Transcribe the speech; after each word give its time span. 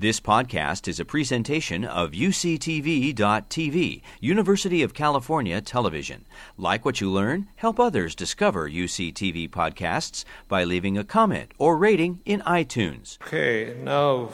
This 0.00 0.20
podcast 0.20 0.86
is 0.86 1.00
a 1.00 1.04
presentation 1.04 1.84
of 1.84 2.12
UCTV.tv, 2.12 4.02
University 4.20 4.82
of 4.84 4.94
California 4.94 5.60
Television. 5.60 6.24
Like 6.56 6.84
what 6.84 7.00
you 7.00 7.10
learn? 7.10 7.48
Help 7.56 7.80
others 7.80 8.14
discover 8.14 8.70
UCTV 8.70 9.50
podcasts 9.50 10.24
by 10.46 10.62
leaving 10.62 10.96
a 10.96 11.02
comment 11.02 11.50
or 11.58 11.76
rating 11.76 12.20
in 12.24 12.42
iTunes. 12.42 13.20
Okay, 13.26 13.76
now, 13.82 14.30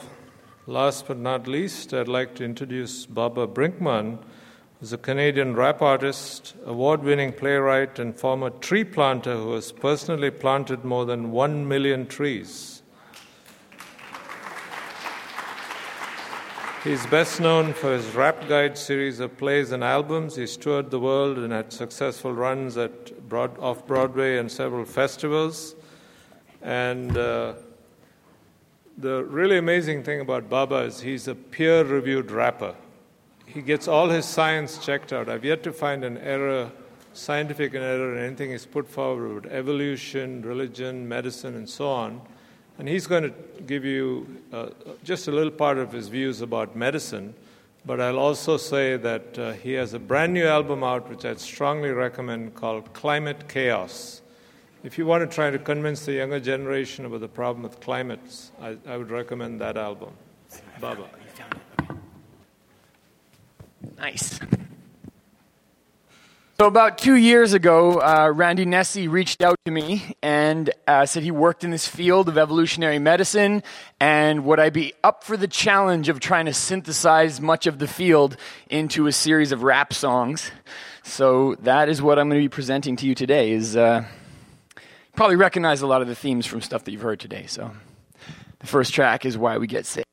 last 0.67 1.07
but 1.07 1.17
not 1.17 1.47
least, 1.47 1.95
I'd 1.95 2.07
like 2.07 2.35
to 2.35 2.43
introduce 2.43 3.07
Baba 3.07 3.47
Brinkman, 3.47 4.19
who's 4.79 4.93
a 4.93 4.99
Canadian 4.99 5.55
rap 5.55 5.81
artist, 5.81 6.53
award 6.63 7.01
winning 7.01 7.33
playwright, 7.33 7.97
and 7.97 8.15
former 8.15 8.51
tree 8.51 8.83
planter 8.83 9.35
who 9.35 9.53
has 9.53 9.71
personally 9.71 10.29
planted 10.29 10.85
more 10.85 11.05
than 11.05 11.31
one 11.31 11.67
million 11.67 12.05
trees. 12.05 12.74
He's 16.85 17.03
best 17.07 17.41
known 17.41 17.73
for 17.73 17.93
his 17.93 18.05
Rap 18.13 18.47
Guide 18.47 18.77
series 18.77 19.19
of 19.19 19.35
plays 19.37 19.71
and 19.71 19.83
albums. 19.83 20.35
He's 20.35 20.55
toured 20.55 20.91
the 20.91 20.99
world 20.99 21.39
and 21.39 21.51
had 21.51 21.73
successful 21.73 22.31
runs 22.31 22.77
at 22.77 23.27
Broad, 23.27 23.57
off 23.57 23.87
Broadway 23.87 24.37
and 24.37 24.51
several 24.51 24.85
festivals. 24.85 25.73
And 26.61 27.17
uh, 27.17 27.53
the 28.99 29.23
really 29.23 29.57
amazing 29.57 30.03
thing 30.03 30.21
about 30.21 30.47
Baba 30.47 30.81
is 30.81 30.99
he's 30.99 31.27
a 31.27 31.33
peer 31.33 31.83
reviewed 31.83 32.29
rapper. 32.29 32.75
He 33.47 33.63
gets 33.63 33.87
all 33.87 34.09
his 34.09 34.25
science 34.25 34.77
checked 34.77 35.11
out. 35.11 35.27
I've 35.27 35.43
yet 35.43 35.63
to 35.63 35.73
find 35.73 36.03
an 36.03 36.19
error, 36.19 36.71
scientific 37.13 37.73
error 37.73 38.15
in 38.15 38.23
anything 38.23 38.51
he's 38.51 38.67
put 38.67 38.87
forward 38.87 39.47
evolution, 39.47 40.43
religion, 40.43 41.07
medicine, 41.07 41.55
and 41.55 41.67
so 41.67 41.89
on. 41.89 42.21
And 42.77 42.87
he's 42.87 43.07
going 43.07 43.23
to 43.23 43.33
give 43.65 43.85
you 43.85 44.27
uh, 44.51 44.67
just 45.03 45.27
a 45.27 45.31
little 45.31 45.51
part 45.51 45.77
of 45.77 45.91
his 45.91 46.09
views 46.09 46.41
about 46.41 46.75
medicine. 46.75 47.33
But 47.85 48.01
I'll 48.01 48.19
also 48.19 48.57
say 48.57 48.97
that 48.97 49.37
uh, 49.37 49.53
he 49.53 49.73
has 49.73 49.93
a 49.93 49.99
brand 49.99 50.33
new 50.33 50.45
album 50.45 50.83
out, 50.83 51.07
which 51.07 51.23
I'd 51.23 51.39
strongly 51.39 51.91
recommend, 51.91 52.55
called 52.55 52.91
Climate 52.93 53.47
Chaos. 53.47 54.21
If 54.83 54.97
you 54.97 55.05
want 55.05 55.29
to 55.29 55.33
try 55.33 55.49
to 55.49 55.59
convince 55.59 56.05
the 56.05 56.13
younger 56.13 56.39
generation 56.39 57.05
about 57.05 57.21
the 57.21 57.27
problem 57.27 57.63
with 57.63 57.79
climates, 57.79 58.51
I, 58.61 58.77
I 58.87 58.97
would 58.97 59.11
recommend 59.11 59.61
that 59.61 59.77
album. 59.77 60.11
Baba. 60.79 61.05
Nice. 63.97 64.39
So, 66.57 66.67
about 66.67 66.97
two 66.97 67.15
years 67.15 67.51
ago, 67.51 67.99
uh, 67.99 68.31
Randy 68.33 68.63
Nesse 68.63 69.09
reached 69.09 69.41
out 69.41 69.57
to 69.65 69.71
me 69.71 70.15
and 70.21 70.69
uh, 70.87 71.05
said 71.05 71.23
he 71.23 71.31
worked 71.31 71.65
in 71.65 71.69
this 71.69 71.85
field 71.85 72.29
of 72.29 72.37
evolutionary 72.37 72.97
medicine 72.97 73.61
and 73.99 74.45
would 74.45 74.61
I 74.61 74.69
be 74.69 74.93
up 75.03 75.25
for 75.25 75.35
the 75.35 75.49
challenge 75.49 76.07
of 76.07 76.21
trying 76.21 76.45
to 76.45 76.53
synthesize 76.53 77.41
much 77.41 77.67
of 77.67 77.79
the 77.79 77.89
field 77.89 78.37
into 78.69 79.05
a 79.05 79.11
series 79.11 79.51
of 79.51 79.63
rap 79.63 79.93
songs. 79.93 80.49
So, 81.03 81.55
that 81.55 81.89
is 81.89 82.01
what 82.01 82.17
I'm 82.17 82.29
going 82.29 82.39
to 82.39 82.45
be 82.45 82.47
presenting 82.47 82.95
to 82.95 83.05
you 83.05 83.15
today. 83.15 83.51
Is 83.51 83.75
uh, 83.75 84.05
probably 85.13 85.35
recognize 85.35 85.81
a 85.81 85.87
lot 85.87 86.01
of 86.01 86.07
the 86.07 86.15
themes 86.15 86.45
from 86.45 86.61
stuff 86.61 86.85
that 86.85 86.91
you've 86.93 87.01
heard 87.01 87.19
today. 87.19 87.47
So, 87.47 87.69
the 88.59 88.67
first 88.67 88.93
track 88.93 89.25
is 89.25 89.37
Why 89.37 89.57
We 89.57 89.67
Get 89.67 89.85
Sick. 89.85 90.04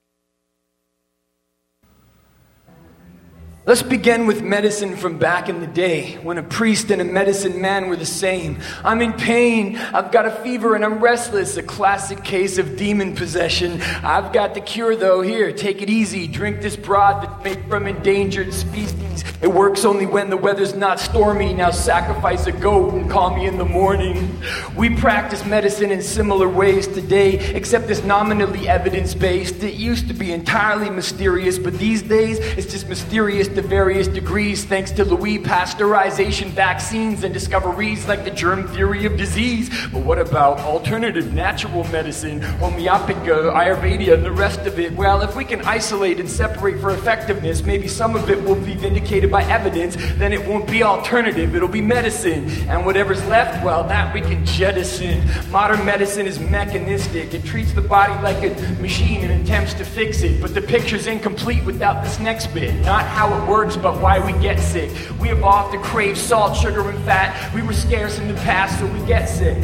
Let's 3.65 3.81
begin 3.81 4.27
with 4.27 4.43
medicine 4.43 4.97
from 4.97 5.19
back 5.19 5.49
in 5.49 5.61
the 5.61 5.69
day 5.69 6.15
when 6.15 6.37
a 6.37 6.43
priest 6.43 6.91
and 6.91 7.01
a 7.01 7.05
medicine 7.05 7.61
man 7.61 7.89
were 7.89 7.95
the 7.95 8.05
same. 8.05 8.59
I'm 8.83 9.01
in 9.01 9.13
pain, 9.13 9.77
I've 9.77 10.11
got 10.11 10.27
a 10.27 10.33
fever, 10.33 10.75
and 10.75 10.85
I'm 10.85 10.99
restless. 10.99 11.57
A 11.57 11.63
classic 11.63 12.25
case 12.25 12.59
of 12.59 12.77
demon 12.77 13.15
possession. 13.15 13.81
I've 14.03 14.33
got 14.33 14.55
the 14.55 14.61
cure 14.61 14.97
though. 14.97 15.21
Here, 15.21 15.53
take 15.53 15.81
it 15.81 15.89
easy. 15.89 16.27
Drink 16.27 16.61
this 16.61 16.75
broth 16.75 17.23
that's 17.23 17.45
made 17.45 17.65
from 17.69 17.87
endangered 17.87 18.53
species. 18.53 19.23
It 19.41 19.53
works 19.53 19.85
only 19.85 20.07
when 20.07 20.29
the 20.29 20.37
weather's 20.37 20.75
not 20.75 20.99
stormy. 20.99 21.55
Now 21.55 21.71
sacrifice 21.71 22.49
a 22.49 22.53
goat 22.53 22.95
and 22.95 23.09
call 23.09 23.37
me 23.37 23.47
in 23.47 23.59
the 23.59 23.65
morning. 23.65 24.41
We 24.77 24.97
practice 24.97 25.45
medicine 25.45 25.93
in 25.93 26.03
similar 26.03 26.49
ways 26.49 26.89
today, 26.89 27.39
except 27.55 27.91
it's 27.91 28.03
nominally 28.03 28.69
evidence 28.69 29.15
based. 29.15 29.63
It 29.63 29.75
used 29.75 30.09
to 30.09 30.15
be 30.15 30.33
entirely 30.33 30.91
mysterious, 30.91 31.61
but 31.61 31.79
these 31.79 32.03
days 32.03 32.41
it's 32.41 32.73
just 32.73 32.89
mysterious 32.89 33.52
to 33.55 33.63
various 33.63 34.09
degrees 34.09 34.65
thanks 34.65 34.91
to 34.93 35.05
Louis 35.05 35.39
pasteurization, 35.39 36.49
vaccines, 36.49 37.25
and 37.25 37.33
discoveries 37.33 38.07
like 38.09 38.25
the 38.25 38.31
germ 38.31 38.67
theory 38.69 39.07
of 39.07 39.17
disease. 39.17 39.71
But 39.93 40.03
what 40.03 40.19
about 40.19 40.59
alternative 40.61 41.33
natural 41.33 41.85
medicine, 41.85 42.41
homeopathy, 42.41 43.31
Ayurveda, 43.31 44.15
and 44.15 44.25
the 44.25 44.33
rest 44.33 44.61
of 44.61 44.79
it? 44.79 44.93
Well, 44.93 45.23
if 45.23 45.37
we 45.37 45.45
can 45.45 45.61
isolate 45.63 46.21
and 46.21 46.29
separate 46.29 46.81
for 46.81 46.91
effectiveness, 46.91 47.63
maybe 47.63 47.89
some 47.89 48.17
of 48.17 48.31
it 48.31 48.43
will 48.43 48.57
be 48.57 48.75
vindicated 48.75 49.31
by 49.31 49.45
evidence, 49.45 49.97
then 50.17 50.33
it 50.33 50.47
won't 50.47 50.69
be 50.69 50.83
alternative, 50.83 51.55
it'll 51.55 51.69
be 51.69 51.81
medicine. 51.81 52.49
And 52.69 52.87
whatever's 52.87 53.25
left, 53.27 53.65
well, 53.65 53.85
that 53.85 54.15
we 54.15 54.21
can 54.21 54.45
jettison. 54.47 55.23
Modern 55.51 55.85
medicine 55.85 56.27
is 56.27 56.39
mechanistic, 56.39 57.35
it 57.35 57.45
treats 57.45 57.73
the 57.73 57.83
body 57.83 58.15
like 58.23 58.43
a 58.43 58.73
machine 58.81 59.23
and 59.23 59.43
attempts 59.43 59.75
to 59.75 59.85
fix 59.85 60.23
it. 60.23 60.41
But 60.41 60.55
the 60.55 60.63
picture's 60.63 61.07
incomplete 61.07 61.65
without 61.65 62.03
this 62.05 62.19
next 62.19 62.49
bit, 62.55 62.75
not 62.85 63.05
how 63.05 63.33
it 63.37 63.42
works, 63.49 63.77
but 63.77 64.01
why 64.01 64.19
we 64.25 64.39
get 64.41 64.59
sick. 64.59 64.91
We 65.21 65.31
evolved 65.31 65.73
to 65.73 65.81
crave 65.81 66.17
salt, 66.19 66.57
sugar, 66.57 66.89
and 66.89 66.99
fat. 67.05 67.55
We 67.55 67.63
were 67.63 67.73
scarce 67.73 68.19
in 68.19 68.29
the 68.29 68.35
past, 68.35 68.79
so 68.79 68.87
we 68.87 69.05
get 69.07 69.27
sick. 69.27 69.63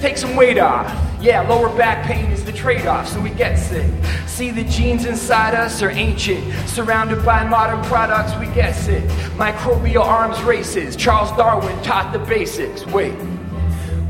Take 0.00 0.16
some 0.16 0.36
weight 0.36 0.58
off. 0.58 0.86
Yeah, 1.20 1.40
lower 1.40 1.68
back 1.76 2.06
pain 2.06 2.30
is 2.30 2.44
the 2.44 2.52
trade 2.52 2.86
off, 2.86 3.08
so 3.08 3.20
we 3.20 3.30
get 3.30 3.56
sick. 3.56 3.90
See, 4.26 4.52
the 4.52 4.62
genes 4.62 5.04
inside 5.04 5.54
us 5.54 5.82
are 5.82 5.90
ancient. 5.90 6.44
Surrounded 6.68 7.24
by 7.24 7.42
modern 7.44 7.82
products, 7.84 8.38
we 8.38 8.46
get 8.54 8.72
sick. 8.76 9.02
Microbial 9.36 10.04
arms 10.04 10.40
races. 10.42 10.94
Charles 10.94 11.32
Darwin 11.32 11.76
taught 11.82 12.12
the 12.12 12.20
basics. 12.20 12.86
Wait. 12.86 13.14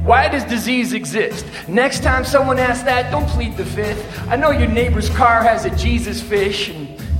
Why 0.08 0.28
does 0.28 0.44
disease 0.44 0.92
exist? 0.92 1.44
Next 1.68 2.02
time 2.02 2.24
someone 2.24 2.58
asks 2.58 2.84
that, 2.84 3.10
don't 3.10 3.28
plead 3.28 3.56
the 3.56 3.64
fifth. 3.64 4.26
I 4.28 4.36
know 4.36 4.50
your 4.50 4.68
neighbor's 4.68 5.10
car 5.10 5.42
has 5.42 5.66
a 5.66 5.70
Jesus 5.76 6.22
fish, 6.22 6.70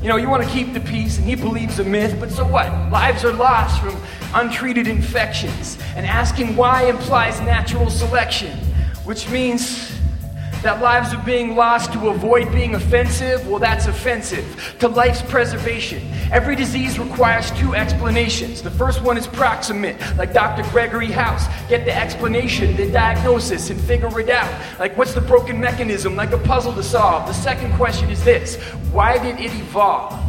you 0.01 0.09
know, 0.09 0.17
you 0.17 0.29
want 0.29 0.45
to 0.45 0.49
keep 0.51 0.73
the 0.73 0.81
peace, 0.81 1.19
and 1.19 1.27
he 1.27 1.35
believes 1.35 1.81
a 1.81 1.85
myth, 1.85 2.17
but 2.21 2.31
so 2.31 2.47
what? 2.47 2.67
Lives 2.91 3.25
are 3.25 3.33
lost 3.33 3.83
from 3.83 3.97
untreated 4.35 4.87
infections. 4.87 5.77
And 5.97 6.07
asking 6.07 6.55
why 6.55 6.85
implies 6.85 7.41
natural 7.41 7.91
selection, 7.91 8.57
which 9.05 9.29
means 9.29 9.98
that 10.63 10.81
lives 10.81 11.15
are 11.15 11.23
being 11.25 11.55
lost 11.55 11.93
to 11.93 12.09
avoid 12.09 12.51
being 12.53 12.75
offensive, 12.75 13.47
well, 13.47 13.59
that's 13.59 13.87
offensive 13.87 14.77
to 14.81 14.89
life's 14.89 15.23
preservation. 15.23 16.03
Every 16.33 16.57
disease 16.57 16.99
requires 16.99 17.51
two 17.53 17.75
explanations. 17.75 18.63
The 18.63 18.71
first 18.71 19.03
one 19.03 19.17
is 19.17 19.27
proximate, 19.27 19.97
like 20.17 20.33
Dr. 20.33 20.69
Gregory 20.71 21.11
House. 21.11 21.47
Get 21.69 21.85
the 21.85 21.97
explanation, 21.97 22.77
the 22.77 22.91
diagnosis, 22.91 23.71
and 23.71 23.81
figure 23.81 24.21
it 24.21 24.31
out. 24.31 24.51
Like, 24.79 24.97
what's 24.97 25.15
the 25.15 25.21
broken 25.21 25.61
mechanism, 25.61 26.17
like 26.17 26.33
a 26.33 26.39
puzzle 26.39 26.75
to 26.75 26.83
solve? 26.83 27.27
The 27.27 27.35
second 27.35 27.73
question 27.75 28.11
is 28.11 28.23
this 28.25 28.57
why 28.93 29.19
did 29.19 29.39
it 29.39 29.55
evolve? 29.55 30.28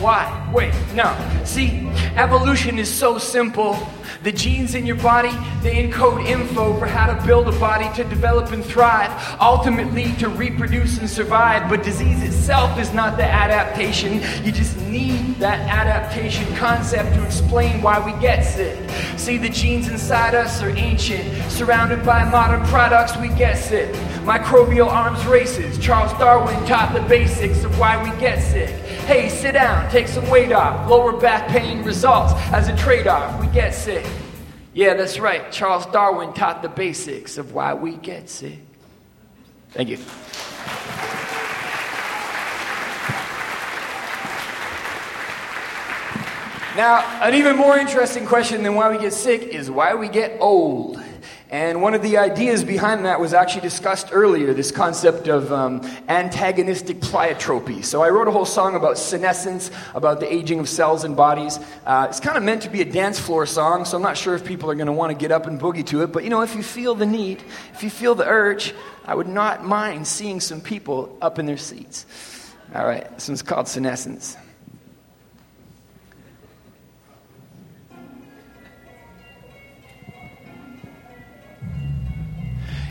Why? 0.00 0.50
Wait, 0.54 0.72
no. 0.94 1.16
See, 1.44 1.88
evolution 2.16 2.78
is 2.78 2.92
so 2.92 3.18
simple. 3.18 3.76
The 4.22 4.32
genes 4.32 4.74
in 4.74 4.86
your 4.86 4.96
body, 4.96 5.30
they 5.62 5.86
encode 5.86 6.24
info 6.24 6.76
for 6.78 6.86
how 6.86 7.12
to 7.12 7.26
build 7.26 7.48
a 7.48 7.58
body 7.58 7.88
to 7.96 8.08
develop 8.08 8.50
and 8.52 8.64
thrive, 8.64 9.10
ultimately 9.40 10.12
to 10.14 10.28
reproduce 10.28 10.98
and 10.98 11.08
survive. 11.08 11.68
But 11.68 11.82
disease 11.82 12.22
itself 12.22 12.78
is 12.78 12.92
not 12.92 13.16
the 13.16 13.24
adaptation. 13.24 14.14
You 14.44 14.52
just 14.52 14.76
need 14.86 15.36
that 15.36 15.60
adaptation 15.68 16.52
concept 16.56 17.14
to 17.14 17.24
explain 17.24 17.80
why 17.80 18.04
we 18.04 18.12
get 18.20 18.42
sick. 18.42 18.76
See, 19.16 19.36
the 19.36 19.48
genes 19.48 19.88
inside 19.88 20.34
us 20.34 20.62
are 20.62 20.70
ancient. 20.70 21.50
Surrounded 21.50 22.04
by 22.04 22.24
modern 22.24 22.64
products, 22.66 23.16
we 23.16 23.28
get 23.28 23.56
sick. 23.56 23.92
Microbial 24.24 24.88
arms 24.88 25.24
races. 25.26 25.78
Charles 25.78 26.12
Darwin 26.18 26.56
taught 26.66 26.92
the 26.92 27.02
basics 27.08 27.62
of 27.62 27.78
why 27.78 28.02
we 28.02 28.10
get 28.20 28.42
sick. 28.42 28.74
Hey, 29.08 29.30
sit 29.30 29.52
down, 29.52 29.90
take 29.90 30.06
some 30.06 30.28
weight 30.28 30.52
off. 30.52 30.86
Lower 30.86 31.18
back 31.18 31.48
pain 31.48 31.82
results 31.82 32.34
as 32.52 32.68
a 32.68 32.76
trade 32.76 33.06
off. 33.06 33.40
We 33.40 33.46
get 33.46 33.74
sick. 33.74 34.04
Yeah, 34.74 34.92
that's 34.92 35.18
right. 35.18 35.50
Charles 35.50 35.86
Darwin 35.86 36.34
taught 36.34 36.60
the 36.60 36.68
basics 36.68 37.38
of 37.38 37.54
why 37.54 37.72
we 37.72 37.96
get 37.96 38.28
sick. 38.28 38.58
Thank 39.70 39.88
you. 39.88 39.96
Now, 46.76 47.22
an 47.22 47.32
even 47.32 47.56
more 47.56 47.78
interesting 47.78 48.26
question 48.26 48.62
than 48.62 48.74
why 48.74 48.90
we 48.90 48.98
get 48.98 49.14
sick 49.14 49.40
is 49.40 49.70
why 49.70 49.94
we 49.94 50.10
get 50.10 50.36
old. 50.38 51.02
And 51.50 51.80
one 51.80 51.94
of 51.94 52.02
the 52.02 52.18
ideas 52.18 52.62
behind 52.62 53.06
that 53.06 53.20
was 53.20 53.32
actually 53.32 53.62
discussed 53.62 54.08
earlier 54.12 54.52
this 54.52 54.70
concept 54.70 55.28
of 55.28 55.50
um, 55.50 55.80
antagonistic 56.06 57.00
pleiotropy. 57.00 57.82
So 57.82 58.02
I 58.02 58.10
wrote 58.10 58.28
a 58.28 58.30
whole 58.30 58.44
song 58.44 58.74
about 58.74 58.98
senescence, 58.98 59.70
about 59.94 60.20
the 60.20 60.30
aging 60.30 60.60
of 60.60 60.68
cells 60.68 61.04
and 61.04 61.16
bodies. 61.16 61.58
Uh, 61.86 62.06
it's 62.10 62.20
kind 62.20 62.36
of 62.36 62.42
meant 62.42 62.62
to 62.62 62.68
be 62.68 62.82
a 62.82 62.84
dance 62.84 63.18
floor 63.18 63.46
song, 63.46 63.86
so 63.86 63.96
I'm 63.96 64.02
not 64.02 64.18
sure 64.18 64.34
if 64.34 64.44
people 64.44 64.70
are 64.70 64.74
going 64.74 64.88
to 64.88 64.92
want 64.92 65.10
to 65.10 65.16
get 65.16 65.32
up 65.32 65.46
and 65.46 65.58
boogie 65.58 65.86
to 65.86 66.02
it. 66.02 66.12
But 66.12 66.24
you 66.24 66.30
know, 66.30 66.42
if 66.42 66.54
you 66.54 66.62
feel 66.62 66.94
the 66.94 67.06
need, 67.06 67.42
if 67.72 67.82
you 67.82 67.88
feel 67.88 68.14
the 68.14 68.26
urge, 68.26 68.74
I 69.06 69.14
would 69.14 69.28
not 69.28 69.64
mind 69.64 70.06
seeing 70.06 70.40
some 70.40 70.60
people 70.60 71.16
up 71.22 71.38
in 71.38 71.46
their 71.46 71.56
seats. 71.56 72.04
All 72.74 72.86
right, 72.86 73.10
this 73.14 73.26
one's 73.26 73.40
called 73.40 73.68
Senescence. 73.68 74.36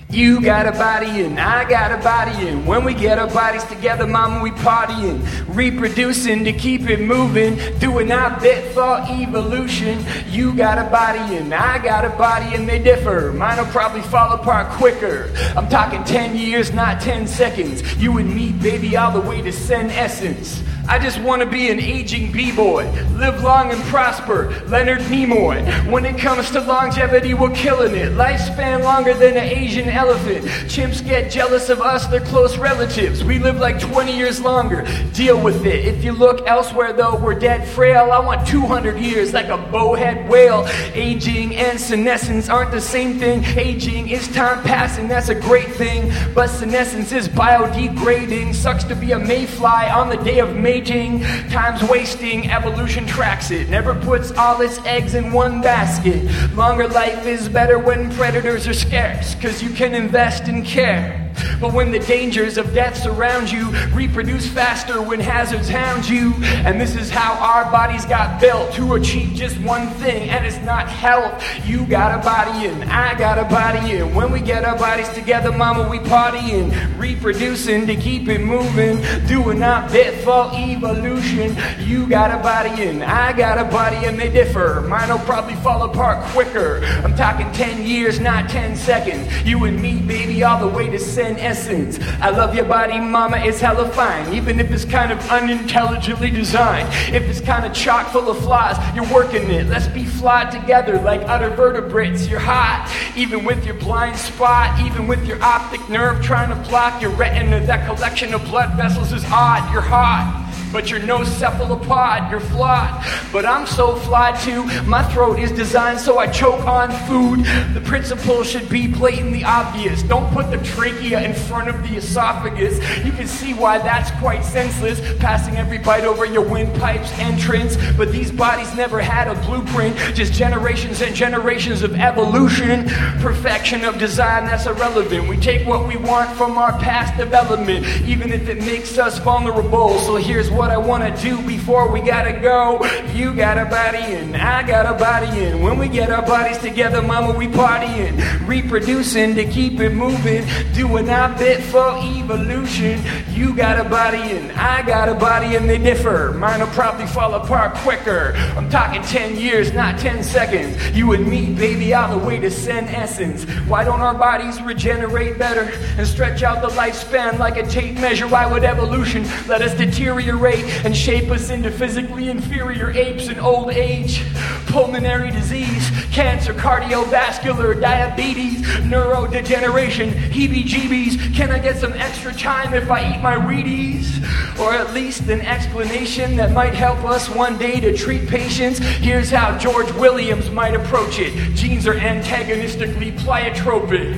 You 0.09 0.41
got 0.41 0.65
a 0.65 0.71
body 0.71 1.25
and 1.25 1.37
I 1.37 1.67
got 1.69 1.91
a 1.91 2.01
body 2.01 2.47
and 2.47 2.65
when 2.65 2.85
we 2.85 2.93
get 2.93 3.19
our 3.19 3.27
bodies 3.27 3.65
together, 3.65 4.07
mama, 4.07 4.41
we 4.41 4.51
partying, 4.51 5.21
reproducing 5.53 6.45
to 6.45 6.53
keep 6.53 6.89
it 6.89 7.01
moving, 7.01 7.57
doing 7.79 8.09
our 8.13 8.39
bit 8.39 8.71
for 8.73 8.99
evolution. 9.09 10.05
You 10.29 10.53
got 10.53 10.77
a 10.77 10.89
body 10.89 11.35
and 11.35 11.53
I 11.53 11.79
got 11.79 12.05
a 12.05 12.09
body 12.11 12.55
and 12.55 12.69
they 12.69 12.81
differ. 12.81 13.33
Mine 13.33 13.57
will 13.57 13.65
probably 13.65 14.01
fall 14.01 14.31
apart 14.31 14.71
quicker. 14.77 15.29
I'm 15.57 15.67
talking 15.67 16.01
10 16.05 16.37
years, 16.37 16.71
not 16.71 17.01
10 17.01 17.27
seconds. 17.27 17.97
You 17.97 18.17
and 18.17 18.33
me, 18.33 18.53
baby, 18.53 18.95
all 18.95 19.11
the 19.11 19.27
way 19.27 19.41
to 19.41 19.51
senescence. 19.51 20.63
I 20.89 20.99
just 20.99 21.19
want 21.19 21.41
to 21.41 21.45
be 21.45 21.69
an 21.69 21.81
aging 21.81 22.31
b-boy, 22.31 22.89
live 23.17 23.43
long 23.43 23.71
and 23.71 23.81
prosper, 23.83 24.49
Leonard 24.67 24.99
Nimoy. 24.99 25.91
When 25.91 26.05
it 26.05 26.17
comes 26.17 26.49
to 26.51 26.61
longevity, 26.61 27.33
we're 27.33 27.53
killing 27.53 27.93
it. 27.93 28.13
Lifespan 28.13 28.83
longer 28.83 29.13
than 29.13 29.35
an 29.35 29.43
Asian 29.43 29.89
elephant. 29.89 30.45
Chimps 30.71 31.05
get 31.05 31.29
jealous 31.29 31.67
of 31.67 31.81
us, 31.81 32.07
they're 32.07 32.21
close 32.21 32.57
relatives. 32.57 33.21
We 33.21 33.37
live 33.37 33.59
like 33.59 33.81
20 33.81 34.15
years 34.15 34.39
longer. 34.39 34.87
Deal 35.11 35.37
with 35.41 35.65
it. 35.65 35.85
If 35.85 36.05
you 36.05 36.13
look 36.13 36.47
elsewhere, 36.47 36.93
though, 36.93 37.17
we're 37.17 37.37
dead 37.37 37.67
frail. 37.67 38.13
I 38.13 38.19
want 38.19 38.47
200 38.47 38.97
years 38.97 39.33
like 39.33 39.47
a 39.47 39.57
bowhead 39.57 40.29
whale. 40.29 40.65
Aging 40.93 41.53
and 41.57 41.77
senescence 41.77 42.47
aren't 42.47 42.71
the 42.71 42.79
same 42.79 43.19
thing. 43.19 43.43
Aging 43.43 44.07
is 44.07 44.29
time 44.29 44.63
passing, 44.63 45.09
that's 45.09 45.27
a 45.27 45.35
great 45.35 45.67
thing. 45.67 46.13
But 46.33 46.47
senescence 46.47 47.11
is 47.11 47.27
biodegrading. 47.27 48.55
Sucks 48.55 48.85
to 48.85 48.95
be 48.95 49.11
a 49.11 49.19
mayfly 49.19 49.89
on 49.93 50.07
the 50.07 50.17
day 50.23 50.39
of 50.39 50.55
May 50.55 50.76
time's 50.81 51.83
wasting, 51.89 52.49
evolution 52.49 53.05
tracks 53.05 53.51
it, 53.51 53.69
never 53.69 53.95
puts 53.95 54.31
all 54.31 54.61
its 54.61 54.79
eggs 54.79 55.13
in 55.13 55.31
one 55.31 55.61
basket. 55.61 56.23
Longer 56.55 56.87
life 56.87 57.25
is 57.25 57.49
better 57.49 57.79
when 57.79 58.11
predators 58.11 58.67
are 58.67 58.73
scarce, 58.73 59.35
cause 59.35 59.61
you 59.61 59.69
can 59.69 59.93
invest 59.93 60.47
in 60.47 60.63
care. 60.63 61.26
But 61.59 61.73
when 61.73 61.91
the 61.91 61.99
dangers 61.99 62.57
of 62.57 62.73
death 62.73 62.97
surround 62.97 63.51
you, 63.51 63.69
reproduce 63.93 64.47
faster 64.47 65.01
when 65.01 65.19
hazards 65.19 65.69
hound 65.69 66.07
you. 66.07 66.33
And 66.43 66.79
this 66.79 66.95
is 66.95 67.09
how 67.09 67.33
our 67.33 67.71
bodies 67.71 68.05
got 68.05 68.39
built 68.39 68.73
to 68.73 68.93
achieve 68.93 69.33
just 69.33 69.59
one 69.61 69.87
thing, 69.95 70.29
and 70.29 70.45
it's 70.45 70.63
not 70.63 70.87
health. 70.87 71.43
You 71.65 71.85
got 71.85 72.19
a 72.19 72.23
body 72.23 72.67
and 72.67 72.83
I 72.85 73.17
got 73.17 73.37
a 73.37 73.45
body, 73.45 73.97
and 73.97 74.15
when 74.15 74.31
we 74.31 74.39
get 74.39 74.65
our 74.65 74.77
bodies 74.77 75.09
together, 75.09 75.51
mama, 75.51 75.89
we 75.89 75.99
partying, 75.99 76.71
reproducing 76.97 77.87
to 77.87 77.95
keep 77.95 78.27
it 78.27 78.41
moving, 78.41 79.01
doing 79.27 79.63
our 79.63 79.89
bit 79.89 80.23
for 80.23 80.51
evolution. 80.53 81.55
You 81.79 82.07
got 82.07 82.31
a 82.31 82.41
body 82.41 82.83
and 82.83 83.03
I 83.03 83.33
got 83.33 83.57
a 83.57 83.65
body, 83.65 84.05
and 84.05 84.19
they 84.19 84.29
differ. 84.29 84.81
Mine 84.81 85.09
will 85.09 85.19
probably 85.19 85.55
fall 85.55 85.83
apart 85.83 86.23
quicker. 86.27 86.83
I'm 87.03 87.15
talking 87.15 87.51
10 87.53 87.85
years, 87.85 88.19
not 88.19 88.49
10 88.49 88.75
seconds. 88.75 89.27
You 89.43 89.65
and 89.65 89.81
me, 89.81 89.99
baby, 90.01 90.43
all 90.43 90.59
the 90.59 90.67
way 90.67 90.89
to 90.89 90.99
senescence. 91.27 91.99
I 92.21 92.29
love 92.29 92.55
your 92.55 92.65
body, 92.65 92.99
mama, 92.99 93.37
it's 93.37 93.59
hella 93.59 93.89
fine. 93.89 94.33
Even 94.33 94.59
if 94.59 94.71
it's 94.71 94.85
kind 94.85 95.11
of 95.11 95.19
unintelligently 95.29 96.31
designed. 96.31 96.87
If 97.13 97.23
it's 97.23 97.41
kind 97.41 97.65
of 97.65 97.73
chock 97.73 98.11
full 98.11 98.29
of 98.29 98.37
flaws, 98.39 98.77
you're 98.95 99.11
working 99.13 99.49
it. 99.49 99.67
Let's 99.67 99.87
be 99.87 100.05
flawed 100.05 100.51
together 100.51 100.99
like 101.01 101.21
other 101.23 101.49
vertebrates. 101.49 102.27
You're 102.27 102.39
hot, 102.39 102.93
even 103.15 103.43
with 103.43 103.65
your 103.65 103.75
blind 103.75 104.17
spot, 104.17 104.79
even 104.85 105.07
with 105.07 105.25
your 105.25 105.41
optic 105.43 105.87
nerve 105.89 106.23
trying 106.23 106.49
to 106.49 106.69
block 106.69 107.01
your 107.01 107.11
retina. 107.11 107.59
That 107.65 107.85
collection 107.85 108.33
of 108.33 108.43
blood 108.45 108.75
vessels 108.77 109.11
is 109.11 109.25
odd. 109.25 109.71
You're 109.73 109.81
hot 109.81 110.46
but 110.77 110.91
you're 110.91 110.99
no 110.99 111.23
cephalopod, 111.23 112.29
you're 112.29 112.39
flawed. 112.39 113.03
But 113.33 113.47
I'm 113.47 113.65
so 113.65 113.95
flawed 113.95 114.39
too, 114.41 114.63
my 114.83 115.01
throat 115.11 115.39
is 115.39 115.51
designed 115.51 115.99
so 115.99 116.19
I 116.19 116.27
choke 116.27 116.63
on 116.67 116.91
food. 117.07 117.43
The 117.73 117.81
principle 117.81 118.43
should 118.43 118.69
be 118.69 118.85
blatantly 118.85 119.43
obvious. 119.43 120.03
Don't 120.03 120.31
put 120.31 120.51
the 120.51 120.57
trachea 120.57 121.19
in 121.23 121.33
front 121.33 121.67
of 121.67 121.81
the 121.81 121.95
esophagus. 121.97 122.77
You 123.03 123.11
can 123.11 123.25
see 123.25 123.55
why 123.55 123.79
that's 123.79 124.11
quite 124.19 124.45
senseless, 124.45 125.01
passing 125.17 125.57
every 125.57 125.79
bite 125.79 126.03
over 126.03 126.25
your 126.25 126.47
windpipe's 126.47 127.11
entrance. 127.13 127.75
But 127.97 128.11
these 128.11 128.31
bodies 128.31 128.71
never 128.75 128.99
had 128.99 129.27
a 129.27 129.33
blueprint, 129.47 129.97
just 130.13 130.33
generations 130.33 131.01
and 131.01 131.15
generations 131.15 131.81
of 131.81 131.95
evolution. 131.95 132.87
Perfection 133.19 133.83
of 133.83 133.97
design, 133.97 134.45
that's 134.45 134.67
irrelevant. 134.67 135.27
We 135.27 135.37
take 135.37 135.67
what 135.67 135.87
we 135.87 135.97
want 135.97 136.37
from 136.37 136.55
our 136.59 136.77
past 136.77 137.17
development, 137.17 137.83
even 138.05 138.31
if 138.31 138.47
it 138.47 138.59
makes 138.59 138.99
us 138.99 139.17
vulnerable. 139.17 139.97
So 140.01 140.17
here's 140.17 140.51
what 140.51 140.66
I 140.71 140.77
want 140.77 141.03
to 141.03 141.21
do 141.21 141.41
before 141.45 141.91
we 141.91 142.01
gotta 142.01 142.33
go. 142.33 142.83
You 143.13 143.33
got 143.33 143.57
a 143.57 143.65
body 143.65 143.97
and 143.97 144.35
I 144.35 144.63
got 144.63 144.85
a 144.85 144.97
body 144.97 145.27
and 145.45 145.61
when 145.61 145.77
we 145.77 145.87
get 145.87 146.09
our 146.09 146.21
bodies 146.21 146.57
together, 146.57 147.01
mama, 147.01 147.37
we 147.37 147.47
partying, 147.47 148.47
reproducing 148.47 149.35
to 149.35 149.45
keep 149.45 149.79
it 149.79 149.93
moving, 149.93 150.45
doing 150.73 151.09
our 151.09 151.37
bit 151.37 151.61
for 151.61 151.97
evolution. 151.99 153.01
You 153.29 153.55
got 153.55 153.79
a 153.85 153.87
body 153.87 154.17
and 154.17 154.51
I 154.53 154.81
got 154.81 155.09
a 155.09 155.13
body 155.13 155.55
and 155.55 155.69
they 155.69 155.77
differ. 155.77 156.33
Mine 156.33 156.59
will 156.59 156.67
probably 156.67 157.05
fall 157.07 157.35
apart 157.35 157.75
quicker. 157.75 158.33
I'm 158.55 158.69
talking 158.69 159.01
10 159.03 159.37
years, 159.37 159.73
not 159.73 159.99
10 159.99 160.23
seconds. 160.23 160.97
You 160.97 161.13
and 161.13 161.27
me, 161.27 161.53
baby, 161.53 161.93
all 161.93 162.17
the 162.17 162.25
way 162.25 162.39
to 162.39 162.49
senescence. 162.49 163.43
Why 163.67 163.83
don't 163.83 164.01
our 164.01 164.15
bodies 164.15 164.61
regenerate 164.61 165.37
better 165.37 165.71
and 165.97 166.07
stretch 166.07 166.43
out 166.43 166.61
the 166.61 166.69
lifespan 166.69 167.37
like 167.37 167.57
a 167.57 167.67
tape 167.67 167.95
measure? 167.95 168.27
Why 168.27 168.45
would 168.51 168.63
evolution 168.63 169.23
let 169.47 169.61
us 169.61 169.73
deteriorate? 169.75 170.46
And 170.55 170.95
shape 170.95 171.29
us 171.29 171.49
into 171.49 171.71
physically 171.71 172.29
inferior 172.29 172.91
apes 172.91 173.27
in 173.27 173.39
old 173.39 173.71
age. 173.71 174.23
Pulmonary 174.67 175.31
disease, 175.31 175.76
cancer, 176.17 176.51
cardiovascular, 176.51 177.79
diabetes, 177.79 178.59
neurodegeneration, 178.89 180.09
heebie 180.31 180.63
jeebies. 180.63 181.35
Can 181.35 181.51
I 181.51 181.59
get 181.59 181.77
some 181.77 181.93
extra 181.93 182.33
time 182.33 182.73
if 182.73 182.89
I 182.89 183.13
eat 183.13 183.21
my 183.21 183.35
Wheaties? 183.35 184.17
Or 184.59 184.73
at 184.73 184.95
least 184.95 185.29
an 185.29 185.41
explanation 185.41 186.35
that 186.37 186.53
might 186.53 186.73
help 186.73 187.03
us 187.05 187.29
one 187.29 187.59
day 187.59 187.79
to 187.81 187.95
treat 187.95 188.27
patients? 188.27 188.79
Here's 188.79 189.29
how 189.29 189.59
George 189.59 189.91
Williams 189.91 190.49
might 190.49 190.73
approach 190.73 191.19
it 191.19 191.33
genes 191.53 191.85
are 191.85 191.93
antagonistically 191.93 193.11
pleiotropic. 193.11 194.17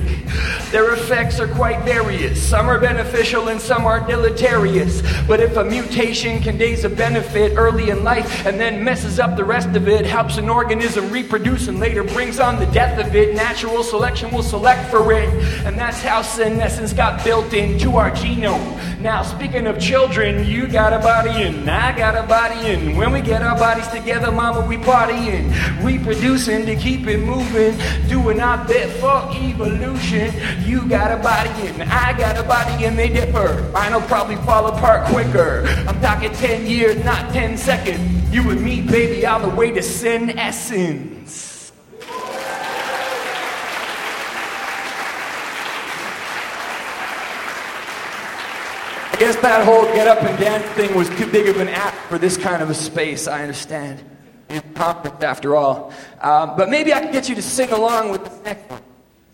Their 0.71 0.93
effects 0.93 1.41
are 1.41 1.47
quite 1.47 1.83
various. 1.83 2.41
Some 2.41 2.69
are 2.69 2.79
beneficial 2.79 3.49
and 3.49 3.59
some 3.59 3.85
are 3.85 3.99
deleterious. 4.07 5.01
But 5.27 5.41
if 5.41 5.57
a 5.57 5.65
mutation 5.65 6.41
conveys 6.41 6.85
a 6.85 6.89
benefit 6.89 7.57
early 7.57 7.89
in 7.89 8.05
life 8.05 8.45
and 8.45 8.57
then 8.57 8.83
messes 8.83 9.19
up 9.19 9.35
the 9.35 9.43
rest 9.43 9.75
of 9.75 9.89
it, 9.89 10.05
helps 10.05 10.37
an 10.37 10.47
organism 10.47 11.11
reproduce 11.11 11.67
and 11.67 11.79
later 11.79 11.88
brings 11.95 12.39
on 12.39 12.59
the 12.59 12.65
death 12.67 12.99
of 12.99 13.15
it. 13.15 13.35
Natural 13.35 13.83
selection 13.83 14.31
will 14.31 14.43
select 14.43 14.89
for 14.89 15.11
it. 15.11 15.29
And 15.65 15.77
that's 15.77 16.01
how 16.01 16.21
senescence 16.21 16.93
got 16.93 17.23
built 17.23 17.53
into 17.53 17.97
our 17.97 18.11
genome. 18.11 18.99
Now, 18.99 19.23
speaking 19.23 19.65
of 19.65 19.79
children, 19.79 20.45
you 20.45 20.67
got 20.67 20.91
a 20.91 20.99
body 20.99 21.43
and 21.43 21.69
I 21.69 21.97
got 21.97 22.15
a 22.15 22.27
body, 22.27 22.67
and 22.67 22.97
when 22.97 23.13
we 23.13 23.21
get 23.21 23.41
our 23.41 23.57
bodies 23.57 23.87
together, 23.87 24.29
mama, 24.29 24.65
we 24.67 24.75
partying, 24.75 25.53
reproducing 25.81 26.65
to 26.65 26.75
keep 26.75 27.07
it 27.07 27.19
moving, 27.19 27.77
doing 28.09 28.41
our 28.41 28.65
bit 28.67 28.89
for 28.99 29.29
evolution. 29.33 30.33
You 30.65 30.85
got 30.89 31.17
a 31.17 31.23
body 31.23 31.49
and 31.67 31.83
I 31.83 32.11
got 32.17 32.37
a 32.37 32.43
body, 32.43 32.83
and 32.85 32.99
they 32.99 33.07
differ. 33.07 33.69
Mine'll 33.71 34.01
probably 34.01 34.35
fall 34.37 34.67
apart 34.67 35.07
quicker. 35.07 35.63
I'm 35.87 36.01
talking 36.01 36.33
10 36.33 36.65
years, 36.65 37.01
not 37.05 37.31
10 37.33 37.57
seconds. 37.57 38.33
You 38.33 38.49
and 38.49 38.61
me, 38.61 38.81
baby, 38.81 39.25
all 39.25 39.39
the 39.39 39.55
way 39.55 39.71
to 39.71 39.81
senescence. 39.81 41.45
I 41.45 41.48
guess 49.19 49.35
that 49.37 49.65
whole 49.65 49.83
get 49.93 50.07
up 50.07 50.23
and 50.23 50.39
dance 50.39 50.65
thing 50.75 50.95
was 50.95 51.09
too 51.09 51.29
big 51.29 51.49
of 51.49 51.59
an 51.59 51.67
act 51.67 51.97
for 52.07 52.17
this 52.17 52.37
kind 52.37 52.63
of 52.63 52.69
a 52.69 52.73
space, 52.73 53.27
I 53.27 53.41
understand. 53.41 54.01
Conference 54.73 55.21
after 55.21 55.55
all. 55.55 55.93
Um, 56.21 56.55
but 56.57 56.69
maybe 56.69 56.93
I 56.93 57.01
can 57.01 57.11
get 57.11 57.29
you 57.29 57.35
to 57.35 57.41
sing 57.41 57.71
along 57.71 58.11
with 58.11 58.23
the 58.23 58.43
next 58.43 58.69
one. 58.71 58.81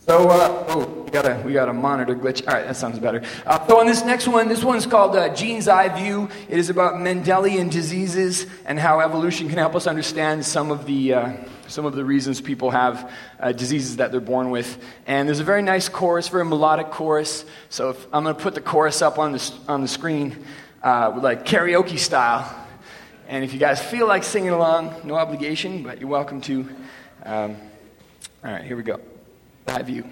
So, 0.05 0.27
uh, 0.27 0.65
oh, 0.69 0.94
got 1.15 1.25
a 1.25 1.41
we 1.45 1.53
got 1.53 1.69
a 1.69 1.73
monitor 1.73 2.13
glitch. 2.13 2.45
All 2.45 2.53
right, 2.53 2.67
that 2.67 2.75
sounds 2.75 2.99
better. 2.99 3.23
Uh, 3.45 3.65
so, 3.67 3.79
on 3.79 3.87
this 3.87 4.03
next 4.03 4.27
one, 4.27 4.49
this 4.49 4.65
one's 4.65 4.85
called 4.85 5.15
uh, 5.15 5.33
Gene's 5.33 5.69
Eye 5.69 5.87
View. 5.87 6.27
It 6.49 6.59
is 6.59 6.69
about 6.69 6.95
Mendelian 6.95 7.71
diseases 7.71 8.45
and 8.65 8.77
how 8.77 8.99
evolution 8.99 9.47
can 9.47 9.57
help 9.57 9.75
us 9.75 9.87
understand 9.87 10.45
some 10.45 10.71
of 10.71 10.85
the 10.85 11.13
uh, 11.13 11.33
some 11.69 11.85
of 11.85 11.95
the 11.95 12.03
reasons 12.03 12.41
people 12.41 12.69
have 12.71 13.09
uh, 13.39 13.53
diseases 13.53 13.95
that 13.95 14.11
they're 14.11 14.19
born 14.19 14.49
with. 14.49 14.77
And 15.07 15.25
there's 15.25 15.39
a 15.39 15.45
very 15.45 15.61
nice 15.61 15.87
chorus, 15.87 16.27
very 16.27 16.43
melodic 16.43 16.91
chorus. 16.91 17.45
So, 17.69 17.91
if, 17.91 18.05
I'm 18.11 18.25
going 18.25 18.35
to 18.35 18.41
put 18.41 18.53
the 18.53 18.61
chorus 18.61 19.01
up 19.01 19.17
on 19.17 19.31
the 19.31 19.53
on 19.69 19.81
the 19.81 19.87
screen, 19.87 20.43
uh, 20.83 21.17
like 21.21 21.45
karaoke 21.45 21.97
style. 21.97 22.53
And 23.29 23.45
if 23.45 23.53
you 23.53 23.59
guys 23.59 23.81
feel 23.81 24.05
like 24.05 24.25
singing 24.25 24.49
along, 24.49 24.93
no 25.05 25.15
obligation, 25.15 25.81
but 25.81 26.01
you're 26.01 26.09
welcome 26.09 26.41
to. 26.41 26.67
Um, 27.23 27.55
all 28.43 28.51
right, 28.51 28.65
here 28.65 28.75
we 28.75 28.83
go 28.83 28.99
that 29.65 29.85
view. 29.85 30.03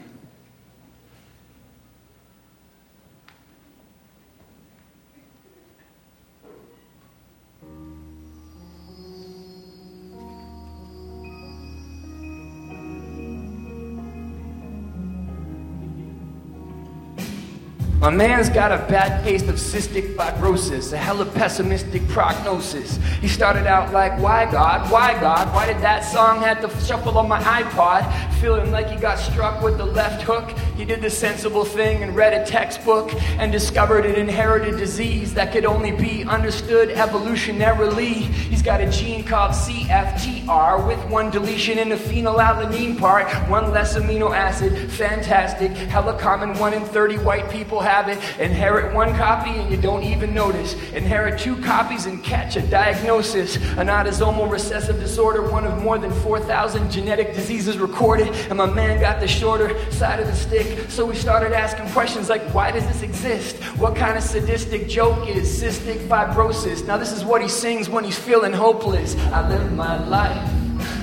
My 18.04 18.10
man's 18.10 18.50
got 18.50 18.74
a 18.74 18.80
bad 18.90 19.24
case 19.24 19.44
of 19.48 19.56
cystic 19.56 20.14
fibrosis, 20.18 20.92
a 20.92 20.98
hella 20.98 21.26
pessimistic 21.26 22.06
prognosis. 22.10 22.98
He 23.22 23.30
started 23.30 23.66
out 23.66 23.94
like, 23.94 24.20
Why 24.20 24.44
God? 24.52 24.92
Why 24.92 25.18
God? 25.22 25.56
Why 25.56 25.68
did 25.68 25.78
that 25.78 26.02
song 26.02 26.42
have 26.42 26.60
to 26.60 26.86
shuffle 26.86 27.18
on 27.18 27.30
my 27.30 27.40
iPod? 27.40 28.04
Feeling 28.42 28.72
like 28.72 28.90
he 28.90 28.98
got 28.98 29.20
struck 29.20 29.64
with 29.64 29.78
the 29.78 29.86
left 29.86 30.22
hook. 30.24 30.52
He 30.76 30.84
did 30.84 31.02
the 31.02 31.10
sensible 31.10 31.64
thing 31.64 32.04
and 32.04 32.14
read 32.14 32.34
a 32.34 32.46
textbook 32.46 33.10
and 33.40 33.54
discovered 33.54 34.06
an 34.06 34.16
inherited 34.16 34.76
disease 34.76 35.34
that 35.36 35.54
could 35.54 35.64
only 35.64 35.94
be 35.94 36.26
understood 36.26 36.90
evolutionarily. 36.90 38.16
He's 38.16 38.62
got 38.62 38.82
a 38.82 38.92
gene 38.92 39.24
called 39.24 39.52
CFTR 39.52 40.86
with 40.86 41.00
one 41.10 41.30
deletion 41.30 41.78
in 41.78 41.88
the 41.88 41.96
phenylalanine 41.96 43.00
part, 43.00 43.30
one 43.50 43.72
less 43.72 43.98
amino 43.98 44.36
acid. 44.36 44.92
Fantastic. 44.92 45.72
Hella 45.72 46.20
common, 46.20 46.60
one 46.60 46.74
in 46.74 46.84
30 46.84 47.20
white 47.20 47.50
people 47.50 47.80
have 47.80 47.93
it. 48.10 48.18
Inherit 48.40 48.94
one 48.94 49.16
copy 49.16 49.52
and 49.52 49.70
you 49.70 49.78
don't 49.78 50.04
even 50.04 50.34
notice. 50.34 50.74
Inherit 50.92 51.40
two 51.40 51.56
copies 51.62 52.06
and 52.06 52.24
catch 52.24 52.56
a 52.56 52.62
diagnosis. 52.62 53.56
An 53.78 53.88
autosomal 53.88 54.50
recessive 54.50 55.00
disorder, 55.00 55.50
one 55.50 55.66
of 55.66 55.82
more 55.82 55.98
than 55.98 56.12
4,000 56.12 56.92
genetic 56.92 57.34
diseases 57.34 57.78
recorded. 57.78 58.28
And 58.50 58.58
my 58.58 58.66
man 58.66 59.00
got 59.00 59.20
the 59.20 59.28
shorter 59.28 59.70
side 59.92 60.20
of 60.20 60.28
the 60.28 60.36
stick. 60.36 60.90
So 60.90 61.06
we 61.06 61.16
started 61.16 61.54
asking 61.54 61.90
questions 61.90 62.30
like, 62.30 62.42
why 62.54 62.72
does 62.72 62.86
this 62.88 63.02
exist? 63.02 63.58
What 63.78 63.96
kind 63.96 64.18
of 64.18 64.24
sadistic 64.24 64.88
joke 64.88 65.28
is 65.28 65.62
cystic 65.62 66.08
fibrosis? 66.08 66.86
Now, 66.86 66.98
this 66.98 67.12
is 67.12 67.24
what 67.24 67.42
he 67.42 67.48
sings 67.48 67.90
when 67.90 68.04
he's 68.04 68.18
feeling 68.18 68.54
hopeless. 68.54 69.16
I 69.32 69.48
live 69.48 69.72
my 69.74 70.04
life. 70.08 70.50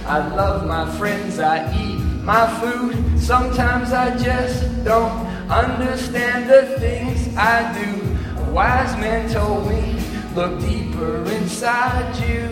I 0.06 0.26
love 0.34 0.66
my 0.66 0.90
friends. 0.96 1.38
I 1.38 1.72
eat 1.80 1.98
my 2.22 2.46
food. 2.60 3.18
Sometimes 3.18 3.92
I 3.92 4.16
just 4.18 4.84
don't 4.84 5.29
understand 5.50 6.48
the 6.48 6.78
things 6.78 7.34
I 7.36 7.72
do. 7.74 8.40
A 8.42 8.50
wise 8.50 8.96
man 8.98 9.28
told 9.30 9.68
me, 9.68 10.00
look 10.34 10.60
deeper 10.60 11.24
inside 11.32 12.16
you. 12.24 12.48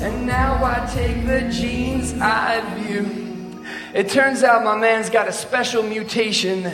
And 0.00 0.26
now 0.26 0.62
I 0.64 0.84
take 0.92 1.26
the 1.26 1.48
gene's 1.50 2.14
eye 2.20 2.60
view. 2.76 3.64
It 3.94 4.08
turns 4.08 4.42
out 4.42 4.64
my 4.64 4.76
man's 4.76 5.10
got 5.10 5.28
a 5.28 5.32
special 5.32 5.82
mutation 5.82 6.70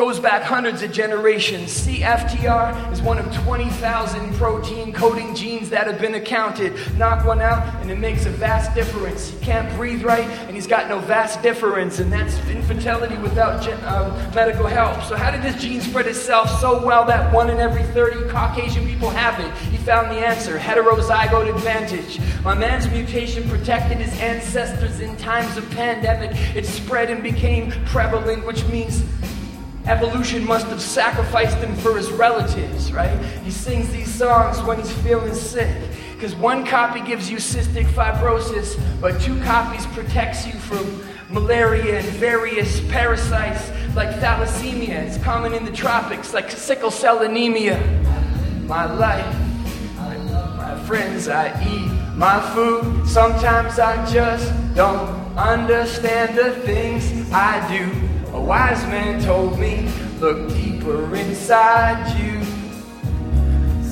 goes 0.00 0.18
back 0.18 0.42
hundreds 0.42 0.80
of 0.80 0.90
generations. 0.90 1.86
CFTR 1.86 2.90
is 2.90 3.02
one 3.02 3.18
of 3.18 3.30
20,000 3.44 4.34
protein 4.36 4.94
coding 4.94 5.34
genes 5.34 5.68
that 5.68 5.86
have 5.86 6.00
been 6.00 6.14
accounted. 6.14 6.72
Knock 6.96 7.26
one 7.26 7.42
out, 7.42 7.62
and 7.82 7.90
it 7.90 7.98
makes 7.98 8.24
a 8.24 8.30
vast 8.30 8.74
difference. 8.74 9.28
He 9.28 9.38
can't 9.44 9.70
breathe 9.76 10.02
right, 10.02 10.24
and 10.24 10.52
he's 10.52 10.66
got 10.66 10.88
no 10.88 11.00
vas 11.00 11.36
deferens, 11.36 12.00
and 12.00 12.10
that's 12.10 12.34
infertility 12.48 13.18
without 13.18 13.62
gen- 13.62 13.78
uh, 13.80 14.32
medical 14.34 14.66
help. 14.66 15.02
So, 15.02 15.16
how 15.16 15.30
did 15.30 15.42
this 15.42 15.60
gene 15.60 15.82
spread 15.82 16.06
itself 16.06 16.48
so 16.60 16.82
well 16.82 17.04
that 17.04 17.30
one 17.30 17.50
in 17.50 17.58
every 17.58 17.82
30 17.82 18.30
Caucasian 18.30 18.86
people 18.86 19.10
have 19.10 19.38
it? 19.38 19.54
He 19.70 19.76
found 19.76 20.10
the 20.10 20.26
answer 20.26 20.58
heterozygote 20.58 21.54
advantage. 21.54 22.18
My 22.42 22.54
man's 22.54 22.88
mutation 22.90 23.46
protected 23.50 23.98
his 23.98 24.18
ancestors 24.18 25.00
in 25.00 25.14
times 25.18 25.58
of 25.58 25.70
pandemic. 25.72 26.30
It 26.56 26.64
spread 26.64 27.10
and 27.10 27.22
became 27.22 27.70
prevalent, 27.84 28.46
which 28.46 28.64
means 28.68 29.04
Evolution 29.86 30.46
must 30.46 30.66
have 30.66 30.80
sacrificed 30.80 31.56
him 31.58 31.74
for 31.76 31.96
his 31.96 32.10
relatives, 32.12 32.92
right? 32.92 33.18
He 33.42 33.50
sings 33.50 33.90
these 33.90 34.12
songs 34.12 34.60
when 34.62 34.78
he's 34.78 34.92
feeling 34.92 35.34
sick. 35.34 35.74
Because 36.14 36.34
one 36.34 36.66
copy 36.66 37.00
gives 37.00 37.30
you 37.30 37.38
cystic 37.38 37.86
fibrosis, 37.86 38.78
but 39.00 39.18
two 39.22 39.40
copies 39.42 39.86
protects 39.86 40.46
you 40.46 40.52
from 40.52 41.02
malaria 41.30 42.00
and 42.00 42.06
various 42.08 42.80
parasites 42.88 43.70
like 43.94 44.10
thalassemia. 44.16 45.06
It's 45.06 45.16
common 45.18 45.54
in 45.54 45.64
the 45.64 45.72
tropics, 45.72 46.34
like 46.34 46.50
sickle 46.50 46.90
cell 46.90 47.22
anemia. 47.22 47.78
My 48.66 48.84
life, 48.84 49.34
I 49.98 50.16
love 50.16 50.56
my 50.56 50.78
friends, 50.84 51.26
I 51.26 51.48
eat 51.66 51.90
my 52.16 52.38
food. 52.54 53.08
Sometimes 53.08 53.78
I 53.78 54.04
just 54.12 54.52
don't 54.74 55.08
understand 55.38 56.36
the 56.36 56.52
things 56.66 57.32
I 57.32 57.66
do. 57.72 58.10
A 58.40 58.42
wise 58.42 58.82
man 58.86 59.22
told 59.22 59.58
me, 59.58 59.86
look 60.18 60.48
deeper 60.48 61.14
inside 61.14 62.18
you. 62.18 62.40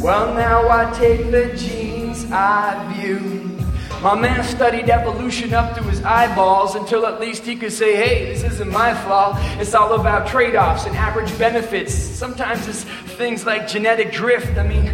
Well, 0.03 0.33
now 0.33 0.71
I 0.71 0.91
take 0.95 1.31
the 1.31 1.55
gene's 1.55 2.25
eye 2.33 2.95
view. 2.95 3.19
My 4.03 4.19
man 4.19 4.43
studied 4.45 4.89
evolution 4.89 5.53
up 5.53 5.77
to 5.77 5.83
his 5.83 6.03
eyeballs 6.03 6.77
until 6.77 7.05
at 7.05 7.21
least 7.21 7.45
he 7.45 7.57
could 7.57 7.73
say, 7.73 7.95
hey, 7.95 8.33
this 8.33 8.43
isn't 8.43 8.73
my 8.73 8.95
fault. 8.95 9.37
It's 9.61 9.75
all 9.75 10.01
about 10.01 10.27
trade 10.27 10.57
offs 10.57 10.87
and 10.87 10.97
average 10.97 11.37
benefits. 11.39 11.93
Sometimes 11.93 12.67
it's 12.69 12.85
things 13.19 13.45
like 13.45 13.69
genetic 13.69 14.13
drift. 14.13 14.57
I 14.57 14.67
mean, 14.67 14.87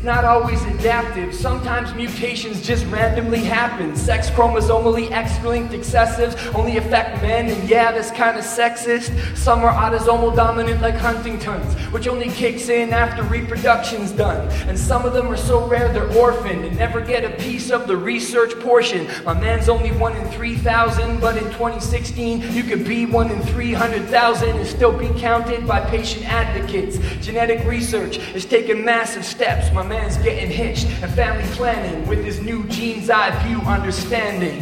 it's 0.00 0.06
not 0.06 0.24
always 0.24 0.64
adaptive. 0.64 1.34
Sometimes 1.34 1.92
mutations 1.92 2.66
just 2.66 2.86
randomly 2.86 3.40
happen. 3.40 3.94
Sex 3.94 4.30
chromosomally 4.30 5.10
X 5.10 5.44
linked 5.44 5.74
excessives 5.74 6.54
only 6.54 6.78
affect 6.78 7.20
men, 7.20 7.50
and 7.50 7.68
yeah, 7.68 7.92
that's 7.92 8.10
kind 8.10 8.38
of 8.38 8.44
sexist. 8.46 9.36
Some 9.36 9.62
are 9.62 9.70
autosomal 9.70 10.34
dominant, 10.34 10.80
like 10.80 10.94
Huntington's, 10.94 11.74
which 11.92 12.08
only 12.08 12.30
kicks 12.30 12.70
in 12.70 12.94
after 12.94 13.22
reproduction's 13.24 14.10
done. 14.10 14.48
And 14.68 14.78
some 14.78 15.04
of 15.04 15.12
them 15.12 15.26
are 15.26 15.36
so 15.36 15.66
rare 15.66 15.92
they're 15.92 16.10
orphaned 16.16 16.64
and 16.64 16.78
never 16.78 17.02
get 17.02 17.22
a 17.22 17.36
piece 17.36 17.70
of 17.70 17.86
the 17.86 17.98
research 17.98 18.58
portion. 18.60 19.06
My 19.26 19.38
man's 19.38 19.68
only 19.68 19.92
one 19.92 20.16
in 20.16 20.26
3,000, 20.28 21.20
but 21.20 21.36
in 21.36 21.44
2016, 21.52 22.54
you 22.54 22.62
could 22.62 22.86
be 22.86 23.04
one 23.04 23.30
in 23.30 23.42
300,000 23.42 24.48
and 24.48 24.66
still 24.66 24.96
be 24.96 25.10
counted 25.20 25.68
by 25.68 25.82
patient 25.90 26.24
advocates. 26.24 26.96
Genetic 27.22 27.66
research 27.66 28.16
is 28.34 28.46
taking 28.46 28.82
massive 28.82 29.26
steps 29.26 29.70
my 29.74 29.89
man's 29.90 30.16
getting 30.18 30.48
hitched 30.48 30.86
and 31.02 31.12
family 31.14 31.44
planning 31.56 32.06
with 32.06 32.24
his 32.24 32.40
new 32.40 32.62
gene's 32.68 33.10
eye 33.10 33.32
view 33.44 33.60
understanding. 33.62 34.60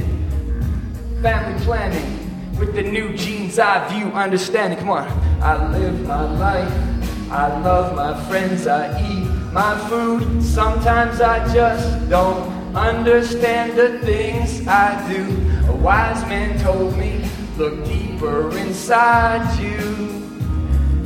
Family 1.20 1.62
planning 1.64 2.56
with 2.58 2.74
the 2.74 2.82
new 2.82 3.14
gene's 3.14 3.58
eye 3.58 3.86
view 3.88 4.06
understanding. 4.12 4.78
Come 4.78 4.88
on. 4.88 5.06
I 5.42 5.70
live 5.70 6.00
my 6.06 6.22
life. 6.38 7.30
I 7.30 7.60
love 7.60 7.94
my 7.94 8.18
friends. 8.24 8.66
I 8.66 8.98
eat 9.06 9.28
my 9.52 9.76
food. 9.90 10.42
Sometimes 10.42 11.20
I 11.20 11.46
just 11.52 12.08
don't 12.08 12.74
understand 12.74 13.78
the 13.78 13.98
things 13.98 14.66
I 14.66 14.96
do. 15.12 15.24
A 15.68 15.76
wise 15.76 16.22
man 16.22 16.58
told 16.60 16.96
me, 16.96 17.22
look 17.58 17.84
deeper 17.84 18.56
inside 18.56 19.60
you. 19.60 20.08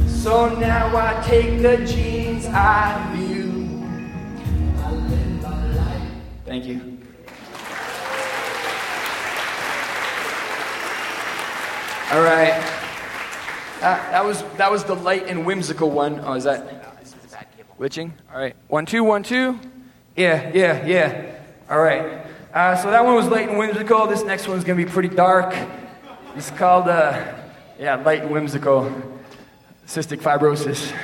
So 0.07 0.55
now 0.61 0.97
I 0.97 1.21
take 1.26 1.61
the 1.61 1.85
genes 1.85 2.47
I 2.47 3.12
Thank 6.52 6.66
you. 6.66 6.99
All 12.11 12.21
right. 12.21 12.52
Uh, 13.80 13.97
that 14.11 14.23
was 14.23 14.42
that 14.59 14.71
was 14.71 14.85
the 14.85 14.94
light 14.94 15.28
and 15.28 15.47
whimsical 15.47 15.90
one. 15.90 16.21
Oh, 16.23 16.35
is 16.35 16.44
that 16.44 17.00
glitching? 17.78 18.12
All 18.30 18.38
right. 18.38 18.54
One, 18.68 18.85
two, 18.85 19.02
one, 19.02 19.23
two. 19.23 19.59
Yeah, 20.14 20.50
yeah, 20.52 20.85
yeah. 20.85 21.38
All 21.71 21.80
right. 21.80 22.26
Uh, 22.52 22.76
so 22.76 22.90
that 22.90 23.02
one 23.02 23.14
was 23.14 23.28
light 23.28 23.49
and 23.49 23.56
whimsical. 23.56 24.06
This 24.06 24.23
next 24.23 24.47
one's 24.47 24.62
gonna 24.62 24.76
be 24.76 24.85
pretty 24.85 25.09
dark. 25.09 25.56
It's 26.37 26.50
called, 26.50 26.87
uh, 26.87 27.32
yeah, 27.78 27.94
light 27.94 28.25
and 28.25 28.30
whimsical. 28.30 28.92
Cystic 29.87 30.21
fibrosis. 30.21 30.94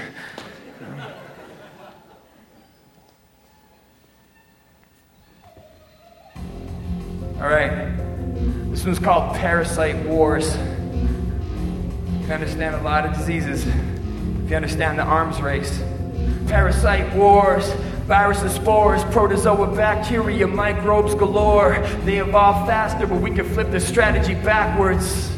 One's 8.89 8.99
called 8.99 9.37
Parasite 9.37 10.07
Wars. 10.07 10.57
You 10.57 12.33
understand 12.33 12.75
a 12.75 12.81
lot 12.81 13.05
of 13.05 13.15
diseases 13.15 13.67
if 13.67 14.51
you 14.51 14.57
understand 14.57 14.99
the 14.99 15.03
arms 15.03 15.43
race. 15.43 15.83
Parasite 16.47 17.15
wars, 17.15 17.71
viruses, 18.07 18.55
spores, 18.55 19.05
protozoa, 19.05 19.77
bacteria, 19.77 20.47
microbes 20.47 21.15
galore. 21.15 21.79
They 22.05 22.17
evolve 22.17 22.67
faster, 22.67 23.07
but 23.07 23.21
we 23.21 23.31
can 23.31 23.47
flip 23.53 23.71
the 23.71 23.79
strategy 23.79 24.33
backwards. 24.33 25.31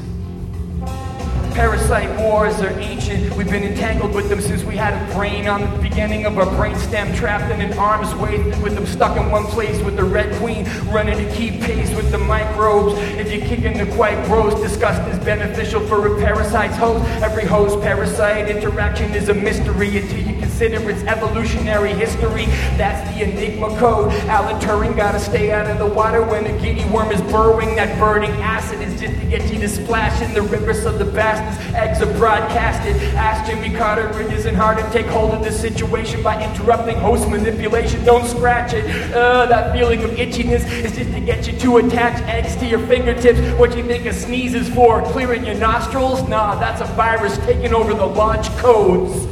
Parasite 1.53 2.17
wars 2.21 2.61
are 2.61 2.79
ancient. 2.79 3.35
We've 3.35 3.51
been 3.51 3.65
entangled 3.65 4.15
with 4.15 4.29
them 4.29 4.41
since 4.41 4.63
we 4.63 4.77
had 4.77 4.95
a 4.95 5.15
brain 5.15 5.49
on 5.49 5.63
the 5.63 5.70
beginning 5.91 6.25
of 6.25 6.39
our 6.39 6.47
brainstem, 6.47 7.15
trapped 7.17 7.53
in 7.53 7.61
an 7.61 7.77
arm's 7.77 8.15
weight, 8.15 8.45
with 8.63 8.75
them 8.75 8.87
stuck 8.87 9.17
in 9.17 9.29
one 9.31 9.45
place 9.47 9.83
with 9.83 9.97
the 9.97 10.05
red 10.05 10.33
queen, 10.37 10.65
running 10.87 11.19
to 11.19 11.35
keep 11.35 11.61
pace 11.61 11.93
with 11.97 12.11
the 12.13 12.19
microbes. 12.19 12.95
If 13.19 13.33
you 13.33 13.41
kick 13.41 13.65
into 13.65 13.93
quite 13.97 14.25
gross, 14.27 14.55
disgust 14.63 15.03
is 15.13 15.19
beneficial 15.25 15.81
for 15.89 16.15
a 16.15 16.21
parasite's 16.21 16.77
host. 16.77 17.05
Every 17.23 17.45
host 17.45 17.83
parasite 17.83 18.49
interaction 18.49 19.13
is 19.15 19.31
a 19.31 19.35
mystery 19.35 19.99
until 19.99 20.21
you 20.21 20.39
can 20.39 20.50
consider 20.61 20.91
its 20.91 21.03
evolutionary 21.05 21.95
history. 21.95 22.45
That's 22.77 23.17
the 23.17 23.23
Enigma 23.23 23.69
code. 23.79 24.13
Alan 24.29 24.61
Turing 24.61 24.95
gotta 24.95 25.19
stay 25.19 25.53
out 25.53 25.67
of 25.71 25.79
the 25.79 25.87
water 25.87 26.23
when 26.23 26.45
a 26.45 26.61
guinea 26.61 26.85
worm 26.91 27.11
is 27.11 27.21
burrowing. 27.33 27.77
That 27.77 27.99
burning 27.99 28.31
acid 28.43 28.83
is 28.83 29.01
just 29.01 29.19
to 29.21 29.27
get 29.27 29.51
you 29.51 29.59
to 29.59 29.69
splash 29.71 30.21
in 30.21 30.35
the 30.35 30.43
rivers 30.43 30.85
of 30.85 30.99
the 30.99 31.07
bastards. 31.07 31.75
Eggs 31.75 32.03
are 32.03 32.13
broadcasted. 32.19 32.95
Ask 33.15 33.51
Jimmy 33.51 33.75
Carter, 33.75 34.11
it 34.21 34.31
isn't 34.35 34.55
hard 34.55 34.77
to 34.77 34.91
take 34.91 35.07
hold 35.07 35.33
of 35.33 35.43
the 35.43 35.51
situation 35.51 36.23
by 36.23 36.45
interrupting 36.45 36.97
host 36.97 37.27
manipulation. 37.31 38.05
Don't 38.05 38.27
scratch 38.27 38.75
it. 38.75 38.85
Uh, 39.15 39.47
that 39.47 39.73
feeling 39.73 40.05
of 40.05 40.11
itchiness 40.11 40.71
is 40.85 40.95
just 40.95 41.11
to 41.13 41.21
get 41.21 41.47
you 41.47 41.59
to 41.59 41.79
attach 41.79 42.21
eggs 42.25 42.55
to 42.57 42.67
your 42.67 42.87
fingertips. 42.87 43.41
What 43.59 43.75
you 43.79 43.85
think 43.85 44.05
a 44.05 44.13
sneeze 44.13 44.53
is 44.53 44.69
for? 44.75 45.01
Clearing 45.05 45.47
your 45.47 45.55
nostrils? 45.55 46.29
Nah, 46.29 46.61
that's 46.61 46.83
a 46.83 46.95
virus 46.97 47.39
taking 47.47 47.73
over 47.73 47.95
the 47.95 48.05
launch 48.05 48.47
codes. 48.59 49.27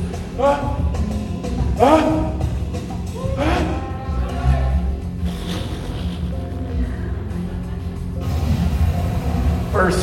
First 1.78 1.87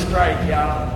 strike, 0.08 0.48
y'all. 0.48 0.95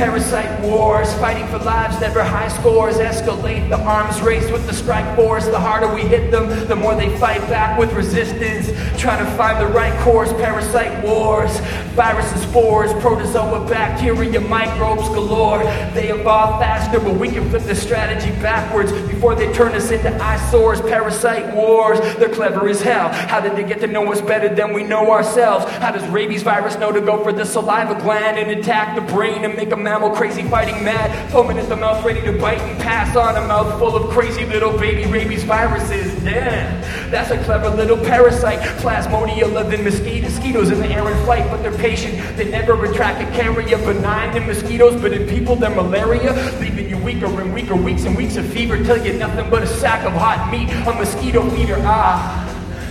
Parasite 0.00 0.62
wars, 0.62 1.12
fighting 1.16 1.46
for 1.48 1.58
lives, 1.58 2.00
never 2.00 2.24
high 2.24 2.48
scores. 2.48 2.96
Escalate 2.96 3.68
the 3.68 3.78
arms 3.80 4.18
race 4.22 4.50
with 4.50 4.66
the 4.66 4.72
strike 4.72 5.14
force. 5.14 5.44
The 5.44 5.60
harder 5.60 5.94
we 5.94 6.00
hit 6.00 6.30
them, 6.30 6.48
the 6.68 6.74
more 6.74 6.94
they 6.94 7.14
fight 7.18 7.42
back 7.50 7.78
with 7.78 7.92
resistance. 7.92 8.68
Trying 8.98 9.22
to 9.22 9.30
find 9.32 9.60
the 9.60 9.66
right 9.66 9.92
course. 10.00 10.32
Parasite 10.32 11.04
wars, 11.04 11.58
viruses, 11.90 12.40
spores, 12.48 12.94
protozoa, 12.94 13.68
bacteria, 13.68 14.40
microbes 14.40 15.06
galore. 15.10 15.62
They 15.92 16.08
evolve 16.08 16.62
faster, 16.62 16.98
but 16.98 17.16
we 17.16 17.28
can 17.28 17.50
flip 17.50 17.64
the 17.64 17.74
strategy 17.74 18.30
backwards 18.40 18.92
before 18.92 19.34
they 19.34 19.52
turn 19.52 19.72
us 19.72 19.90
into 19.90 20.10
eyesores. 20.14 20.80
Parasite 20.80 21.54
wars, 21.54 22.00
they're 22.16 22.30
clever 22.30 22.66
as 22.70 22.80
hell. 22.80 23.10
How 23.10 23.40
did 23.40 23.54
they 23.54 23.64
get 23.64 23.80
to 23.80 23.86
know 23.86 24.10
us 24.10 24.22
better 24.22 24.48
than 24.48 24.72
we 24.72 24.82
know 24.82 25.10
ourselves? 25.10 25.66
How 25.72 25.92
does 25.92 26.08
rabies 26.08 26.42
virus 26.42 26.78
know 26.78 26.90
to 26.90 27.02
go 27.02 27.22
for 27.22 27.34
the 27.34 27.44
saliva 27.44 28.00
gland 28.00 28.38
and 28.38 28.50
attack 28.58 28.94
the 28.94 29.02
brain 29.02 29.44
and 29.44 29.54
make 29.54 29.72
a 29.72 29.89
mammal 29.90 30.10
crazy 30.10 30.44
fighting 30.44 30.84
mad, 30.84 31.10
foaming 31.32 31.58
at 31.58 31.68
the 31.68 31.74
mouth, 31.74 32.04
ready 32.04 32.22
to 32.22 32.30
bite 32.38 32.60
and 32.60 32.80
pass 32.80 33.16
on 33.16 33.34
a 33.34 33.40
mouth 33.48 33.76
full 33.76 33.96
of 33.96 34.08
crazy 34.10 34.46
little 34.46 34.70
baby 34.78 35.04
rabies 35.10 35.42
viruses. 35.42 36.14
Damn, 36.22 36.80
that's 37.10 37.32
a 37.32 37.42
clever 37.42 37.68
little 37.70 37.96
parasite. 37.96 38.60
Plasmodia 38.78 39.52
living 39.52 39.82
mosquitoes 39.82 40.30
Mosquitoes 40.30 40.70
in 40.70 40.78
the 40.78 40.86
air 40.86 41.10
in 41.10 41.24
flight, 41.24 41.50
but 41.50 41.60
they're 41.60 41.76
patient. 41.76 42.14
They 42.36 42.48
never 42.48 42.74
retract 42.74 43.20
a 43.20 43.76
benign 43.84 44.36
in 44.36 44.46
mosquitoes, 44.46 45.02
but 45.02 45.12
in 45.12 45.28
people 45.28 45.56
they're 45.56 45.70
malaria, 45.70 46.34
leaving 46.60 46.88
you 46.88 46.98
weaker 46.98 47.26
and 47.26 47.52
weaker, 47.52 47.74
weeks 47.74 48.04
and 48.04 48.16
weeks 48.16 48.36
of 48.36 48.46
fever 48.46 48.76
till 48.84 49.04
you're 49.04 49.14
nothing 49.14 49.50
but 49.50 49.64
a 49.64 49.66
sack 49.66 50.06
of 50.06 50.12
hot 50.12 50.52
meat, 50.52 50.70
a 50.86 50.94
mosquito 50.94 51.50
feeder. 51.50 51.78
Ah, 51.80 52.46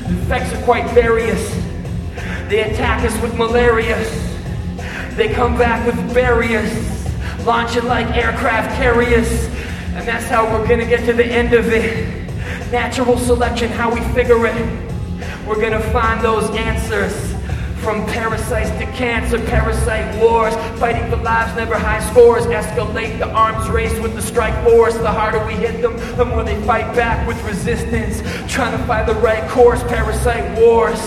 the 0.06 0.18
effects 0.22 0.52
are 0.54 0.62
quite 0.64 0.90
various. 0.92 1.50
They 2.50 2.64
attack 2.64 3.10
us 3.10 3.22
with 3.22 3.38
malaria. 3.38 3.98
They 5.20 5.28
come 5.28 5.58
back 5.58 5.86
with 5.86 6.14
barriers, 6.14 6.72
launching 7.46 7.84
like 7.84 8.08
aircraft 8.16 8.78
carriers. 8.78 9.30
And 9.94 10.08
that's 10.08 10.30
how 10.30 10.46
we're 10.46 10.66
gonna 10.66 10.86
get 10.86 11.06
to 11.08 11.12
the 11.12 11.26
end 11.26 11.54
of 11.54 11.68
it. 11.74 12.08
Natural 12.72 13.18
selection, 13.18 13.70
how 13.70 13.94
we 13.94 14.00
figure 14.14 14.46
it. 14.46 14.56
We're 15.46 15.60
gonna 15.60 15.82
find 15.92 16.24
those 16.24 16.50
answers. 16.52 17.29
From 17.82 18.06
parasites 18.08 18.70
to 18.72 18.86
cancer, 18.98 19.40
parasite 19.46 20.22
wars, 20.22 20.54
fighting 20.80 21.10
for 21.10 21.16
lives, 21.18 21.56
never 21.56 21.78
high 21.78 22.02
scores. 22.12 22.46
Escalate 22.46 23.18
the 23.18 23.30
arms 23.30 23.70
race 23.70 23.98
with 24.00 24.16
the 24.16 24.22
strike 24.22 24.54
force. 24.64 24.96
The 24.96 25.12
harder 25.12 25.44
we 25.46 25.54
hit 25.54 25.82
them, 25.82 25.96
the 26.18 26.26
more 26.26 26.44
they 26.44 26.62
fight 26.64 26.94
back 26.96 27.26
with 27.28 27.42
resistance. 27.44 28.22
Trying 28.52 28.78
to 28.78 28.84
find 28.86 29.08
the 29.08 29.16
right 29.16 29.50
course, 29.50 29.82
parasite 29.84 30.60
wars. 30.60 31.00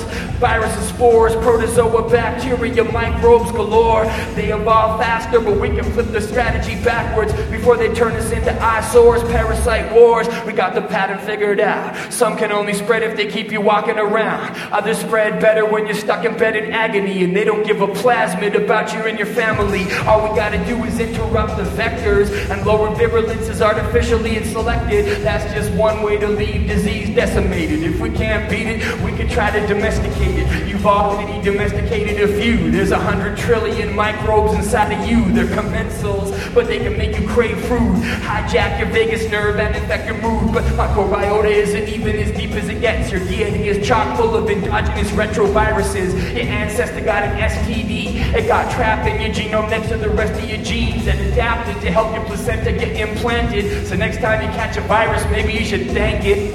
Viruses, 0.42 0.88
spores, 0.88 1.36
protozoa, 1.36 2.10
bacteria, 2.10 2.82
microbes 2.82 3.52
galore. 3.52 4.04
They 4.34 4.52
evolve 4.52 5.00
faster, 5.00 5.38
but 5.38 5.60
we 5.60 5.68
can 5.68 5.84
flip 5.92 6.10
the 6.10 6.20
strategy 6.20 6.82
backwards 6.82 7.32
before 7.48 7.76
they 7.76 7.94
turn 7.94 8.14
us 8.14 8.32
into 8.32 8.52
eyesores. 8.60 9.22
Parasite 9.24 9.92
wars, 9.92 10.26
we 10.44 10.52
got 10.52 10.74
the 10.74 10.82
pattern 10.82 11.18
figured 11.18 11.60
out. 11.60 12.12
Some 12.12 12.36
can 12.36 12.50
only 12.50 12.72
spread 12.72 13.04
if 13.04 13.16
they 13.16 13.26
keep 13.26 13.52
you 13.52 13.60
walking 13.60 13.98
around. 13.98 14.56
Others 14.72 14.98
spread 14.98 15.40
better 15.40 15.64
when 15.64 15.86
you're 15.86 15.94
stuck 15.94 16.24
in 16.24 16.36
bed 16.36 16.56
in 16.62 16.72
agony 16.72 17.24
and 17.24 17.34
they 17.34 17.44
don't 17.44 17.66
give 17.66 17.82
a 17.82 17.86
plasmid 17.86 18.54
about 18.54 18.92
you 18.92 19.00
and 19.00 19.18
your 19.18 19.26
family. 19.26 19.84
All 20.06 20.28
we 20.28 20.36
gotta 20.36 20.64
do 20.64 20.84
is 20.84 20.98
interrupt 20.98 21.56
the 21.56 21.64
vectors 21.64 22.30
and 22.50 22.64
lower 22.66 22.94
virulence 22.94 23.48
is 23.48 23.62
artificially 23.62 24.36
and 24.36 24.46
selected. 24.46 25.22
That's 25.22 25.52
just 25.54 25.70
one 25.72 26.02
way 26.02 26.18
to 26.18 26.28
leave 26.28 26.68
disease 26.68 27.14
decimated. 27.14 27.82
If 27.82 28.00
we 28.00 28.10
can't 28.10 28.48
beat 28.50 28.66
it, 28.66 29.00
we 29.02 29.16
can 29.16 29.28
try 29.28 29.50
to 29.50 29.66
domesticate 29.66 30.38
it. 30.38 30.68
You've 30.68 30.86
already 30.86 31.42
domesticated 31.42 32.20
a 32.20 32.40
few. 32.40 32.70
There's 32.70 32.90
a 32.90 32.98
hundred 32.98 33.36
trillion 33.36 33.94
microbes 33.94 34.54
inside 34.54 34.92
of 34.92 35.08
you. 35.08 35.32
They're 35.32 35.56
commensals, 35.56 36.54
but 36.54 36.66
they 36.66 36.78
can 36.78 36.96
make 36.96 37.18
you 37.18 37.26
crave 37.28 37.58
food, 37.66 37.96
hijack 38.22 38.78
your 38.78 38.88
vagus 38.88 39.30
nerve 39.30 39.58
and 39.58 39.74
infect 39.74 40.06
your 40.06 40.20
mood. 40.20 40.52
But 40.52 40.64
microbiota 40.64 41.50
isn't 41.50 41.88
even 41.88 42.16
as 42.16 42.30
deep 42.36 42.50
as 42.52 42.68
it 42.68 42.80
gets. 42.80 43.10
Your 43.10 43.20
DNA 43.20 43.66
is 43.66 43.86
chock 43.86 44.16
full 44.16 44.34
of 44.34 44.48
endogenous 44.48 45.10
retroviruses. 45.10 46.12
Your 46.34 46.46
ancestor 46.52 47.00
got 47.00 47.22
an 47.24 47.36
STD. 47.38 48.34
It 48.34 48.46
got 48.46 48.72
trapped 48.74 49.08
in 49.08 49.20
your 49.20 49.30
genome 49.30 49.70
next 49.70 49.88
to 49.88 49.96
the 49.96 50.10
rest 50.10 50.40
of 50.40 50.48
your 50.48 50.62
genes 50.62 51.06
and 51.06 51.18
adapted 51.32 51.80
to 51.82 51.90
help 51.90 52.14
your 52.14 52.24
placenta 52.24 52.72
get 52.72 52.96
implanted. 52.96 53.86
So 53.86 53.96
next 53.96 54.18
time 54.18 54.42
you 54.42 54.48
catch 54.48 54.76
a 54.76 54.82
virus, 54.82 55.24
maybe 55.30 55.52
you 55.52 55.64
should 55.64 55.90
thank 55.90 56.24
it. 56.24 56.54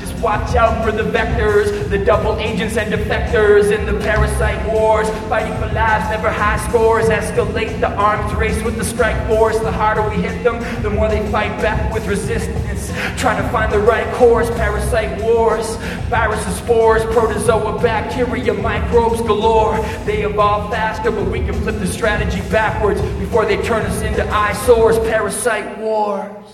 Just 0.00 0.14
watch 0.22 0.54
out 0.54 0.84
for 0.84 0.92
the 0.92 1.02
vectors, 1.02 1.88
the 1.90 2.04
double 2.04 2.38
agents 2.38 2.76
and 2.76 2.92
defectors 2.92 3.76
in 3.76 3.84
the 3.86 3.98
parasite 4.00 4.64
wars. 4.72 5.08
Fighting 5.28 5.54
for 5.60 5.72
lives, 5.74 6.08
never 6.10 6.30
high 6.30 6.58
scores. 6.68 7.06
Escalate 7.06 7.80
the 7.80 7.90
arms 7.96 8.32
race 8.34 8.62
with 8.62 8.76
the 8.76 8.84
strike 8.84 9.20
force. 9.26 9.58
The 9.58 9.72
harder 9.72 10.08
we 10.08 10.16
hit 10.22 10.42
them, 10.44 10.58
the 10.82 10.90
more 10.90 11.08
they 11.08 11.28
fight 11.30 11.60
back 11.60 11.92
with 11.92 12.06
resistance. 12.06 12.77
Trying 13.16 13.42
to 13.42 13.48
find 13.50 13.72
the 13.72 13.78
right 13.78 14.12
course, 14.14 14.50
parasite 14.50 15.20
wars. 15.22 15.76
Viruses, 16.08 16.56
spores, 16.56 17.04
protozoa, 17.04 17.80
bacteria, 17.80 18.54
microbes 18.54 19.20
galore. 19.22 19.78
They 20.04 20.22
evolve 20.22 20.70
faster, 20.70 21.10
but 21.10 21.30
we 21.30 21.40
can 21.40 21.54
flip 21.54 21.78
the 21.78 21.86
strategy 21.86 22.40
backwards 22.50 23.00
before 23.18 23.44
they 23.44 23.60
turn 23.62 23.84
us 23.86 24.02
into 24.02 24.24
eyesores. 24.28 24.98
Parasite 24.98 25.78
wars. 25.78 26.48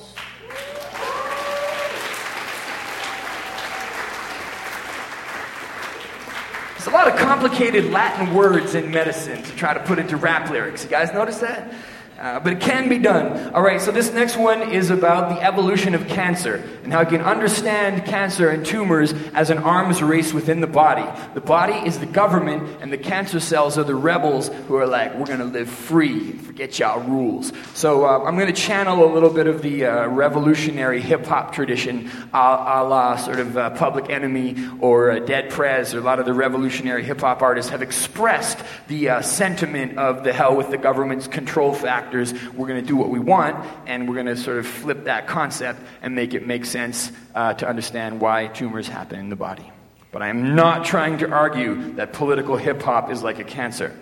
There's 6.85 6.93
a 6.93 6.99
lot 6.99 7.09
of 7.09 7.19
complicated 7.19 7.91
Latin 7.93 8.35
words 8.35 8.75
in 8.75 8.91
medicine 8.91 9.43
to 9.43 9.57
try 9.57 9.73
to 9.73 9.81
put 9.81 9.99
into 9.99 10.19
rap 10.19 10.51
lyrics. 10.51 10.85
You 10.85 10.91
guys 10.91 11.15
notice 11.15 11.39
that? 11.39 11.73
Uh, 12.19 12.39
but 12.39 12.53
it 12.53 12.61
can 12.61 12.89
be 12.89 12.99
done. 12.99 13.53
All 13.55 13.63
right, 13.63 13.81
so 13.81 13.91
this 13.91 14.13
next 14.13 14.37
one 14.37 14.71
is 14.71 14.91
about 14.91 15.31
the 15.31 15.43
evolution 15.43 15.97
of 15.97 16.07
cancer 16.07 16.63
and 16.85 16.93
how 16.93 17.01
you 17.01 17.07
can 17.07 17.23
understand 17.23 18.05
cancer 18.05 18.51
and 18.51 18.65
tumors 18.65 19.13
as 19.35 19.51
an 19.51 19.59
arms 19.59 20.01
race 20.01 20.33
within 20.33 20.61
the 20.61 20.69
body. 20.69 21.05
The 21.35 21.41
body 21.41 21.75
is 21.75 21.99
the 21.99 22.07
government, 22.07 22.81
and 22.81 22.93
the 22.93 22.99
cancer 22.99 23.41
cells 23.41 23.77
are 23.79 23.85
the 23.85 23.97
rebels 23.97 24.49
who 24.69 24.77
are 24.77 24.87
like, 24.87 25.15
we're 25.17 25.27
going 25.27 25.41
to 25.41 25.45
live 25.45 25.69
free, 25.69 26.33
forget 26.33 26.79
y'all 26.79 27.01
rules. 27.01 27.53
So 27.75 28.05
uh, 28.05 28.21
I'm 28.21 28.37
going 28.37 28.47
to 28.47 28.61
channel 28.61 29.05
a 29.05 29.11
little 29.13 29.31
bit 29.31 29.49
of 29.49 29.63
the 29.63 29.87
uh, 29.87 30.07
revolutionary 30.07 31.01
hip 31.01 31.27
hop 31.27 31.53
tradition, 31.53 32.11
a, 32.33 32.39
a, 32.39 32.87
la 32.87 33.17
sort 33.17 33.41
of 33.41 33.57
uh, 33.57 33.71
Public 33.71 34.09
Enemy 34.09 34.71
or 34.79 35.11
uh, 35.11 35.19
Dead 35.19 35.51
Prez, 35.51 35.95
or 35.95 35.99
a 35.99 36.03
lot 36.03 36.21
of 36.21 36.27
the 36.27 36.33
revolutionary 36.33 37.03
hip 37.03 37.23
hop 37.23 37.43
artists 37.43 37.73
have 37.73 37.83
expressed 37.83 38.59
the 38.87 39.09
uh, 39.09 39.21
sentiment 39.21 39.99
of 39.99 40.23
the 40.23 40.33
hell 40.33 40.55
with 40.57 40.71
the 40.71 40.79
government's 40.79 41.27
control 41.27 41.75
factor 41.75 42.04
factors, 42.05 42.35
we're 42.53 42.69
going 42.69 42.81
to 42.81 42.87
do 42.87 42.97
what 42.97 43.09
we 43.09 43.19
want, 43.19 43.57
and 43.87 44.07
we're 44.07 44.15
going 44.15 44.27
to 44.27 44.37
sort 44.37 44.59
of 44.59 44.67
flip 44.67 45.05
that 45.05 45.27
concept 45.27 45.81
and 46.03 46.15
make 46.15 46.35
it 46.35 46.47
make 46.47 46.67
sense 46.67 47.11
uh, 47.35 47.55
to 47.55 47.67
understand 47.67 48.21
why 48.21 48.47
tumors 48.49 48.87
happen 48.87 49.19
in 49.19 49.31
the 49.31 49.37
body. 49.37 49.71
But 50.13 50.21
I 50.23 50.29
am 50.29 50.55
not 50.55 50.85
trying 50.85 51.19
to 51.19 51.31
argue 51.31 51.95
that 51.95 52.13
political 52.13 52.59
hip 52.59 52.83
hop 52.83 53.11
is 53.11 53.23
like 53.23 53.39
a 53.39 53.45
cancer. 53.45 53.97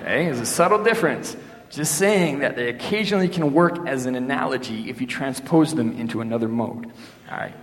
Okay, 0.00 0.26
there's 0.26 0.40
a 0.40 0.46
subtle 0.46 0.84
difference. 0.84 1.36
Just 1.70 1.96
saying 1.96 2.40
that 2.40 2.54
they 2.54 2.68
occasionally 2.68 3.28
can 3.28 3.54
work 3.54 3.86
as 3.88 4.04
an 4.04 4.14
analogy 4.14 4.90
if 4.90 5.00
you 5.00 5.06
transpose 5.06 5.74
them 5.74 5.98
into 5.98 6.20
another 6.20 6.48
mode. 6.48 6.92
All 7.30 7.38
right, 7.38 7.54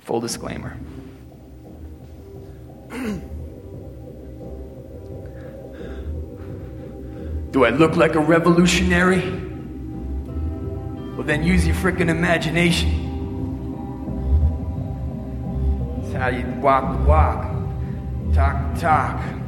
full 0.00 0.20
disclaimer. 0.20 0.76
Do 7.50 7.64
I 7.64 7.70
look 7.70 7.96
like 7.96 8.14
a 8.14 8.20
revolutionary? 8.20 9.22
Well, 11.16 11.26
then 11.26 11.42
use 11.42 11.66
your 11.66 11.74
freaking 11.76 12.08
imagination. 12.08 12.88
It's 16.02 16.14
how 16.14 16.28
you 16.28 16.46
walk 16.60 16.96
the 16.96 17.04
walk, 17.04 17.42
talk 18.32 18.74
the 18.74 18.80
talk. 18.80 19.39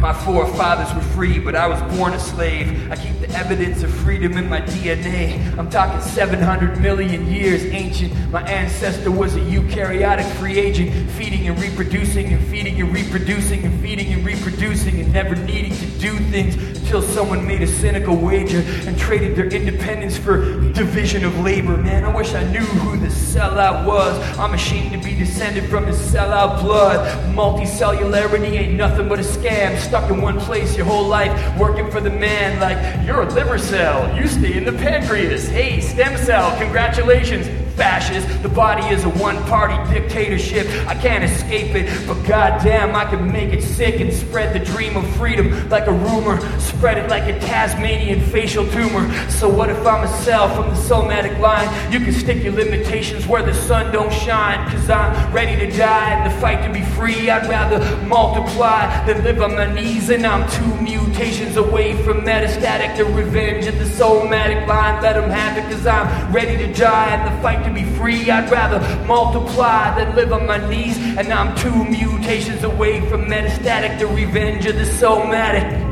My 0.00 0.14
forefathers 0.14 0.94
were 0.94 1.02
free, 1.12 1.38
but 1.38 1.54
I 1.54 1.66
was 1.66 1.78
born 1.94 2.14
a 2.14 2.18
slave. 2.18 2.90
I 2.90 2.96
keep 2.96 3.20
the 3.20 3.28
evidence 3.36 3.82
of 3.82 3.92
freedom 3.92 4.38
in 4.38 4.48
my 4.48 4.62
DNA. 4.62 5.58
I'm 5.58 5.68
talking 5.68 6.00
700 6.00 6.80
million 6.80 7.26
years 7.26 7.64
ancient. 7.66 8.14
My 8.30 8.42
ancestor 8.44 9.10
was 9.10 9.36
a 9.36 9.40
eukaryotic 9.40 10.24
free 10.36 10.58
agent, 10.58 11.10
feeding 11.10 11.48
and 11.48 11.60
reproducing 11.60 12.32
and 12.32 12.42
feeding 12.46 12.80
and 12.80 12.94
reproducing 12.94 13.62
and 13.62 13.80
feeding 13.82 14.10
and 14.14 14.24
reproducing 14.24 15.00
and 15.00 15.12
never 15.12 15.36
needing 15.36 15.76
to 15.76 15.86
do 15.98 16.16
things 16.30 16.54
until 16.56 17.02
someone 17.02 17.46
made 17.46 17.60
a 17.60 17.66
cynical 17.66 18.16
wager 18.16 18.62
and 18.88 18.98
traded 18.98 19.36
their 19.36 19.48
independence 19.48 20.16
for 20.16 20.60
division 20.72 21.24
of 21.26 21.38
labor. 21.40 21.76
Man, 21.76 22.04
I 22.04 22.14
wish 22.14 22.32
I 22.32 22.42
knew 22.50 22.60
who 22.60 22.96
the 22.96 23.08
sellout 23.08 23.86
was. 23.86 24.18
I'm 24.38 24.54
ashamed 24.54 24.92
to 24.92 24.98
be 24.98 25.14
descended 25.14 25.68
from 25.68 25.86
his 25.86 25.98
sellout 25.98 26.62
blood. 26.62 27.06
Multicellularity 27.34 28.58
ain't 28.58 28.74
nothing 28.74 29.06
but 29.06 29.18
a 29.18 29.22
scam. 29.22 29.78
Stuck 29.90 30.08
in 30.08 30.22
one 30.22 30.38
place 30.38 30.76
your 30.76 30.86
whole 30.86 31.08
life, 31.08 31.58
working 31.58 31.90
for 31.90 32.00
the 32.00 32.10
man. 32.10 32.60
Like, 32.60 33.04
you're 33.04 33.22
a 33.22 33.34
liver 33.34 33.58
cell, 33.58 34.16
you 34.16 34.28
stay 34.28 34.56
in 34.56 34.64
the 34.64 34.70
pancreas. 34.70 35.48
Hey, 35.48 35.80
stem 35.80 36.16
cell, 36.16 36.56
congratulations 36.58 37.59
fascist. 37.80 38.42
The 38.42 38.48
body 38.50 38.86
is 38.94 39.04
a 39.04 39.08
one 39.08 39.42
party 39.44 39.78
dictatorship. 39.90 40.66
I 40.86 40.94
can't 40.94 41.24
escape 41.24 41.74
it, 41.74 41.86
but 42.06 42.22
goddamn, 42.28 42.94
I 42.94 43.06
can 43.06 43.32
make 43.32 43.54
it 43.54 43.62
sick 43.62 44.00
and 44.00 44.12
spread 44.12 44.54
the 44.54 44.62
dream 44.62 44.98
of 44.98 45.16
freedom 45.16 45.46
like 45.70 45.86
a 45.86 45.92
rumor. 45.92 46.36
Spread 46.60 46.98
it 46.98 47.08
like 47.08 47.24
a 47.34 47.40
Tasmanian 47.40 48.20
facial 48.20 48.68
tumor. 48.68 49.08
So, 49.30 49.48
what 49.48 49.70
if 49.70 49.86
I'm 49.86 50.04
a 50.04 50.12
cell 50.24 50.54
from 50.54 50.68
the 50.68 50.76
somatic 50.76 51.38
line? 51.38 51.68
You 51.90 52.00
can 52.00 52.12
stick 52.12 52.44
your 52.44 52.52
limitations 52.52 53.26
where 53.26 53.42
the 53.42 53.54
sun 53.54 53.90
don't 53.94 54.12
shine. 54.12 54.60
Cause 54.70 54.90
I'm 54.90 55.32
ready 55.32 55.56
to 55.64 55.74
die 55.74 56.18
in 56.18 56.30
the 56.30 56.38
fight 56.38 56.62
to 56.66 56.70
be 56.70 56.84
free. 56.96 57.30
I'd 57.30 57.48
rather 57.48 57.80
multiply 58.06 59.06
than 59.06 59.24
live 59.24 59.40
on 59.40 59.54
my 59.54 59.72
knees. 59.72 60.10
And 60.10 60.26
I'm 60.26 60.46
two 60.50 60.74
mutations 60.82 61.56
away 61.56 61.96
from 62.02 62.20
metastatic 62.26 62.94
to 62.96 63.04
revenge 63.06 63.64
at 63.66 63.78
the 63.78 63.86
somatic 63.86 64.68
line. 64.68 65.02
Let 65.02 65.14
them 65.14 65.30
have 65.30 65.56
it, 65.56 65.64
cause 65.72 65.86
I'm 65.86 66.30
ready 66.30 66.58
to 66.58 66.70
die 66.74 67.16
in 67.16 67.34
the 67.34 67.40
fight 67.40 67.64
to 67.64 67.69
be 67.74 67.84
free. 67.96 68.30
I'd 68.30 68.50
rather 68.50 68.80
multiply 69.06 69.94
than 69.96 70.14
live 70.14 70.32
on 70.32 70.46
my 70.46 70.58
knees. 70.68 70.96
And 70.98 71.32
I'm 71.32 71.56
two 71.56 71.84
mutations 71.84 72.62
away 72.62 73.00
from 73.08 73.26
metastatic 73.26 73.98
the 73.98 74.06
revenge 74.06 74.66
of 74.66 74.76
the 74.76 74.86
somatic. 74.86 75.89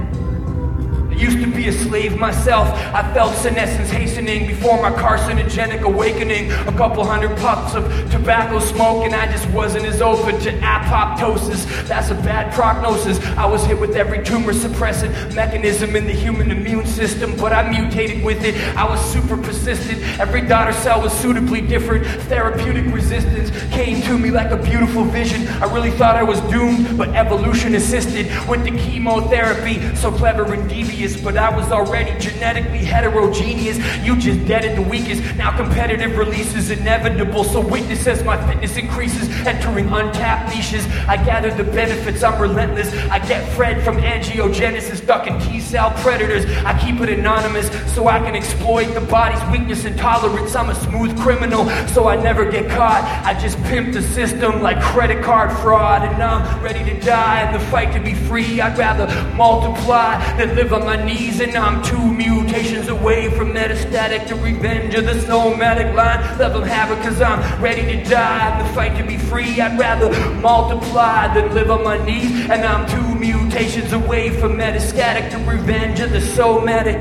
Used 1.19 1.41
to 1.41 1.51
be 1.51 1.67
a 1.67 1.73
slave 1.73 2.17
myself. 2.17 2.69
I 2.95 3.03
felt 3.13 3.35
senescence 3.35 3.91
hastening 3.91 4.47
before 4.47 4.81
my 4.81 4.91
carcinogenic 4.91 5.83
awakening. 5.83 6.53
A 6.53 6.73
couple 6.73 7.05
hundred 7.05 7.37
puffs 7.39 7.75
of 7.75 7.85
tobacco 8.13 8.61
smoke, 8.61 9.05
and 9.05 9.15
I 9.15 9.27
just 9.31 9.49
wasn't 9.51 9.85
as 9.87 10.01
open 10.01 10.39
to 10.41 10.53
apoptosis. 10.61 11.67
That's 11.89 12.11
a 12.11 12.15
bad 12.15 12.55
prognosis. 12.55 13.19
I 13.37 13.47
was 13.47 13.65
hit 13.65 13.81
with 13.81 13.97
every 13.97 14.23
tumor 14.23 14.53
suppressant 14.53 15.35
mechanism 15.35 15.97
in 15.97 16.07
the 16.07 16.13
human 16.13 16.53
immune 16.53 16.87
system, 16.87 17.37
but 17.37 17.53
I 17.53 17.69
mutated 17.69 18.23
with 18.23 18.45
it. 18.45 18.55
I 18.77 18.89
was 18.89 19.01
super 19.13 19.37
persistent. 19.37 20.01
Every 20.21 20.43
daughter 20.43 20.73
cell 20.73 21.03
was 21.03 21.13
suitably 21.13 21.61
different. 21.63 22.07
Therapeutic 22.29 22.95
resistance 22.95 23.51
came 23.75 24.03
to 24.03 24.17
me 24.17 24.31
like 24.31 24.53
a 24.53 24.57
beautiful 24.57 25.03
vision. 25.03 25.49
I 25.61 25.73
really 25.75 25.91
thought 25.91 26.15
I 26.15 26.23
was 26.23 26.41
doomed, 26.43 26.97
but 26.97 27.09
evolution 27.17 27.75
assisted 27.75 28.27
with 28.49 28.63
the 28.63 28.71
chemotherapy. 28.79 29.81
So 29.97 30.13
clever 30.13 30.53
and 30.53 30.69
devious 30.69 31.08
but 31.17 31.37
I 31.37 31.55
was 31.55 31.71
already 31.71 32.19
genetically 32.19 32.85
heterogeneous. 32.85 33.79
You 34.05 34.17
just 34.17 34.47
deaded 34.47 34.77
the 34.77 34.83
weakest. 34.83 35.23
Now 35.37 35.57
competitive 35.57 36.17
release 36.17 36.55
is 36.55 36.71
inevitable, 36.71 37.45
so 37.45 37.61
witness 37.61 38.07
as 38.07 38.23
my 38.25 38.37
fitness 38.47 38.77
increases, 38.77 39.29
entering 39.47 39.89
untapped 39.89 40.55
niches. 40.55 40.87
I 41.07 41.17
gather 41.17 41.51
the 41.51 41.65
benefits, 41.65 42.23
I'm 42.23 42.41
relentless. 42.41 42.93
I 43.11 43.19
get 43.27 43.49
fed 43.57 43.83
from 43.85 43.97
angiogenesis, 43.99 45.07
ducking 45.07 45.39
T 45.41 45.61
cell 45.61 45.91
predators. 46.03 46.45
I 46.65 46.79
keep 46.79 47.01
it 47.01 47.09
anonymous 47.09 47.69
so 47.95 48.09
I 48.09 48.19
can 48.19 48.35
exploit 48.35 48.87
the 48.95 49.01
body's 49.01 49.43
weakness 49.51 49.85
and 49.85 49.97
tolerance. 49.99 50.55
I'm 50.55 50.71
a 50.71 50.75
smooth 50.75 51.19
criminal, 51.19 51.69
so 51.89 52.09
I 52.09 52.17
never 52.17 52.51
get 52.51 52.69
caught. 52.71 53.03
I 53.25 53.39
just 53.39 53.57
pimp 53.65 53.93
the 53.93 54.03
system 54.03 54.63
like 54.63 54.81
credit 54.81 55.23
card 55.23 55.53
fraud, 55.59 56.03
and 56.03 56.23
I'm 56.23 56.63
ready 56.63 56.85
to 56.85 57.01
die 57.01 57.47
in 57.47 57.53
the 57.53 57.65
fight 57.67 57.93
to 57.95 58.01
be 58.01 58.15
free. 58.15 58.61
I'd 58.61 58.77
rather 58.79 59.07
multiply 59.35 60.19
than 60.37 60.55
live 60.55 60.73
on 60.73 60.85
my 60.85 60.97
knees, 61.05 61.41
and 61.41 61.55
I'm 61.57 61.83
two 61.83 62.13
mutations 62.13 62.89
away 62.89 63.31
from 63.31 63.53
metastatic 63.53 64.27
to 64.29 64.35
revenge 64.37 64.95
of 64.95 65.05
the 65.05 65.21
somatic 65.23 65.95
line. 65.95 66.21
Let 66.39 66.53
them 66.53 66.63
have 66.63 66.91
it, 66.91 67.03
cause 67.03 67.21
I'm 67.21 67.63
ready 67.63 67.83
to 67.83 68.05
die. 68.05 68.59
In 68.59 68.67
the 68.67 68.73
fight 68.75 68.97
to 68.99 69.05
be 69.05 69.19
free, 69.19 69.61
I'd 69.61 69.79
rather 69.79 70.11
multiply 70.41 71.33
than 71.35 71.55
live 71.55 71.71
on 71.71 71.85
my 71.85 72.05
knees, 72.05 72.49
and 72.51 72.65
I'm 72.65 72.89
two 72.89 73.15
mutations 73.15 73.93
away 73.93 74.31
from 74.41 74.53
metastatic 74.59 75.31
to 75.31 75.39
revenge 75.51 76.01
of 76.01 76.13
the 76.13 76.21
somatic. 76.21 76.97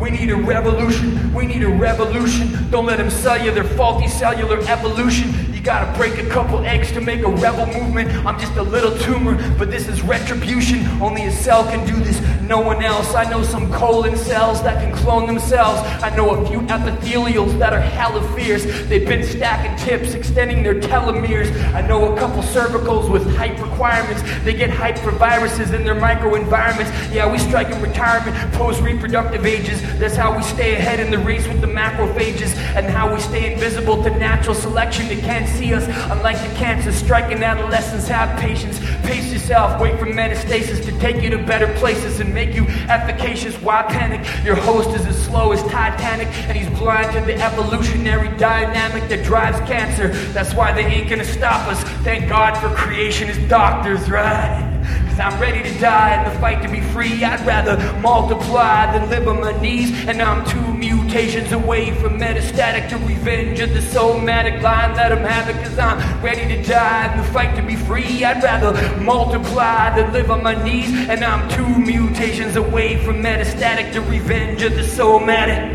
We 0.00 0.10
need 0.10 0.30
a 0.30 0.36
revolution. 0.36 1.32
We 1.32 1.46
need 1.46 1.62
a 1.62 1.68
revolution. 1.68 2.70
Don't 2.70 2.86
let 2.86 2.98
them 2.98 3.10
sell 3.10 3.42
you 3.42 3.50
their 3.50 3.64
faulty 3.64 4.08
cellular 4.08 4.60
evolution. 4.68 5.45
Gotta 5.66 5.98
break 5.98 6.16
a 6.18 6.28
couple 6.28 6.64
eggs 6.64 6.92
to 6.92 7.00
make 7.00 7.22
a 7.22 7.28
rebel 7.28 7.66
movement. 7.66 8.08
I'm 8.24 8.38
just 8.38 8.54
a 8.54 8.62
little 8.62 8.96
tumor, 8.98 9.34
but 9.58 9.68
this 9.68 9.88
is 9.88 10.00
retribution. 10.00 10.86
Only 11.02 11.26
a 11.26 11.32
cell 11.32 11.64
can 11.64 11.84
do 11.84 11.96
this, 12.04 12.20
no 12.42 12.60
one 12.60 12.84
else. 12.84 13.16
I 13.16 13.28
know 13.28 13.42
some 13.42 13.72
colon 13.72 14.16
cells 14.16 14.62
that 14.62 14.80
can 14.80 14.94
clone 14.94 15.26
themselves. 15.26 15.80
I 16.04 16.14
know 16.14 16.30
a 16.30 16.46
few 16.46 16.60
epithelials 16.60 17.58
that 17.58 17.72
are 17.72 17.80
hella 17.80 18.22
fierce. 18.36 18.64
They've 18.86 19.08
been 19.08 19.24
stacking 19.24 19.76
tips, 19.84 20.14
extending 20.14 20.62
their 20.62 20.76
telomeres. 20.76 21.50
I 21.74 21.80
know 21.80 22.14
a 22.14 22.16
couple 22.16 22.42
cervicals 22.42 23.10
with 23.10 23.34
hype 23.34 23.60
requirements. 23.60 24.22
They 24.44 24.54
get 24.54 24.70
hype 24.70 24.98
for 24.98 25.10
viruses 25.10 25.72
in 25.72 25.82
their 25.82 25.96
microenvironments. 25.96 27.12
Yeah, 27.12 27.28
we 27.28 27.38
strike 27.38 27.70
in 27.70 27.82
retirement, 27.82 28.54
post 28.54 28.82
reproductive 28.82 29.44
ages. 29.44 29.82
That's 29.98 30.14
how 30.14 30.36
we 30.36 30.44
stay 30.44 30.76
ahead 30.76 31.00
in 31.00 31.10
the 31.10 31.18
race 31.18 31.48
with 31.48 31.60
the 31.60 31.66
macrophages 31.66 32.54
and 32.76 32.86
how 32.86 33.12
we 33.12 33.18
stay 33.18 33.52
invisible 33.52 34.00
to 34.04 34.10
natural 34.10 34.54
selection. 34.54 35.08
They 35.08 35.20
can't 35.20 35.55
see 35.56 35.74
us, 35.74 35.84
unlike 36.10 36.38
the 36.38 36.54
cancer 36.56 36.92
striking 36.92 37.42
adolescents. 37.42 38.08
Have 38.08 38.38
patience, 38.38 38.78
pace 39.02 39.32
yourself, 39.32 39.80
wait 39.80 39.98
for 39.98 40.06
metastasis 40.06 40.84
to 40.84 40.98
take 40.98 41.22
you 41.22 41.30
to 41.30 41.38
better 41.38 41.72
places 41.74 42.20
and 42.20 42.32
make 42.32 42.54
you 42.54 42.64
efficacious. 42.88 43.54
Why 43.62 43.82
panic? 43.82 44.20
Your 44.44 44.56
host 44.56 44.90
is 44.90 45.06
as 45.06 45.20
slow 45.24 45.52
as 45.52 45.62
Titanic, 45.64 46.28
and 46.48 46.56
he's 46.56 46.68
blind 46.78 47.12
to 47.12 47.20
the 47.20 47.34
evolutionary 47.40 48.28
dynamic 48.36 49.08
that 49.08 49.24
drives 49.24 49.58
cancer. 49.68 50.08
That's 50.32 50.54
why 50.54 50.72
they 50.72 50.84
ain't 50.84 51.08
gonna 51.08 51.24
stop 51.24 51.66
us. 51.68 51.82
Thank 52.04 52.28
God 52.28 52.56
for 52.56 52.68
creation 52.74 53.28
as 53.28 53.38
doctors, 53.48 54.10
right? 54.10 54.65
Cause 55.08 55.20
I'm 55.20 55.40
ready 55.40 55.62
to 55.62 55.78
die 55.80 56.22
in 56.22 56.32
the 56.32 56.40
fight 56.40 56.62
to 56.62 56.68
be 56.68 56.80
free. 56.80 57.24
I'd 57.24 57.46
rather 57.46 57.76
multiply 58.00 58.96
than 58.96 59.08
live 59.08 59.28
on 59.28 59.40
my 59.40 59.58
knees. 59.60 59.90
And 60.06 60.20
I'm 60.20 60.44
two 60.46 60.74
mutations 60.74 61.52
away 61.52 61.92
from 61.94 62.18
metastatic 62.18 62.88
to 62.90 62.98
revenge 62.98 63.60
of 63.60 63.72
the 63.72 63.82
somatic 63.82 64.62
line. 64.62 64.94
Let 64.94 65.08
them 65.08 65.24
have 65.24 65.48
it, 65.48 65.62
cause 65.64 65.78
I'm 65.78 65.98
ready 66.22 66.46
to 66.54 66.62
die 66.62 67.12
in 67.12 67.18
the 67.18 67.32
fight 67.32 67.56
to 67.56 67.62
be 67.62 67.76
free. 67.76 68.24
I'd 68.24 68.42
rather 68.42 68.72
multiply 68.98 69.94
than 69.96 70.12
live 70.12 70.30
on 70.30 70.42
my 70.42 70.62
knees. 70.62 70.90
And 71.08 71.24
I'm 71.24 71.48
two 71.48 71.66
mutations 71.66 72.56
away 72.56 73.02
from 73.04 73.22
metastatic 73.22 73.92
to 73.94 74.00
revenge 74.02 74.62
of 74.62 74.74
the 74.74 74.84
somatic. 74.84 75.72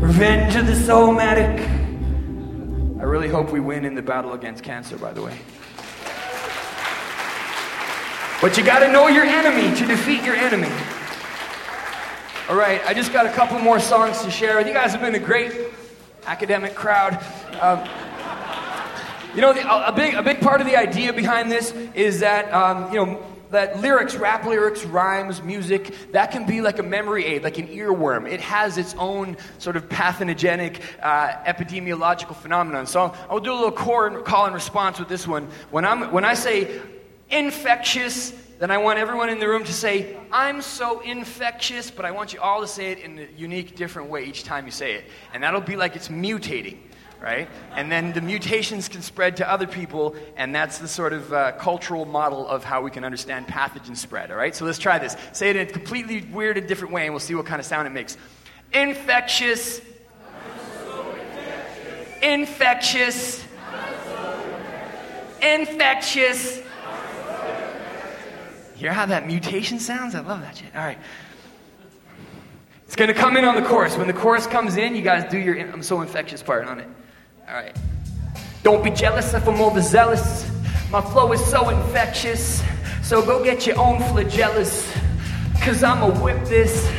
Revenge 0.00 0.56
of 0.56 0.66
the 0.66 0.76
somatic. 0.76 1.60
I 3.00 3.04
really 3.06 3.28
hope 3.28 3.52
we 3.52 3.60
win 3.60 3.84
in 3.84 3.94
the 3.94 4.02
battle 4.02 4.32
against 4.32 4.64
cancer, 4.64 4.96
by 4.96 5.12
the 5.12 5.22
way. 5.22 5.38
But 8.44 8.58
you 8.58 8.62
got 8.62 8.80
to 8.80 8.92
know 8.92 9.08
your 9.08 9.24
enemy 9.24 9.74
to 9.74 9.86
defeat 9.86 10.22
your 10.22 10.34
enemy. 10.34 10.68
All 12.46 12.54
right, 12.54 12.78
I 12.84 12.92
just 12.92 13.10
got 13.10 13.24
a 13.24 13.32
couple 13.32 13.58
more 13.58 13.80
songs 13.80 14.20
to 14.20 14.30
share. 14.30 14.58
with 14.58 14.66
You 14.66 14.74
guys 14.74 14.92
have 14.92 15.00
been 15.00 15.14
a 15.14 15.18
great 15.18 15.50
academic 16.26 16.74
crowd. 16.74 17.14
Um, 17.58 17.88
you 19.34 19.40
know, 19.40 19.52
a, 19.52 19.90
big, 19.92 20.12
a 20.12 20.22
big 20.22 20.42
part 20.42 20.60
of 20.60 20.66
the 20.66 20.76
idea 20.76 21.14
behind 21.14 21.50
this 21.50 21.72
is 21.94 22.20
that, 22.20 22.52
um, 22.52 22.92
you 22.92 23.02
know, 23.02 23.26
that 23.50 23.80
lyrics, 23.80 24.14
rap 24.14 24.44
lyrics, 24.44 24.84
rhymes, 24.84 25.42
music, 25.42 26.12
that 26.12 26.30
can 26.30 26.44
be 26.44 26.60
like 26.60 26.78
a 26.78 26.82
memory 26.82 27.24
aid, 27.24 27.44
like 27.44 27.56
an 27.56 27.68
earworm. 27.68 28.30
It 28.30 28.42
has 28.42 28.76
its 28.76 28.94
own 28.98 29.38
sort 29.56 29.76
of 29.76 29.88
pathogenic 29.88 30.82
uh, 31.02 31.28
epidemiological 31.46 32.36
phenomenon. 32.36 32.86
So 32.88 33.14
I'll 33.30 33.40
do 33.40 33.54
a 33.54 33.54
little 33.54 33.72
call 33.72 34.44
and 34.44 34.54
response 34.54 34.98
with 34.98 35.08
this 35.08 35.26
one. 35.26 35.48
When, 35.70 35.86
I'm, 35.86 36.12
when 36.12 36.26
I 36.26 36.34
say 36.34 36.82
infectious, 37.34 38.32
then 38.60 38.70
I 38.70 38.78
want 38.78 38.98
everyone 38.98 39.28
in 39.28 39.40
the 39.40 39.48
room 39.48 39.64
to 39.64 39.72
say, 39.72 40.16
I'm 40.30 40.62
so 40.62 41.00
infectious, 41.00 41.90
but 41.90 42.04
I 42.04 42.12
want 42.12 42.32
you 42.32 42.40
all 42.40 42.60
to 42.60 42.66
say 42.68 42.92
it 42.92 43.00
in 43.00 43.18
a 43.18 43.26
unique, 43.36 43.74
different 43.74 44.08
way 44.08 44.24
each 44.24 44.44
time 44.44 44.64
you 44.64 44.70
say 44.70 44.94
it. 44.94 45.04
And 45.32 45.42
that'll 45.42 45.60
be 45.60 45.74
like 45.74 45.96
it's 45.96 46.08
mutating, 46.08 46.78
right? 47.20 47.48
And 47.72 47.90
then 47.90 48.12
the 48.12 48.20
mutations 48.20 48.88
can 48.88 49.02
spread 49.02 49.36
to 49.38 49.50
other 49.50 49.66
people, 49.66 50.14
and 50.36 50.54
that's 50.54 50.78
the 50.78 50.86
sort 50.86 51.12
of 51.12 51.32
uh, 51.32 51.52
cultural 51.52 52.04
model 52.04 52.46
of 52.46 52.62
how 52.62 52.80
we 52.80 52.92
can 52.92 53.04
understand 53.04 53.48
pathogen 53.48 53.96
spread, 53.96 54.30
all 54.30 54.36
right? 54.36 54.54
So 54.54 54.64
let's 54.64 54.78
try 54.78 55.00
this. 55.00 55.16
Say 55.32 55.50
it 55.50 55.56
in 55.56 55.66
a 55.66 55.70
completely 55.70 56.22
weird 56.32 56.56
and 56.56 56.68
different 56.68 56.94
way, 56.94 57.04
and 57.04 57.12
we'll 57.12 57.20
see 57.20 57.34
what 57.34 57.46
kind 57.46 57.58
of 57.58 57.66
sound 57.66 57.88
it 57.88 57.90
makes. 57.90 58.16
Infectious. 58.72 59.80
So 60.84 61.16
infectious. 62.22 62.22
Infectious. 62.22 63.44
infectious 65.42 66.64
Hear 68.74 68.92
how 68.92 69.06
that 69.06 69.26
mutation 69.26 69.78
sounds? 69.78 70.14
I 70.14 70.20
love 70.20 70.40
that 70.40 70.56
shit. 70.56 70.74
All 70.74 70.84
right. 70.84 70.98
It's 72.86 72.96
going 72.96 73.08
to 73.08 73.14
come 73.14 73.36
in 73.36 73.44
on 73.44 73.54
the 73.54 73.68
chorus. 73.68 73.96
When 73.96 74.06
the 74.06 74.12
chorus 74.12 74.46
comes 74.46 74.76
in, 74.76 74.94
you 74.94 75.02
guys 75.02 75.30
do 75.30 75.38
your 75.38 75.58
I'm 75.58 75.82
so 75.82 76.00
infectious 76.00 76.42
part 76.42 76.66
on 76.66 76.80
it. 76.80 76.88
All 77.48 77.54
right. 77.54 77.76
Don't 78.62 78.82
be 78.82 78.90
jealous 78.90 79.34
if 79.34 79.46
I'm 79.48 79.60
overzealous. 79.60 80.50
My 80.90 81.00
flow 81.00 81.32
is 81.32 81.44
so 81.44 81.68
infectious. 81.70 82.62
So 83.02 83.24
go 83.24 83.42
get 83.42 83.66
your 83.66 83.78
own 83.78 83.98
flagellus. 83.98 84.90
Cause 85.60 85.82
I'ma 85.82 86.10
whip 86.20 86.44
this. 86.44 86.90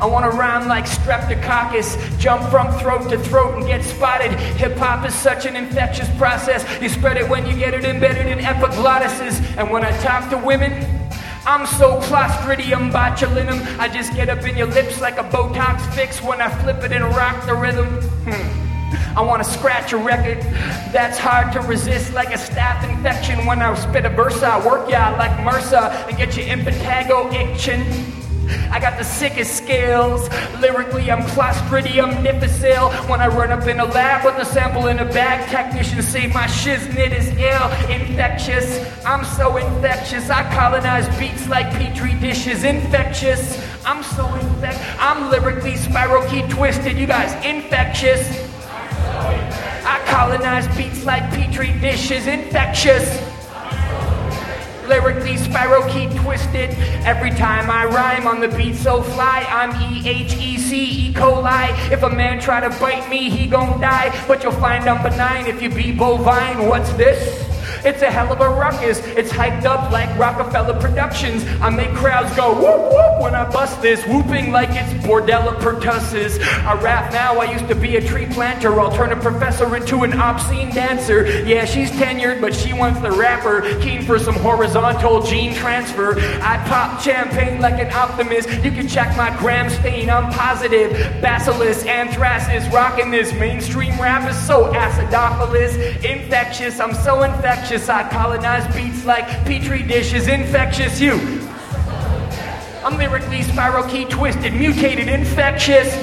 I 0.00 0.06
wanna 0.06 0.30
rhyme 0.30 0.66
like 0.66 0.86
streptococcus, 0.86 2.18
jump 2.18 2.50
from 2.50 2.72
throat 2.78 3.10
to 3.10 3.18
throat 3.18 3.56
and 3.56 3.66
get 3.66 3.84
spotted. 3.84 4.32
Hip 4.56 4.76
hop 4.78 5.06
is 5.06 5.14
such 5.14 5.44
an 5.44 5.56
infectious 5.56 6.08
process. 6.16 6.64
You 6.80 6.88
spread 6.88 7.18
it 7.18 7.28
when 7.28 7.46
you 7.46 7.54
get 7.54 7.74
it 7.74 7.84
embedded 7.84 8.26
in 8.26 8.38
epiglottises. 8.38 9.40
And 9.58 9.70
when 9.70 9.84
I 9.84 9.90
talk 9.98 10.30
to 10.30 10.38
women, 10.38 10.89
I'm 11.46 11.66
so 11.66 12.00
clostridium 12.00 12.92
botulinum. 12.92 13.64
I 13.78 13.88
just 13.88 14.14
get 14.14 14.28
up 14.28 14.46
in 14.46 14.56
your 14.56 14.66
lips 14.66 15.00
like 15.00 15.18
a 15.18 15.24
Botox 15.24 15.80
fix 15.94 16.22
when 16.22 16.40
I 16.40 16.48
flip 16.62 16.82
it 16.84 16.92
and 16.92 17.04
rock 17.04 17.46
the 17.46 17.54
rhythm. 17.54 17.86
Hmm. 18.26 19.16
I 19.16 19.22
want 19.22 19.42
to 19.42 19.48
scratch 19.48 19.92
a 19.92 19.96
record 19.96 20.40
that's 20.92 21.18
hard 21.18 21.52
to 21.54 21.60
resist, 21.60 22.12
like 22.12 22.28
a 22.28 22.38
staph 22.38 22.88
infection. 22.88 23.46
When 23.46 23.62
I 23.62 23.74
spit 23.74 24.04
a 24.04 24.10
verse, 24.10 24.42
I 24.42 24.64
work 24.64 24.90
ya 24.90 25.16
like 25.16 25.30
MRSA 25.32 26.08
and 26.08 26.16
get 26.16 26.36
your 26.36 26.46
impetigo 26.46 27.32
itching. 27.32 28.19
I 28.70 28.78
got 28.80 28.98
the 28.98 29.04
sickest 29.04 29.56
scales. 29.56 30.28
Lyrically, 30.60 31.10
I'm 31.10 31.22
Clostridium 31.22 32.22
difficile. 32.22 32.90
When 33.08 33.20
I 33.20 33.28
run 33.28 33.50
up 33.50 33.66
in 33.66 33.80
a 33.80 33.84
lab 33.84 34.24
with 34.24 34.36
a 34.36 34.44
sample 34.44 34.86
in 34.88 34.98
a 34.98 35.04
bag, 35.04 35.48
technicians 35.48 36.08
say 36.08 36.26
my 36.28 36.46
shiznit 36.46 37.12
is 37.12 37.28
ill, 37.36 37.70
infectious. 37.90 38.86
I'm 39.04 39.24
so 39.24 39.56
infectious. 39.56 40.30
I 40.30 40.42
colonize 40.54 41.08
beats 41.18 41.48
like 41.48 41.70
petri 41.72 42.14
dishes, 42.20 42.64
infectious. 42.64 43.58
I'm 43.84 44.02
so 44.02 44.26
infectious. 44.34 44.84
I'm 44.98 45.30
lyrically 45.30 45.72
spirochete 45.72 46.50
twisted. 46.50 46.96
You 46.96 47.06
guys, 47.06 47.32
infectious. 47.44 48.48
I 49.84 50.00
colonize 50.06 50.66
beats 50.76 51.04
like 51.04 51.22
petri 51.30 51.72
dishes, 51.80 52.26
infectious. 52.26 53.29
Lyrically 54.90 55.36
spirochete 55.36 56.20
twisted. 56.20 56.70
Every 57.06 57.30
time 57.30 57.70
I 57.70 57.84
rhyme 57.84 58.26
on 58.26 58.40
the 58.40 58.48
beat 58.48 58.74
so 58.74 59.02
fly, 59.02 59.46
I'm 59.48 59.70
E 59.80 60.08
H 60.08 60.36
E 60.36 60.58
C 60.58 61.10
E. 61.10 61.14
coli. 61.14 61.92
If 61.92 62.02
a 62.02 62.10
man 62.10 62.40
try 62.40 62.58
to 62.58 62.70
bite 62.80 63.08
me, 63.08 63.30
he 63.30 63.46
gon' 63.46 63.80
die. 63.80 64.12
But 64.26 64.42
you'll 64.42 64.50
find 64.50 64.88
I'm 64.88 65.00
benign 65.00 65.46
if 65.46 65.62
you 65.62 65.70
be 65.70 65.92
bovine. 65.92 66.68
What's 66.68 66.92
this? 66.94 67.49
It's 67.84 68.02
a 68.02 68.10
hell 68.10 68.30
of 68.32 68.40
a 68.40 68.48
ruckus. 68.48 68.98
It's 69.00 69.32
hyped 69.32 69.64
up 69.64 69.90
like 69.90 70.14
Roc-A-Fella 70.18 70.78
Productions. 70.80 71.44
I 71.62 71.70
make 71.70 71.90
crowds 71.94 72.34
go 72.36 72.52
whoop 72.52 72.92
whoop 72.92 73.22
when 73.22 73.34
I 73.34 73.48
bust 73.50 73.80
this, 73.80 74.04
whooping 74.06 74.52
like 74.52 74.68
it's 74.72 74.92
Bordetella 75.04 75.56
pertussis. 75.60 76.40
I 76.64 76.74
rap 76.80 77.12
now. 77.12 77.38
I 77.38 77.50
used 77.50 77.68
to 77.68 77.74
be 77.74 77.96
a 77.96 78.06
tree 78.06 78.26
planter. 78.26 78.78
I'll 78.78 78.94
turn 78.94 79.12
a 79.12 79.16
professor 79.16 79.74
into 79.74 80.02
an 80.02 80.12
obscene 80.12 80.74
dancer. 80.74 81.26
Yeah, 81.44 81.64
she's 81.64 81.90
tenured, 81.92 82.40
but 82.40 82.54
she 82.54 82.72
wants 82.74 83.00
the 83.00 83.10
rapper. 83.10 83.62
Keen 83.80 84.02
for 84.02 84.18
some 84.18 84.34
horizontal 84.34 85.22
gene 85.22 85.54
transfer. 85.54 86.18
I 86.42 86.62
pop 86.68 87.00
champagne 87.00 87.60
like 87.60 87.80
an 87.80 87.92
optimist. 87.92 88.50
You 88.62 88.72
can 88.72 88.88
check 88.88 89.16
my 89.16 89.34
gram 89.38 89.70
stain. 89.70 90.10
I'm 90.10 90.30
positive. 90.32 90.92
Bacillus 91.22 91.84
anthracis 91.84 92.70
rocking 92.70 93.10
this 93.10 93.32
mainstream 93.34 93.98
rap 94.00 94.28
is 94.28 94.38
so 94.46 94.70
acidophilus, 94.72 96.04
infectious. 96.04 96.78
I'm 96.78 96.94
so 96.94 97.22
infectious 97.22 97.69
infectious. 97.70 97.88
I 97.88 98.08
colonize 98.08 98.74
beats 98.74 99.04
like 99.04 99.26
petri 99.44 99.82
dishes, 99.84 100.26
infectious 100.26 101.00
you. 101.00 101.12
I'm 102.84 102.96
lyrically 102.96 103.42
spirochete 103.42 104.10
twisted, 104.10 104.54
mutated, 104.54 105.08
infectious. 105.08 105.94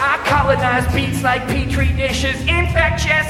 I 0.00 0.20
colonize 0.26 0.86
beats 0.94 1.22
like 1.22 1.46
petri 1.48 1.92
dishes, 1.92 2.38
infectious. 2.42 3.26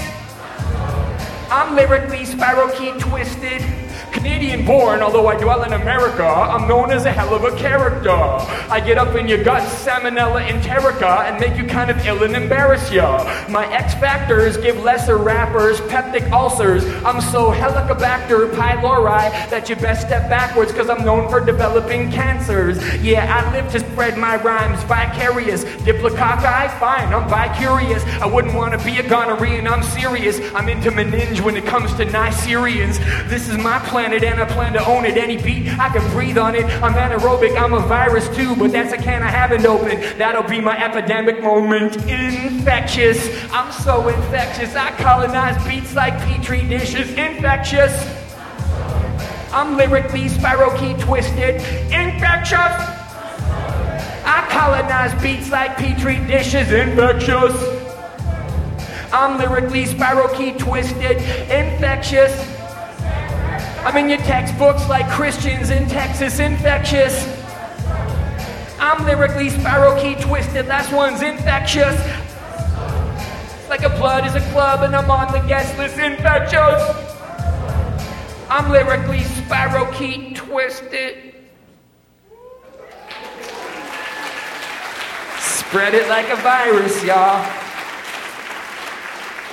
I'm 1.51 1.77
lyrically 1.77 2.25
spirochete 2.25 2.99
twisted. 3.01 3.88
Canadian 4.13 4.65
born, 4.65 5.03
although 5.03 5.27
I 5.27 5.37
dwell 5.37 5.63
in 5.65 5.73
America, 5.73 6.25
I'm 6.25 6.67
known 6.69 6.91
as 6.91 7.05
a 7.05 7.13
hell 7.13 7.35
of 7.35 7.45
a 7.45 7.57
character. 7.57 8.11
I 8.11 8.81
get 8.81 8.99
up 8.99 9.15
in 9.15 9.29
your 9.29 9.43
gut, 9.45 9.63
salmonella 9.63 10.47
enterica, 10.49 11.29
and 11.29 11.39
make 11.41 11.57
you 11.57 11.65
kind 11.65 11.91
of 11.91 12.05
ill 12.07 12.23
and 12.23 12.35
embarrass 12.35 12.91
ya. 12.91 13.25
My 13.49 13.67
X 13.73 13.95
factors 13.95 14.57
give 14.57 14.83
lesser 14.83 15.17
rappers 15.17 15.81
peptic 15.83 16.31
ulcers. 16.33 16.85
I'm 17.05 17.21
so 17.21 17.51
Helicobacter 17.51 18.51
pylori 18.53 19.31
that 19.51 19.69
you 19.69 19.77
best 19.77 20.07
step 20.07 20.29
backwards, 20.31 20.73
cause 20.73 20.89
I'm 20.89 21.05
known 21.05 21.29
for 21.29 21.41
developing 21.41 22.11
cancers. 22.11 22.79
Yeah, 23.03 23.27
I 23.33 23.53
live 23.53 23.71
to 23.73 23.81
spread 23.81 24.17
my 24.17 24.37
rhymes 24.37 24.83
vicarious. 24.85 25.65
Diplococci, 25.65 26.79
fine, 26.79 27.13
I'm 27.13 27.29
vicarious. 27.29 28.03
I 28.23 28.27
wouldn't 28.27 28.55
want 28.55 28.79
to 28.79 28.85
be 28.85 28.99
a 28.99 29.03
gonorrhean, 29.03 29.69
I'm 29.71 29.83
serious. 29.83 30.41
I'm 30.55 30.69
into 30.69 30.91
meninge 30.91 31.41
when 31.41 31.57
it 31.57 31.67
comes 31.67 31.93
to 31.95 32.07
Nicerians. 32.07 32.99
This 33.29 33.49
is 33.49 33.59
my 33.59 33.79
plan 33.81 33.98
planet 33.99 34.23
and 34.23 34.41
I 34.41 34.45
plan 34.45 34.75
to 34.75 34.87
own 34.87 35.05
it. 35.05 35.17
Any 35.17 35.37
beat, 35.37 35.77
I 35.77 35.89
can 35.89 36.09
breathe 36.13 36.39
on 36.39 36.55
it. 36.55 36.65
I'm 36.85 36.95
anaerobic, 36.95 37.61
I'm 37.61 37.75
a 37.75 37.81
virus 37.81 38.29
too, 38.29 38.55
but 38.55 38.71
that's 38.71 38.93
a 38.93 38.97
can 38.97 39.25
I 39.25 39.29
haven't 39.29 39.67
opened. 39.67 40.01
That'll 40.21 40.49
be 40.49 40.61
my 40.61 40.81
epidemic 40.81 41.43
moment. 41.43 41.97
Infectious, 42.09 43.19
I'm 43.53 43.73
so 43.73 44.07
infectious. 44.09 44.77
I 44.77 44.93
colonize 44.93 45.59
beats 45.67 45.97
like 45.97 46.17
petri 46.21 46.63
dishes. 46.69 47.11
Infectious. 47.15 47.93
I'm 49.53 49.77
lyrically 49.77 50.29
spirochete 50.29 51.01
twisted. 51.01 51.57
Infectious. 51.91 52.77
I 54.25 54.47
colonize 54.49 55.21
beats 55.21 55.51
like 55.51 55.77
petri 55.77 56.19
dishes. 56.29 56.71
Infectious. 56.71 57.57
I'm 59.13 59.39
lyrically 59.39 59.87
spirochete 59.87 60.57
twisted. 60.61 61.17
Infectious. 61.51 62.58
I'm 63.85 63.97
in 63.97 64.09
your 64.09 64.19
textbooks 64.19 64.89
like 64.89 65.09
Christians 65.09 65.71
in 65.71 65.89
Texas, 65.89 66.41
infectious. 66.41 67.27
I'm 68.81 69.05
lyrically 69.07 69.49
spirochete 69.51 70.21
twisted, 70.21 70.67
last 70.67 70.93
one's 70.93 71.23
infectious. 71.23 71.97
Like 73.69 73.83
a 73.83 73.91
blood 73.91 74.27
is 74.27 74.35
a 74.35 74.41
club 74.51 74.83
and 74.83 74.95
I'm 74.95 75.11
on 75.11 75.33
the 75.33 75.41
guest 75.49 75.77
list, 75.79 75.99
infectious. 75.99 76.83
I'm 78.51 78.71
lyrically 78.71 79.21
spirochete 79.21 80.35
twisted. 80.37 81.35
Spread 85.39 85.95
it 85.95 86.09
like 86.09 86.29
a 86.31 86.37
virus, 86.37 87.05
y'all. 87.05 87.45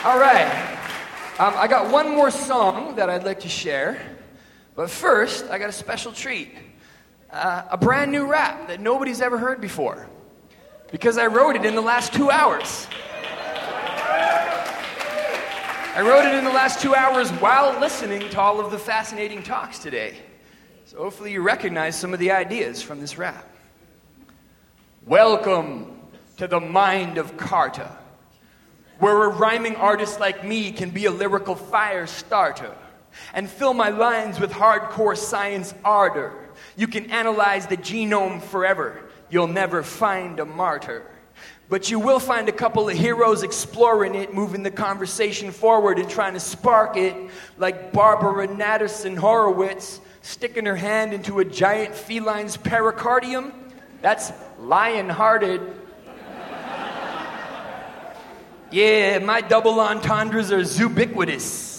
All 0.06 0.20
right. 0.20 0.72
Um, 1.40 1.54
I 1.58 1.68
got 1.68 1.92
one 1.92 2.16
more 2.16 2.32
song 2.32 2.96
that 2.96 3.10
I'd 3.10 3.26
like 3.26 3.42
to 3.42 3.50
share. 3.50 4.15
But 4.76 4.90
first, 4.90 5.46
I 5.50 5.58
got 5.58 5.70
a 5.70 5.74
special 5.74 6.12
treat 6.12 6.52
uh, 7.32 7.64
a 7.72 7.78
brand 7.78 8.12
new 8.12 8.26
rap 8.26 8.68
that 8.68 8.80
nobody's 8.80 9.20
ever 9.20 9.38
heard 9.38 9.60
before 9.60 10.08
because 10.92 11.18
I 11.18 11.28
wrote 11.28 11.56
it 11.56 11.66
in 11.66 11.76
the 11.76 11.82
last 11.82 12.14
two 12.14 12.32
hours. 12.32 12.88
I 15.98 16.02
wrote 16.02 16.26
it 16.26 16.36
in 16.36 16.44
the 16.44 16.52
last 16.52 16.82
two 16.82 16.96
hours 16.96 17.30
while 17.32 17.78
listening 17.80 18.30
to 18.30 18.40
all 18.40 18.60
of 18.60 18.72
the 18.72 18.78
fascinating 18.78 19.44
talks 19.44 19.80
today. 19.80 20.16
So 20.86 20.98
hopefully 20.98 21.32
you 21.32 21.42
recognize 21.42 21.98
some 21.98 22.14
of 22.14 22.20
the 22.20 22.32
ideas 22.32 22.82
from 22.82 23.02
this 23.02 23.18
rap. 23.18 23.48
Welcome 25.06 26.00
to 26.38 26.48
the 26.48 26.60
mind 26.60 27.18
of 27.18 27.38
CARTA, 27.38 27.98
where 29.00 29.24
a 29.24 29.30
rhyming 29.30 29.76
artist 29.76 30.20
like 30.20 30.46
me 30.46 30.72
can 30.72 30.90
be 30.90 31.06
a 31.06 31.12
lyrical 31.12 31.56
fire 31.56 32.08
starter 32.08 32.76
and 33.34 33.50
fill 33.50 33.74
my 33.74 33.90
lines 33.90 34.40
with 34.40 34.52
hardcore 34.52 35.18
science 35.18 35.74
ardor. 35.84 36.34
You 36.76 36.88
can 36.88 37.12
analyze 37.12 37.68
the 37.68 37.78
genome 37.78 38.42
forever. 38.42 39.02
You'll 39.30 39.48
never 39.48 39.84
find 39.84 40.40
a 40.40 40.46
martyr. 40.46 41.06
But 41.68 41.90
you 41.90 42.00
will 42.00 42.20
find 42.20 42.48
a 42.48 42.52
couple 42.52 42.88
of 42.88 42.96
heroes 42.96 43.42
exploring 43.42 44.14
it, 44.14 44.34
moving 44.34 44.62
the 44.62 44.72
conversation 44.72 45.52
forward 45.52 45.98
and 45.98 46.08
trying 46.08 46.34
to 46.34 46.40
spark 46.40 46.96
it, 46.96 47.16
like 47.58 47.92
Barbara 47.92 48.48
Natterson 48.48 49.18
Horowitz 49.18 50.00
sticking 50.22 50.66
her 50.66 50.76
hand 50.76 51.14
into 51.14 51.40
a 51.40 51.46
giant 51.46 51.96
feline's 51.96 52.58
pericardium. 52.58 53.52
That's 54.02 54.32
lion 54.60 55.10
hearted. 55.10 55.62
yeah, 58.72 59.20
my 59.20 59.42
double 59.42 59.80
entendres 59.80 60.52
are 60.52 60.62
ubiquitous. 60.62 61.75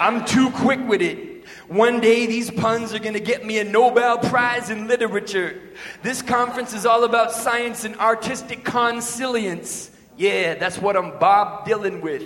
I'm 0.00 0.24
too 0.24 0.50
quick 0.50 0.80
with 0.86 1.02
it. 1.02 1.46
One 1.68 2.00
day 2.00 2.26
these 2.26 2.50
puns 2.50 2.92
are 2.92 2.98
going 2.98 3.14
to 3.14 3.20
get 3.20 3.44
me 3.44 3.58
a 3.58 3.64
Nobel 3.64 4.18
Prize 4.18 4.70
in 4.70 4.88
literature. 4.88 5.60
This 6.02 6.20
conference 6.22 6.74
is 6.74 6.84
all 6.84 7.04
about 7.04 7.32
science 7.32 7.84
and 7.84 7.96
artistic 7.96 8.64
consilience. 8.64 9.90
Yeah, 10.16 10.54
that's 10.54 10.78
what 10.78 10.96
I'm 10.96 11.18
Bob 11.18 11.66
Dylan 11.66 12.00
with. 12.02 12.22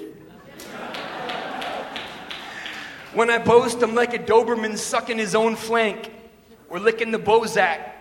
When 3.14 3.30
I 3.30 3.38
boast, 3.38 3.82
I'm 3.82 3.94
like 3.94 4.12
a 4.14 4.18
Doberman 4.18 4.76
sucking 4.76 5.16
his 5.16 5.34
own 5.34 5.56
flank 5.56 6.12
or 6.68 6.78
licking 6.78 7.12
the 7.12 7.18
Bozak. 7.18 7.92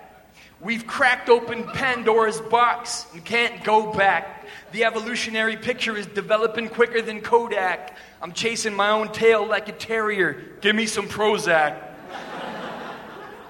We've 0.60 0.88
cracked 0.88 1.30
open 1.30 1.64
Pandora's 1.64 2.42
box 2.42 3.06
and 3.14 3.24
can't 3.24 3.64
go 3.64 3.94
back. 3.94 4.48
The 4.72 4.84
evolutionary 4.84 5.58
picture 5.58 5.96
is 5.96 6.08
developing 6.08 6.70
quicker 6.70 7.02
than 7.02 7.22
Kodak. 7.22 7.96
I'm 8.26 8.34
chasing 8.34 8.74
my 8.74 8.90
own 8.90 9.12
tail 9.12 9.46
like 9.46 9.70
a 9.70 9.72
terrier. 9.72 10.42
Give 10.60 10.76
me 10.76 10.88
some 10.88 11.08
Prozac. 11.08 11.80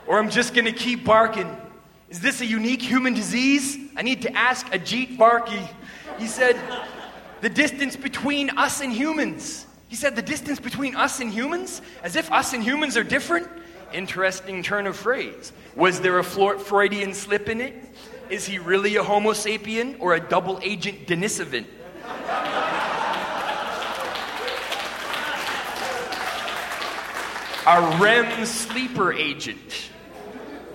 or 0.06 0.20
I'm 0.20 0.30
just 0.30 0.54
gonna 0.54 0.74
keep 0.74 1.06
barking. 1.06 1.50
Is 2.10 2.20
this 2.20 2.42
a 2.42 2.46
unique 2.46 2.82
human 2.82 3.14
disease? 3.14 3.78
I 3.96 4.02
need 4.02 4.24
to 4.24 4.36
ask 4.36 4.68
Ajit 4.74 5.16
Varki. 5.16 5.66
He 6.20 6.28
said, 6.28 6.58
The 7.40 7.48
distance 7.48 7.96
between 7.96 8.50
us 8.58 8.82
and 8.82 8.92
humans. 8.92 9.66
He 9.88 9.96
said, 9.96 10.14
The 10.14 10.22
distance 10.22 10.60
between 10.60 10.94
us 10.94 11.22
and 11.22 11.32
humans? 11.32 11.82
As 12.04 12.18
if 12.18 12.30
us 12.30 12.52
and 12.52 12.62
humans 12.62 12.98
are 12.98 13.04
different? 13.06 13.48
Interesting 13.94 14.62
turn 14.62 14.88
of 14.88 14.98
phrase. 14.98 15.54
Was 15.78 16.02
there 16.02 16.20
a 16.20 16.24
Freudian 16.24 17.14
slip 17.14 17.48
in 17.48 17.62
it? 17.62 17.82
Is 18.30 18.46
he 18.46 18.60
really 18.60 18.98
a 18.98 19.04
Homo 19.04 19.32
sapien 19.32 19.96
or 20.02 20.16
a 20.16 20.20
double 20.20 20.60
agent 20.62 21.08
Denisovan? 21.08 21.64
A 27.68 27.98
REM 28.00 28.46
sleeper 28.46 29.12
agent. 29.12 29.90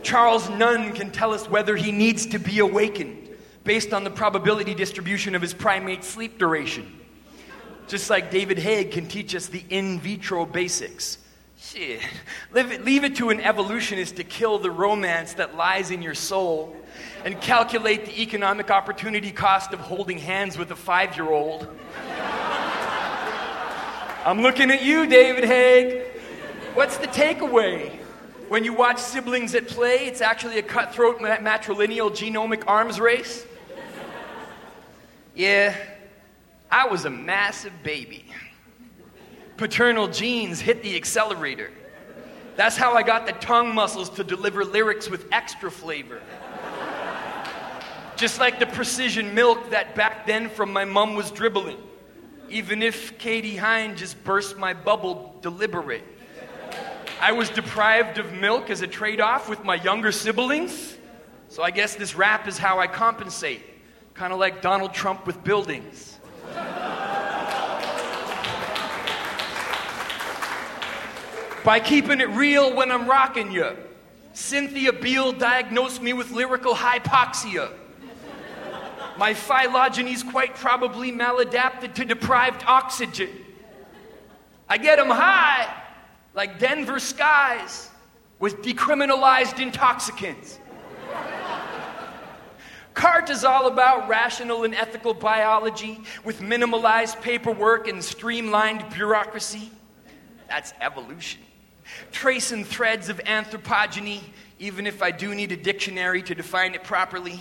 Charles 0.02 0.48
Nunn 0.50 0.92
can 0.92 1.12
tell 1.12 1.32
us 1.32 1.48
whether 1.48 1.76
he 1.76 1.92
needs 1.92 2.26
to 2.26 2.38
be 2.38 2.58
awakened 2.58 3.28
based 3.62 3.92
on 3.92 4.02
the 4.02 4.10
probability 4.10 4.74
distribution 4.74 5.36
of 5.36 5.42
his 5.42 5.54
primate 5.54 6.02
sleep 6.02 6.36
duration. 6.38 6.98
Just 7.86 8.10
like 8.10 8.30
David 8.32 8.58
Haig 8.58 8.90
can 8.90 9.06
teach 9.06 9.36
us 9.36 9.46
the 9.46 9.62
in 9.70 10.00
vitro 10.00 10.44
basics. 10.44 11.18
Shit. 11.58 12.00
Leave 12.52 12.72
it, 12.72 12.84
leave 12.84 13.04
it 13.04 13.16
to 13.16 13.30
an 13.30 13.40
evolutionist 13.40 14.16
to 14.16 14.24
kill 14.24 14.58
the 14.58 14.70
romance 14.70 15.34
that 15.34 15.56
lies 15.56 15.92
in 15.92 16.02
your 16.02 16.14
soul 16.14 16.74
and 17.24 17.40
calculate 17.40 18.06
the 18.06 18.20
economic 18.20 18.70
opportunity 18.70 19.30
cost 19.30 19.72
of 19.72 19.78
holding 19.78 20.18
hands 20.18 20.58
with 20.58 20.72
a 20.72 20.76
five 20.76 21.14
year 21.16 21.30
old. 21.30 21.68
I'm 24.26 24.42
looking 24.42 24.70
at 24.70 24.82
you, 24.82 25.06
David 25.06 25.44
Haig. 25.44 26.09
What's 26.74 26.98
the 26.98 27.08
takeaway? 27.08 27.90
When 28.48 28.64
you 28.64 28.72
watch 28.72 28.98
siblings 28.98 29.54
at 29.54 29.66
play, 29.66 30.06
it's 30.06 30.20
actually 30.20 30.58
a 30.58 30.62
cutthroat 30.62 31.18
matrilineal 31.18 32.10
genomic 32.10 32.64
arms 32.66 33.00
race. 33.00 33.44
Yeah, 35.32 35.76
I 36.70 36.88
was 36.88 37.04
a 37.04 37.10
massive 37.10 37.72
baby. 37.84 38.24
Paternal 39.56 40.08
genes 40.08 40.60
hit 40.60 40.82
the 40.82 40.96
accelerator. 40.96 41.70
That's 42.56 42.76
how 42.76 42.94
I 42.94 43.04
got 43.04 43.26
the 43.26 43.32
tongue 43.34 43.72
muscles 43.72 44.10
to 44.10 44.24
deliver 44.24 44.64
lyrics 44.64 45.08
with 45.08 45.26
extra 45.32 45.70
flavor. 45.70 46.20
Just 48.16 48.40
like 48.40 48.58
the 48.58 48.66
precision 48.66 49.34
milk 49.34 49.70
that 49.70 49.94
back 49.94 50.26
then 50.26 50.50
from 50.50 50.72
my 50.72 50.84
mom 50.84 51.14
was 51.14 51.30
dribbling. 51.30 51.78
Even 52.50 52.82
if 52.82 53.16
Katie 53.18 53.56
Hinde 53.56 53.96
just 53.96 54.22
burst 54.24 54.58
my 54.58 54.74
bubble 54.74 55.36
deliberate. 55.40 56.04
I 57.20 57.32
was 57.32 57.50
deprived 57.50 58.16
of 58.16 58.32
milk 58.32 58.70
as 58.70 58.80
a 58.80 58.86
trade 58.86 59.20
off 59.20 59.46
with 59.48 59.62
my 59.62 59.74
younger 59.74 60.10
siblings. 60.10 60.96
So 61.48 61.62
I 61.62 61.70
guess 61.70 61.94
this 61.94 62.14
rap 62.14 62.48
is 62.48 62.56
how 62.56 62.78
I 62.78 62.86
compensate. 62.86 63.60
Kind 64.14 64.32
of 64.32 64.38
like 64.38 64.62
Donald 64.62 64.94
Trump 64.94 65.26
with 65.26 65.44
buildings. 65.44 66.18
By 71.62 71.78
keeping 71.78 72.22
it 72.22 72.30
real 72.30 72.74
when 72.74 72.90
I'm 72.90 73.06
rocking 73.06 73.52
you. 73.52 73.76
Cynthia 74.32 74.92
Beall 74.92 75.32
diagnosed 75.32 76.00
me 76.00 76.14
with 76.14 76.30
lyrical 76.30 76.74
hypoxia. 76.74 77.70
My 79.18 79.34
phylogeny 79.34 80.16
quite 80.22 80.54
probably 80.54 81.12
maladapted 81.12 81.92
to 81.94 82.06
deprived 82.06 82.64
oxygen. 82.66 83.28
I 84.66 84.78
get 84.78 84.96
them 84.96 85.10
high, 85.10 85.79
like 86.34 86.58
Denver 86.58 86.98
skies 86.98 87.90
with 88.38 88.62
decriminalized 88.62 89.60
intoxicants. 89.60 90.58
CART 92.94 93.30
is 93.30 93.44
all 93.44 93.66
about 93.66 94.08
rational 94.08 94.64
and 94.64 94.74
ethical 94.74 95.14
biology 95.14 96.00
with 96.24 96.40
minimalized 96.40 97.20
paperwork 97.22 97.88
and 97.88 98.02
streamlined 98.02 98.84
bureaucracy. 98.92 99.70
That's 100.48 100.74
evolution. 100.80 101.40
Tracing 102.12 102.64
threads 102.64 103.08
of 103.08 103.18
anthropogeny, 103.24 104.20
even 104.58 104.86
if 104.86 105.02
I 105.02 105.10
do 105.12 105.34
need 105.34 105.52
a 105.52 105.56
dictionary 105.56 106.22
to 106.22 106.34
define 106.34 106.74
it 106.74 106.84
properly. 106.84 107.40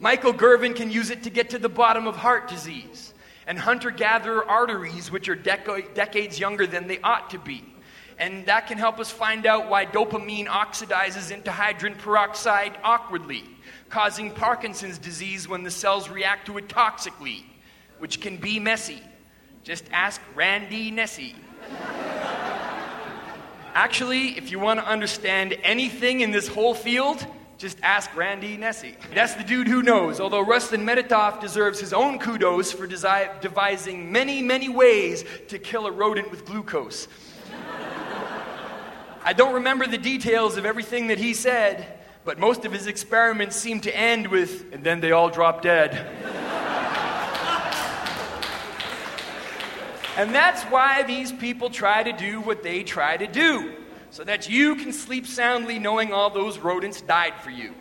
Michael 0.00 0.32
Gurven 0.32 0.74
can 0.74 0.90
use 0.90 1.10
it 1.10 1.22
to 1.24 1.30
get 1.30 1.50
to 1.50 1.58
the 1.58 1.68
bottom 1.68 2.06
of 2.06 2.16
heart 2.16 2.48
disease 2.48 3.13
and 3.46 3.58
hunter 3.58 3.90
gatherer 3.90 4.44
arteries, 4.44 5.10
which 5.10 5.28
are 5.28 5.36
deca- 5.36 5.94
decades 5.94 6.38
younger 6.38 6.66
than 6.66 6.86
they 6.86 7.00
ought 7.00 7.30
to 7.30 7.38
be. 7.38 7.64
And 8.18 8.46
that 8.46 8.68
can 8.68 8.78
help 8.78 9.00
us 9.00 9.10
find 9.10 9.44
out 9.44 9.68
why 9.68 9.86
dopamine 9.86 10.46
oxidizes 10.46 11.30
into 11.32 11.50
hydrogen 11.50 11.98
peroxide 11.98 12.78
awkwardly, 12.84 13.44
causing 13.90 14.30
Parkinson's 14.30 14.98
disease 14.98 15.48
when 15.48 15.64
the 15.64 15.70
cells 15.70 16.08
react 16.08 16.46
to 16.46 16.58
it 16.58 16.68
toxically, 16.68 17.42
which 17.98 18.20
can 18.20 18.36
be 18.36 18.60
messy. 18.60 19.02
Just 19.64 19.84
ask 19.92 20.20
Randy 20.34 20.90
Nesse. 20.90 21.34
Actually, 23.74 24.38
if 24.38 24.52
you 24.52 24.60
want 24.60 24.78
to 24.78 24.86
understand 24.86 25.56
anything 25.64 26.20
in 26.20 26.30
this 26.30 26.46
whole 26.46 26.74
field, 26.74 27.26
just 27.58 27.78
ask 27.82 28.14
Randy 28.16 28.56
Nesse. 28.56 28.94
That's 29.14 29.34
the 29.34 29.44
dude 29.44 29.68
who 29.68 29.82
knows, 29.82 30.20
although 30.20 30.44
Ruslan 30.44 30.84
Medzhitov 30.84 31.40
deserves 31.40 31.78
his 31.78 31.92
own 31.92 32.18
kudos 32.18 32.72
for 32.72 32.88
desi- 32.88 33.40
devising 33.40 34.10
many, 34.10 34.42
many 34.42 34.68
ways 34.68 35.24
to 35.48 35.58
kill 35.58 35.86
a 35.86 35.92
rodent 35.92 36.30
with 36.30 36.44
glucose. 36.44 37.08
I 39.24 39.32
don't 39.32 39.54
remember 39.54 39.86
the 39.86 39.98
details 39.98 40.56
of 40.56 40.66
everything 40.66 41.06
that 41.06 41.18
he 41.18 41.32
said, 41.32 41.86
but 42.24 42.38
most 42.38 42.64
of 42.64 42.72
his 42.72 42.86
experiments 42.86 43.56
seem 43.56 43.80
to 43.80 43.96
end 43.96 44.26
with, 44.26 44.72
and 44.72 44.84
then 44.84 45.00
they 45.00 45.12
all 45.12 45.30
drop 45.30 45.62
dead. 45.62 45.94
and 50.16 50.34
that's 50.34 50.62
why 50.64 51.04
these 51.04 51.32
people 51.32 51.70
try 51.70 52.02
to 52.02 52.12
do 52.12 52.40
what 52.40 52.62
they 52.62 52.82
try 52.82 53.16
to 53.16 53.26
do 53.26 53.83
so 54.14 54.22
that 54.22 54.48
you 54.48 54.76
can 54.76 54.92
sleep 54.92 55.26
soundly 55.26 55.76
knowing 55.80 56.12
all 56.12 56.30
those 56.30 56.56
rodents 56.60 57.00
died 57.00 57.34
for 57.42 57.50
you. 57.50 57.74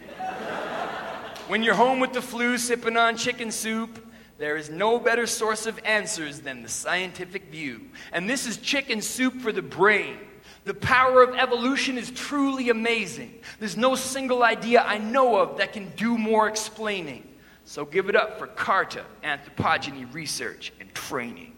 when 1.48 1.62
you're 1.62 1.76
home 1.76 2.00
with 2.00 2.12
the 2.12 2.24
flu 2.24 2.58
sipping 2.58 2.98
on 2.98 3.16
chicken 3.16 3.52
soup, 3.52 4.04
there 4.40 4.58
is 4.58 4.72
no 4.72 4.98
better 4.98 5.28
source 5.28 5.68
of 5.68 5.80
answers 5.86 6.40
than 6.40 6.64
the 6.64 6.70
scientific 6.70 7.52
view. 7.52 7.82
And 8.12 8.28
this 8.28 8.48
is 8.48 8.58
chicken 8.58 9.00
soup 9.00 9.42
for 9.42 9.52
the 9.52 9.62
brain. 9.62 10.18
The 10.66 10.74
power 10.74 11.22
of 11.22 11.36
evolution 11.36 12.00
is 12.00 12.10
truly 12.10 12.72
amazing. 12.72 13.40
There's 13.60 13.78
no 13.78 13.94
single 13.94 14.42
idea 14.42 14.82
I 14.82 14.98
know 14.98 15.36
of 15.36 15.60
that 15.60 15.72
can 15.72 15.92
do 15.96 16.18
more 16.18 16.48
explaining. 16.48 17.28
So 17.66 17.86
give 17.86 18.10
it 18.10 18.16
up 18.16 18.40
for 18.40 18.48
CARTA, 18.48 19.06
anthropogeny 19.24 20.12
research 20.12 20.74
and 20.80 20.92
training. 20.96 21.54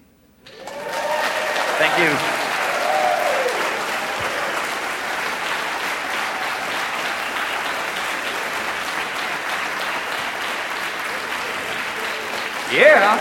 Thank 0.66 1.98
you. 1.98 2.75
Yeah. 12.76 13.18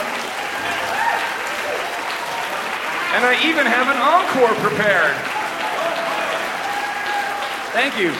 And 3.14 3.24
I 3.24 3.38
even 3.46 3.64
have 3.64 3.86
an 3.86 3.96
encore 3.96 4.54
prepared. 4.68 5.14
Thank 7.72 7.96
you. 7.96 8.12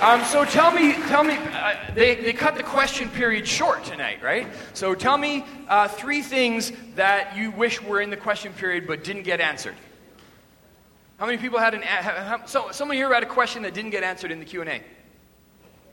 Um, 0.00 0.24
so 0.24 0.44
tell 0.44 0.70
me, 0.70 0.92
tell 1.08 1.24
me, 1.24 1.34
uh, 1.34 1.74
they, 1.94 2.14
they 2.14 2.32
cut 2.32 2.54
the 2.54 2.62
question 2.62 3.08
period 3.08 3.46
short 3.46 3.84
tonight, 3.84 4.22
right? 4.22 4.46
So 4.72 4.94
tell 4.94 5.18
me 5.18 5.44
uh, 5.68 5.88
three 5.88 6.22
things 6.22 6.72
that 6.94 7.36
you 7.36 7.50
wish 7.50 7.82
were 7.82 8.00
in 8.00 8.10
the 8.10 8.16
question 8.16 8.52
period 8.52 8.86
but 8.86 9.02
didn't 9.02 9.24
get 9.24 9.40
answered. 9.40 9.74
How 11.18 11.26
many 11.26 11.38
people 11.38 11.58
had 11.58 11.74
an, 11.74 11.82
so, 12.46 12.70
someone 12.70 12.96
here 12.96 13.12
had 13.12 13.24
a 13.24 13.26
question 13.26 13.62
that 13.64 13.74
didn't 13.74 13.90
get 13.90 14.04
answered 14.04 14.30
in 14.30 14.38
the 14.38 14.46
Q&A 14.46 14.80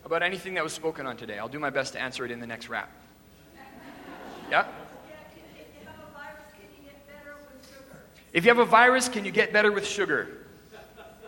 about 0.06 0.22
anything 0.22 0.54
that 0.54 0.64
was 0.64 0.72
spoken 0.72 1.08
on 1.08 1.18
today. 1.18 1.40
I'll 1.40 1.50
do 1.50 1.60
my 1.60 1.72
best 1.72 1.94
to 1.94 2.00
answer 2.00 2.24
it 2.24 2.32
in 2.32 2.40
the 2.40 2.48
next 2.48 2.70
rap. 2.70 2.90
Yeah? 4.50 4.66
If 8.34 8.46
you 8.46 8.50
have 8.50 8.60
a 8.60 8.66
virus, 8.66 9.10
can 9.10 9.26
you 9.26 9.32
get 9.32 9.52
better 9.52 9.72
with 9.72 9.86
sugar? 9.88 10.28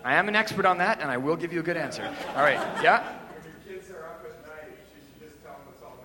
I 0.03 0.15
am 0.15 0.27
an 0.27 0.35
expert 0.35 0.65
on 0.65 0.77
that, 0.77 1.01
and 1.01 1.09
I 1.09 1.17
will 1.17 1.35
give 1.35 1.51
you 1.51 1.59
a 1.59 1.63
good 1.63 1.77
answer. 1.77 2.03
All 2.35 2.43
right, 2.43 2.53
yeah? 2.83 3.01
When 3.03 3.43
your 3.43 3.79
kids 3.79 3.91
are 3.91 4.03
up 4.05 4.25
at 4.25 4.47
night, 4.47 4.77
you 5.19 5.19
should 5.19 5.29
just 5.29 5.43
tell 5.43 5.53
them 5.53 5.73
it's 5.73 5.83
all 5.83 5.97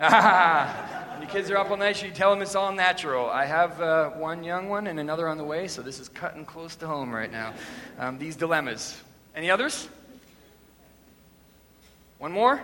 natural. 0.00 1.10
when 1.12 1.22
Your 1.22 1.30
kids 1.30 1.50
are 1.50 1.56
up 1.58 1.70
all 1.70 1.76
night, 1.76 2.02
you 2.02 2.10
tell 2.10 2.30
them 2.30 2.42
it's 2.42 2.54
all 2.54 2.72
natural. 2.72 3.28
I 3.28 3.44
have 3.44 3.80
uh, 3.80 4.10
one 4.10 4.42
young 4.42 4.68
one 4.68 4.86
and 4.86 4.98
another 4.98 5.28
on 5.28 5.38
the 5.38 5.44
way, 5.44 5.68
so 5.68 5.82
this 5.82 6.00
is 6.00 6.08
cutting 6.08 6.44
close 6.44 6.76
to 6.76 6.86
home 6.86 7.12
right 7.12 7.30
now. 7.30 7.52
Um, 7.98 8.18
these 8.18 8.34
dilemmas. 8.34 9.00
Any 9.36 9.50
others? 9.50 9.88
One 12.18 12.32
more? 12.32 12.60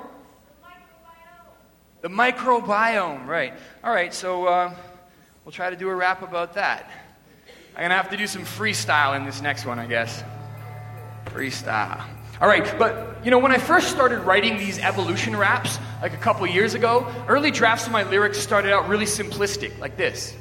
The 2.04 2.10
microbiome, 2.10 3.26
right. 3.26 3.54
All 3.82 3.90
right, 3.90 4.12
so 4.12 4.44
uh, 4.44 4.74
we'll 5.42 5.52
try 5.52 5.70
to 5.70 5.76
do 5.76 5.88
a 5.88 5.94
rap 5.94 6.20
about 6.20 6.52
that. 6.52 6.90
I'm 7.70 7.78
going 7.78 7.88
to 7.88 7.96
have 7.96 8.10
to 8.10 8.18
do 8.18 8.26
some 8.26 8.42
freestyle 8.42 9.16
in 9.16 9.24
this 9.24 9.40
next 9.40 9.64
one, 9.64 9.78
I 9.78 9.86
guess. 9.86 10.22
Freestyle. 11.24 12.04
All 12.42 12.46
right, 12.46 12.78
but 12.78 13.24
you 13.24 13.30
know, 13.30 13.38
when 13.38 13.52
I 13.52 13.56
first 13.56 13.88
started 13.88 14.18
writing 14.18 14.58
these 14.58 14.78
evolution 14.78 15.34
raps, 15.34 15.78
like 16.02 16.12
a 16.12 16.18
couple 16.18 16.46
years 16.46 16.74
ago, 16.74 17.10
early 17.26 17.50
drafts 17.50 17.86
of 17.86 17.92
my 17.92 18.02
lyrics 18.02 18.38
started 18.38 18.74
out 18.74 18.86
really 18.86 19.06
simplistic, 19.06 19.78
like 19.78 19.96
this 19.96 20.36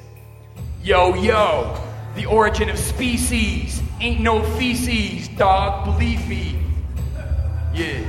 Yo, 0.84 1.14
yo, 1.14 1.82
the 2.16 2.26
origin 2.26 2.68
of 2.68 2.78
species 2.78 3.82
ain't 4.02 4.20
no 4.20 4.44
feces, 4.58 5.30
dog, 5.30 5.86
believe 5.86 6.28
me. 6.28 6.60
Yeah. 7.74 8.04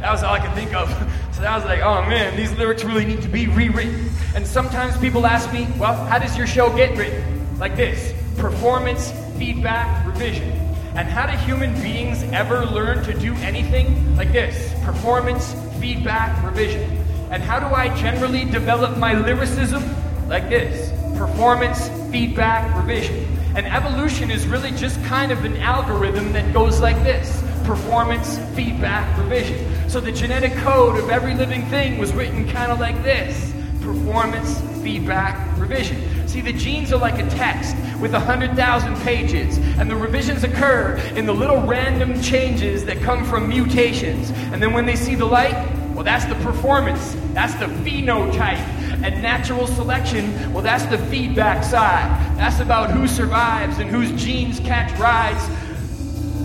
That 0.00 0.10
was 0.10 0.24
all 0.24 0.34
I 0.34 0.44
could 0.44 0.54
think 0.54 0.74
of. 0.74 0.90
So 1.32 1.44
I 1.44 1.56
was 1.56 1.64
like, 1.64 1.80
oh 1.80 2.02
man, 2.02 2.36
these 2.36 2.52
lyrics 2.52 2.84
really 2.84 3.04
need 3.04 3.22
to 3.22 3.28
be 3.28 3.48
rewritten. 3.48 4.10
And 4.34 4.46
sometimes 4.46 4.96
people 4.98 5.26
ask 5.26 5.52
me, 5.52 5.66
well, 5.78 5.94
how 6.06 6.18
does 6.18 6.36
your 6.36 6.46
show 6.46 6.74
get 6.76 6.96
written? 6.96 7.58
Like 7.58 7.74
this 7.74 8.12
performance, 8.36 9.12
feedback, 9.38 10.06
revision. 10.06 10.50
And 10.94 11.08
how 11.08 11.26
do 11.26 11.32
human 11.38 11.74
beings 11.80 12.22
ever 12.24 12.66
learn 12.66 13.02
to 13.04 13.18
do 13.18 13.34
anything? 13.36 14.14
Like 14.14 14.30
this 14.30 14.72
performance, 14.84 15.54
feedback, 15.80 16.44
revision. 16.44 16.98
And 17.30 17.42
how 17.42 17.58
do 17.58 17.74
I 17.74 17.88
generally 17.96 18.44
develop 18.44 18.98
my 18.98 19.14
lyricism? 19.14 19.82
Like 20.28 20.50
this 20.50 20.90
performance, 21.18 21.88
feedback, 22.10 22.76
revision. 22.76 23.26
And 23.56 23.66
evolution 23.66 24.30
is 24.30 24.46
really 24.46 24.70
just 24.72 25.02
kind 25.04 25.32
of 25.32 25.44
an 25.44 25.56
algorithm 25.56 26.32
that 26.34 26.52
goes 26.52 26.80
like 26.80 26.96
this 27.02 27.41
performance, 27.64 28.38
feedback, 28.54 29.16
revision. 29.18 29.88
So 29.88 30.00
the 30.00 30.12
genetic 30.12 30.54
code 30.54 30.98
of 30.98 31.10
every 31.10 31.34
living 31.34 31.66
thing 31.66 31.98
was 31.98 32.12
written 32.12 32.48
kind 32.48 32.72
of 32.72 32.80
like 32.80 33.02
this 33.02 33.52
performance, 33.80 34.60
feedback, 34.82 35.58
revision. 35.58 36.26
See, 36.28 36.40
the 36.40 36.52
genes 36.52 36.92
are 36.92 36.98
like 36.98 37.18
a 37.18 37.28
text 37.30 37.76
with 38.00 38.12
100,000 38.12 38.96
pages, 38.98 39.58
and 39.78 39.90
the 39.90 39.96
revisions 39.96 40.44
occur 40.44 40.96
in 41.14 41.26
the 41.26 41.32
little 41.32 41.60
random 41.62 42.20
changes 42.22 42.84
that 42.86 43.00
come 43.00 43.24
from 43.24 43.48
mutations. 43.48 44.30
And 44.30 44.62
then 44.62 44.72
when 44.72 44.86
they 44.86 44.96
see 44.96 45.14
the 45.14 45.26
light, 45.26 45.54
well, 45.94 46.04
that's 46.04 46.24
the 46.24 46.34
performance, 46.36 47.16
that's 47.32 47.54
the 47.54 47.66
phenotype. 47.66 48.66
And 49.04 49.20
natural 49.20 49.66
selection, 49.66 50.52
well, 50.52 50.62
that's 50.62 50.86
the 50.86 50.98
feedback 50.98 51.64
side. 51.64 52.38
That's 52.38 52.60
about 52.60 52.90
who 52.90 53.06
survives 53.06 53.78
and 53.78 53.90
whose 53.90 54.10
genes 54.12 54.58
catch 54.60 54.96
rides 54.98 55.44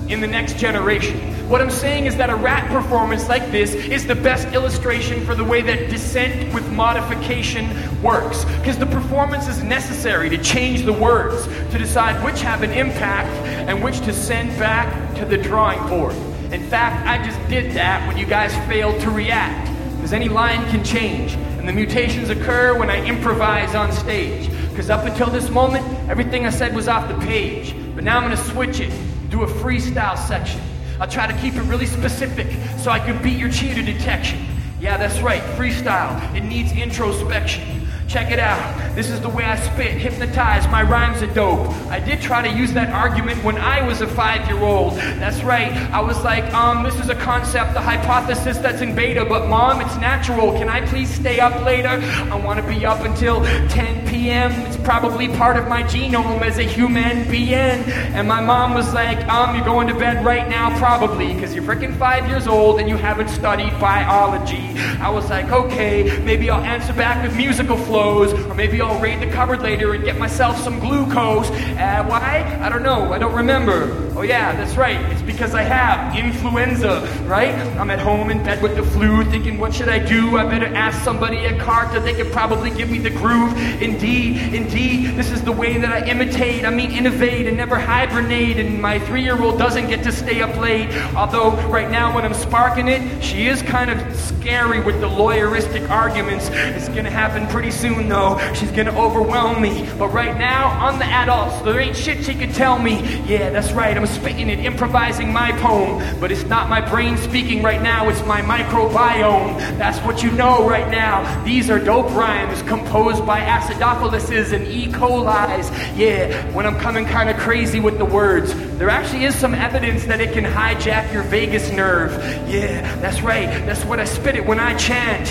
in 0.09 0.21
the 0.21 0.27
next 0.27 0.57
generation. 0.57 1.37
What 1.49 1.61
I'm 1.61 1.71
saying 1.71 2.07
is 2.07 2.17
that 2.17 2.29
a 2.29 2.35
rap 2.35 2.69
performance 2.69 3.29
like 3.29 3.51
this 3.51 3.73
is 3.73 4.05
the 4.05 4.15
best 4.15 4.47
illustration 4.49 5.25
for 5.25 5.33
the 5.33 5.43
way 5.43 5.61
that 5.61 5.89
descent 5.89 6.53
with 6.53 6.69
modification 6.71 7.69
works. 8.01 8.43
Because 8.57 8.77
the 8.77 8.85
performance 8.85 9.47
is 9.47 9.63
necessary 9.63 10.29
to 10.29 10.37
change 10.43 10.83
the 10.83 10.91
words, 10.91 11.45
to 11.71 11.77
decide 11.77 12.21
which 12.25 12.41
have 12.41 12.63
an 12.63 12.71
impact 12.71 13.29
and 13.69 13.81
which 13.81 14.01
to 14.01 14.13
send 14.13 14.57
back 14.59 15.15
to 15.15 15.25
the 15.25 15.37
drawing 15.37 15.79
board. 15.87 16.15
In 16.51 16.63
fact, 16.63 17.05
I 17.07 17.23
just 17.25 17.39
did 17.49 17.73
that 17.75 18.05
when 18.07 18.17
you 18.17 18.25
guys 18.25 18.53
failed 18.67 18.99
to 19.01 19.09
react. 19.09 19.73
Because 19.95 20.13
any 20.13 20.29
line 20.29 20.69
can 20.69 20.83
change, 20.83 21.33
and 21.33 21.67
the 21.67 21.73
mutations 21.73 22.29
occur 22.29 22.77
when 22.77 22.89
I 22.89 23.05
improvise 23.05 23.73
on 23.73 23.91
stage. 23.91 24.49
Because 24.69 24.89
up 24.89 25.05
until 25.05 25.29
this 25.29 25.49
moment, 25.49 25.85
everything 26.09 26.45
I 26.45 26.49
said 26.49 26.75
was 26.75 26.87
off 26.87 27.07
the 27.07 27.25
page. 27.25 27.73
But 27.95 28.03
now 28.03 28.17
I'm 28.17 28.23
going 28.23 28.37
to 28.37 28.43
switch 28.51 28.79
it 28.79 28.91
do 29.29 29.43
a 29.43 29.47
freestyle 29.47 30.17
section. 30.17 30.61
I'll 30.99 31.07
try 31.07 31.27
to 31.27 31.37
keep 31.39 31.55
it 31.55 31.63
really 31.63 31.85
specific 31.85 32.47
so 32.79 32.91
I 32.91 32.99
can 32.99 33.21
beat 33.21 33.37
your 33.37 33.51
cheater 33.51 33.83
detection. 33.83 34.45
Yeah, 34.79 34.97
that's 34.97 35.19
right, 35.21 35.41
freestyle. 35.57 36.35
It 36.35 36.43
needs 36.43 36.71
introspection. 36.71 37.76
Check 38.07 38.31
it 38.31 38.39
out. 38.39 38.95
This 38.95 39.09
is 39.09 39.19
the 39.19 39.27
way 39.27 39.43
I 39.43 39.57
spit, 39.57 39.91
hypnotize, 39.91 40.65
my 40.69 40.81
rhymes 40.81 41.21
are 41.21 41.33
dope. 41.33 41.67
I 41.91 41.99
did 41.99 42.21
try 42.21 42.41
to 42.41 42.57
use 42.57 42.71
that 42.71 42.89
argument 42.89 43.43
when 43.43 43.57
I 43.57 43.85
was 43.85 43.99
a 43.99 44.07
five 44.07 44.47
year 44.47 44.59
old. 44.63 44.93
That's 44.93 45.43
right. 45.43 45.73
I 45.91 45.99
was 45.99 46.23
like, 46.23 46.45
um, 46.53 46.83
this 46.83 46.95
is 46.95 47.09
a 47.09 47.15
concept, 47.15 47.75
a 47.75 47.81
hypothesis 47.81 48.59
that's 48.59 48.81
in 48.81 48.95
beta, 48.95 49.25
but 49.25 49.49
mom, 49.49 49.81
it's 49.81 49.95
natural. 49.97 50.53
Can 50.53 50.69
I 50.69 50.85
please 50.85 51.13
stay 51.13 51.41
up 51.41 51.65
later? 51.65 51.89
I 52.31 52.35
want 52.37 52.61
to 52.61 52.67
be 52.67 52.85
up 52.85 53.01
until 53.01 53.43
10 53.43 54.07
p.m. 54.07 54.53
It's 54.67 54.77
probably 54.77 55.27
part 55.27 55.57
of 55.57 55.67
my 55.67 55.83
genome 55.83 56.41
as 56.43 56.59
a 56.59 56.63
human 56.63 57.29
being. 57.29 57.83
And 58.15 58.25
my 58.25 58.39
mom 58.39 58.73
was 58.73 58.93
like, 58.93 59.19
um, 59.27 59.53
you're 59.53 59.65
going 59.65 59.87
to 59.89 59.93
bed 59.93 60.23
right 60.23 60.47
now, 60.47 60.75
probably, 60.79 61.33
because 61.33 61.53
you're 61.53 61.63
freaking 61.65 61.95
five 61.97 62.25
years 62.29 62.47
old 62.47 62.79
and 62.79 62.87
you 62.87 62.95
haven't 62.95 63.27
studied 63.27 63.77
biology. 63.81 64.79
I 65.01 65.09
was 65.09 65.29
like, 65.29 65.51
okay, 65.51 66.17
maybe 66.23 66.49
I'll 66.49 66.63
answer 66.63 66.93
back 66.93 67.21
with 67.21 67.35
musical 67.35 67.75
flow 67.75 67.96
or 67.97 68.53
maybe 68.53 68.81
I'll 68.81 68.99
raid 68.99 69.21
the 69.21 69.31
cupboard 69.31 69.61
later 69.61 69.93
and 69.93 70.03
get 70.03 70.17
myself 70.17 70.57
some 70.57 70.79
glucose. 70.79 71.49
Uh, 71.49 72.03
why? 72.05 72.59
I 72.61 72.69
don't 72.69 72.83
know. 72.83 73.11
I 73.13 73.17
don't 73.17 73.33
remember. 73.33 74.03
Oh, 74.15 74.23
yeah, 74.23 74.55
that's 74.55 74.75
right. 74.75 74.99
It's 75.11 75.21
because 75.21 75.53
I 75.53 75.61
have 75.61 76.15
influenza, 76.17 77.01
right? 77.25 77.53
I'm 77.77 77.91
at 77.91 77.99
home 77.99 78.31
in 78.31 78.43
bed 78.43 78.63
with 78.63 78.75
the 78.75 78.83
flu, 78.83 79.23
thinking, 79.25 79.59
what 79.59 79.73
should 79.73 79.89
I 79.89 79.99
do? 79.99 80.37
I 80.37 80.43
better 80.45 80.65
ask 80.65 81.03
somebody 81.03 81.37
at 81.45 81.59
Carta. 81.59 81.99
They 81.99 82.13
could 82.13 82.31
probably 82.31 82.71
give 82.71 82.89
me 82.89 82.97
the 82.97 83.11
groove. 83.11 83.55
Indeed, 83.81 84.53
indeed, 84.53 85.15
this 85.15 85.31
is 85.31 85.43
the 85.43 85.51
way 85.51 85.77
that 85.77 85.91
I 85.91 86.07
imitate. 86.07 86.65
I 86.65 86.71
mean, 86.71 86.91
innovate 86.91 87.45
and 87.47 87.57
never 87.57 87.77
hibernate. 87.77 88.57
And 88.57 88.81
my 88.81 88.99
three 88.99 89.21
year 89.23 89.39
old 89.41 89.59
doesn't 89.59 89.87
get 89.87 90.03
to 90.03 90.11
stay 90.11 90.41
up 90.41 90.55
late. 90.57 90.89
Although, 91.15 91.51
right 91.67 91.89
now, 91.89 92.15
when 92.15 92.25
I'm 92.25 92.33
sparking 92.33 92.87
it, 92.87 93.23
she 93.23 93.47
is 93.47 93.61
kind 93.61 93.91
of 93.91 94.15
scary 94.15 94.79
with 94.81 94.99
the 94.99 95.07
lawyeristic 95.07 95.89
arguments. 95.89 96.49
It's 96.51 96.89
going 96.89 97.03
to 97.03 97.11
happen 97.11 97.47
pretty 97.47 97.71
soon 97.71 97.86
soon, 97.87 98.09
though, 98.09 98.37
she's 98.53 98.71
gonna 98.71 98.97
overwhelm 98.97 99.61
me. 99.61 99.87
But 99.97 100.09
right 100.09 100.37
now, 100.37 100.69
I'm 100.79 100.99
the 100.99 101.05
adult, 101.05 101.51
so 101.59 101.71
there 101.71 101.79
ain't 101.79 101.95
shit 101.95 102.23
she 102.23 102.33
can 102.33 102.51
tell 102.51 102.77
me. 102.79 103.01
Yeah, 103.25 103.49
that's 103.49 103.71
right, 103.71 103.95
I'm 103.97 104.05
spitting 104.05 104.49
it, 104.49 104.59
improvising 104.59 105.31
my 105.31 105.51
poem. 105.53 106.19
But 106.19 106.31
it's 106.31 106.43
not 106.43 106.69
my 106.69 106.81
brain 106.81 107.17
speaking 107.17 107.63
right 107.63 107.81
now, 107.81 108.09
it's 108.09 108.23
my 108.25 108.41
microbiome. 108.41 109.57
That's 109.77 109.99
what 109.99 110.23
you 110.23 110.31
know 110.31 110.67
right 110.67 110.89
now. 110.89 111.43
These 111.43 111.69
are 111.69 111.79
dope 111.79 112.11
rhymes 112.13 112.61
composed 112.63 113.25
by 113.25 113.39
acidophiluses 113.39 114.53
and 114.53 114.67
E. 114.67 114.91
coli's. 114.91 115.69
Yeah, 115.97 116.51
when 116.53 116.65
I'm 116.65 116.79
coming 116.79 117.05
kind 117.05 117.29
of 117.29 117.37
crazy 117.37 117.79
with 117.79 117.97
the 117.97 118.05
words, 118.05 118.53
there 118.77 118.89
actually 118.89 119.23
is 119.25 119.35
some 119.35 119.53
evidence 119.53 120.05
that 120.05 120.19
it 120.19 120.33
can 120.33 120.43
hijack 120.43 121.13
your 121.13 121.23
vagus 121.23 121.71
nerve. 121.71 122.11
Yeah, 122.49 122.95
that's 122.97 123.21
right, 123.21 123.47
that's 123.65 123.85
what 123.85 123.99
I 123.99 124.05
spit 124.05 124.35
it 124.35 124.45
when 124.45 124.59
I 124.59 124.75
chant. 124.75 125.27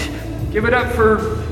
Give 0.52 0.64
it 0.64 0.72
up 0.72 0.94
for 0.94 1.45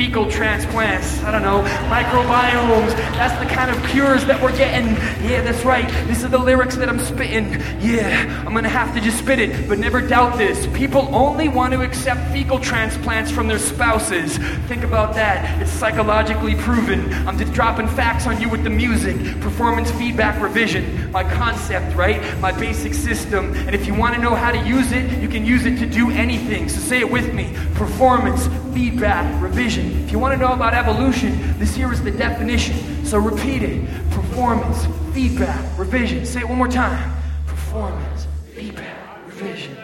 fecal 0.00 0.30
transplants, 0.30 1.22
I 1.24 1.30
don't 1.30 1.42
know, 1.42 1.60
microbiomes. 1.90 2.96
That's 3.18 3.38
the 3.38 3.54
kind 3.54 3.70
of 3.70 3.90
cures 3.90 4.24
that 4.24 4.40
we're 4.42 4.56
getting. 4.56 4.94
Yeah, 5.22 5.42
that's 5.42 5.62
right. 5.62 5.86
These 6.06 6.24
are 6.24 6.28
the 6.28 6.38
lyrics 6.38 6.74
that 6.76 6.88
I'm 6.88 6.98
spitting. 6.98 7.60
Yeah, 7.82 8.42
I'm 8.46 8.54
gonna 8.54 8.70
have 8.70 8.94
to 8.94 9.00
just 9.02 9.18
spit 9.18 9.38
it, 9.38 9.68
but 9.68 9.78
never 9.78 10.00
doubt 10.00 10.38
this. 10.38 10.66
People 10.68 11.14
only 11.14 11.48
want 11.48 11.74
to 11.74 11.82
accept 11.82 12.32
fecal 12.32 12.58
transplants 12.58 13.30
from 13.30 13.46
their 13.46 13.58
spouses. 13.58 14.38
Think 14.68 14.84
about 14.84 15.12
that. 15.16 15.60
It's 15.60 15.70
psychologically 15.70 16.54
proven. 16.54 17.12
I'm 17.28 17.36
just 17.36 17.52
dropping 17.52 17.86
facts 17.86 18.26
on 18.26 18.40
you 18.40 18.48
with 18.48 18.64
the 18.64 18.70
music, 18.70 19.18
performance 19.42 19.90
feedback 19.90 20.40
revision, 20.40 21.12
my 21.12 21.24
concept, 21.24 21.94
right? 21.94 22.22
My 22.40 22.52
basic 22.52 22.94
system. 22.94 23.52
And 23.52 23.74
if 23.74 23.86
you 23.86 23.92
want 23.92 24.14
to 24.14 24.20
know 24.22 24.34
how 24.34 24.50
to 24.50 24.66
use 24.66 24.92
it, 24.92 25.20
you 25.20 25.28
can 25.28 25.44
use 25.44 25.66
it 25.66 25.76
to 25.76 25.86
do 25.86 26.10
anything. 26.10 26.70
So 26.70 26.80
say 26.80 27.00
it 27.00 27.10
with 27.10 27.34
me 27.34 27.54
performance 27.74 28.46
feedback 28.74 29.42
revision. 29.42 29.89
If 30.04 30.12
you 30.12 30.18
want 30.18 30.34
to 30.34 30.38
know 30.38 30.52
about 30.52 30.74
evolution, 30.74 31.58
this 31.58 31.74
here 31.74 31.92
is 31.92 32.02
the 32.02 32.10
definition. 32.10 33.04
So 33.04 33.18
repeat 33.18 33.62
it 33.62 33.86
performance, 34.10 34.86
feedback, 35.14 35.78
revision. 35.78 36.24
Say 36.24 36.40
it 36.40 36.48
one 36.48 36.58
more 36.58 36.68
time 36.68 37.12
performance, 37.46 38.26
feedback, 38.54 39.26
revision. 39.26 39.76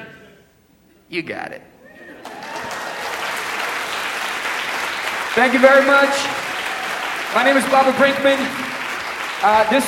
You 1.08 1.22
got 1.22 1.52
it. 1.52 1.62
Thank 5.34 5.52
you 5.52 5.60
very 5.60 5.86
much. 5.86 6.08
My 7.34 7.44
name 7.44 7.56
is 7.56 7.64
Baba 7.66 7.92
Brinkman. 7.92 8.38
Uh, 9.42 9.68
this 9.70 9.84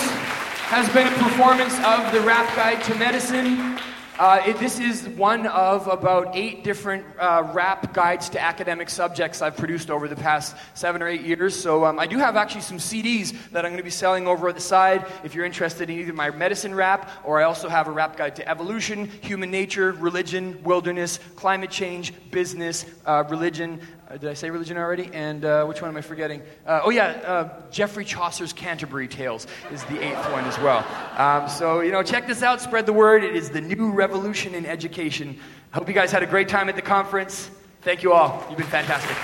has 0.69 0.89
been 0.91 1.07
a 1.07 1.17
performance 1.17 1.75
of 1.79 2.13
the 2.13 2.21
Rap 2.21 2.55
Guide 2.55 2.83
to 2.85 2.95
Medicine. 2.97 3.78
Uh, 4.19 4.43
it, 4.45 4.59
this 4.59 4.81
is 4.81 5.09
one 5.11 5.47
of 5.47 5.87
about 5.87 6.35
eight 6.35 6.65
different 6.65 7.07
uh, 7.21 7.49
rap 7.55 7.95
guides 7.95 8.29
to 8.29 8.41
academic 8.41 8.91
subjects 8.91 9.41
I've 9.41 9.57
produced 9.57 9.93
over 9.93 10.09
the 10.09 10.17
past 10.17 10.57
seven 10.75 11.03
or 11.03 11.07
eight 11.07 11.21
years. 11.21 11.55
So 11.55 11.85
um, 11.85 12.01
I 12.01 12.09
do 12.09 12.19
have 12.19 12.35
actually 12.35 12.63
some 12.63 12.79
CDs 12.79 13.31
that 13.51 13.65
I'm 13.65 13.71
going 13.71 13.77
to 13.77 13.85
be 13.85 13.91
selling 13.91 14.27
over 14.27 14.49
at 14.49 14.57
the 14.57 14.61
side 14.61 15.07
if 15.23 15.37
you're 15.37 15.45
interested 15.45 15.89
in 15.89 16.01
either 16.01 16.13
my 16.13 16.31
medicine 16.33 16.75
rap 16.75 17.09
or 17.23 17.41
I 17.41 17.45
also 17.45 17.69
have 17.69 17.87
a 17.87 17.93
rap 17.93 18.17
guide 18.17 18.35
to 18.37 18.49
evolution, 18.49 19.07
human 19.21 19.53
nature, 19.53 19.93
religion, 19.93 20.65
wilderness, 20.65 21.21
climate 21.37 21.71
change, 21.71 22.13
business, 22.33 22.87
uh, 23.07 23.23
religion, 23.29 23.81
did 24.17 24.31
I 24.31 24.35
say 24.35 24.51
religion 24.51 24.77
already? 24.79 25.11
And 25.13 25.45
uh, 25.45 25.65
which 25.67 25.83
one 25.83 25.91
am 25.91 25.97
I 25.97 26.01
forgetting? 26.01 26.43
Uh, 26.67 26.81
oh, 26.85 26.91
yeah, 26.91 27.07
uh, 27.07 27.63
Geoffrey 27.71 28.05
Chaucer's 28.05 28.53
Canterbury 28.53 29.07
Tales 29.09 29.47
is 29.71 29.85
the 29.85 30.01
eighth 30.03 30.33
one 30.33 30.45
as 30.45 30.59
well. 30.59 30.87
Um, 31.17 31.49
so, 31.49 31.81
you 31.81 31.93
know, 31.93 32.03
check 32.03 32.27
this 32.27 32.43
out, 32.43 32.61
spread 32.61 32.87
the 32.87 32.93
word. 32.93 33.23
It 33.23 33.37
is 33.37 33.51
the 33.51 33.61
new 33.61 33.93
revolution 33.93 34.55
in 34.55 34.65
education. 34.65 35.39
I 35.73 35.77
hope 35.77 35.89
you 35.89 35.95
guys 35.95 36.11
had 36.11 36.23
a 36.23 36.27
great 36.27 36.49
time 36.49 36.69
at 36.69 36.77
the 36.77 36.83
conference. 36.83 37.51
Thank 37.83 38.03
you 38.03 38.13
all. 38.13 38.45
You've 38.49 38.59
been 38.59 38.67
fantastic. 38.67 39.17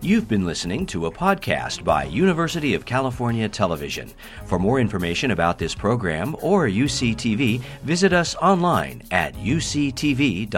You've 0.00 0.28
been 0.28 0.44
listening 0.44 0.84
to 0.86 1.06
a 1.06 1.10
podcast 1.10 1.82
by 1.82 2.04
University 2.04 2.74
of 2.74 2.84
California 2.84 3.48
Television. 3.48 4.12
For 4.44 4.58
more 4.58 4.78
information 4.78 5.30
about 5.30 5.58
this 5.58 5.74
program 5.74 6.36
or 6.42 6.68
UCTV, 6.68 7.60
visit 7.84 8.12
us 8.12 8.34
online 8.34 9.02
at 9.10 9.34
uctv.tv. 9.36 10.48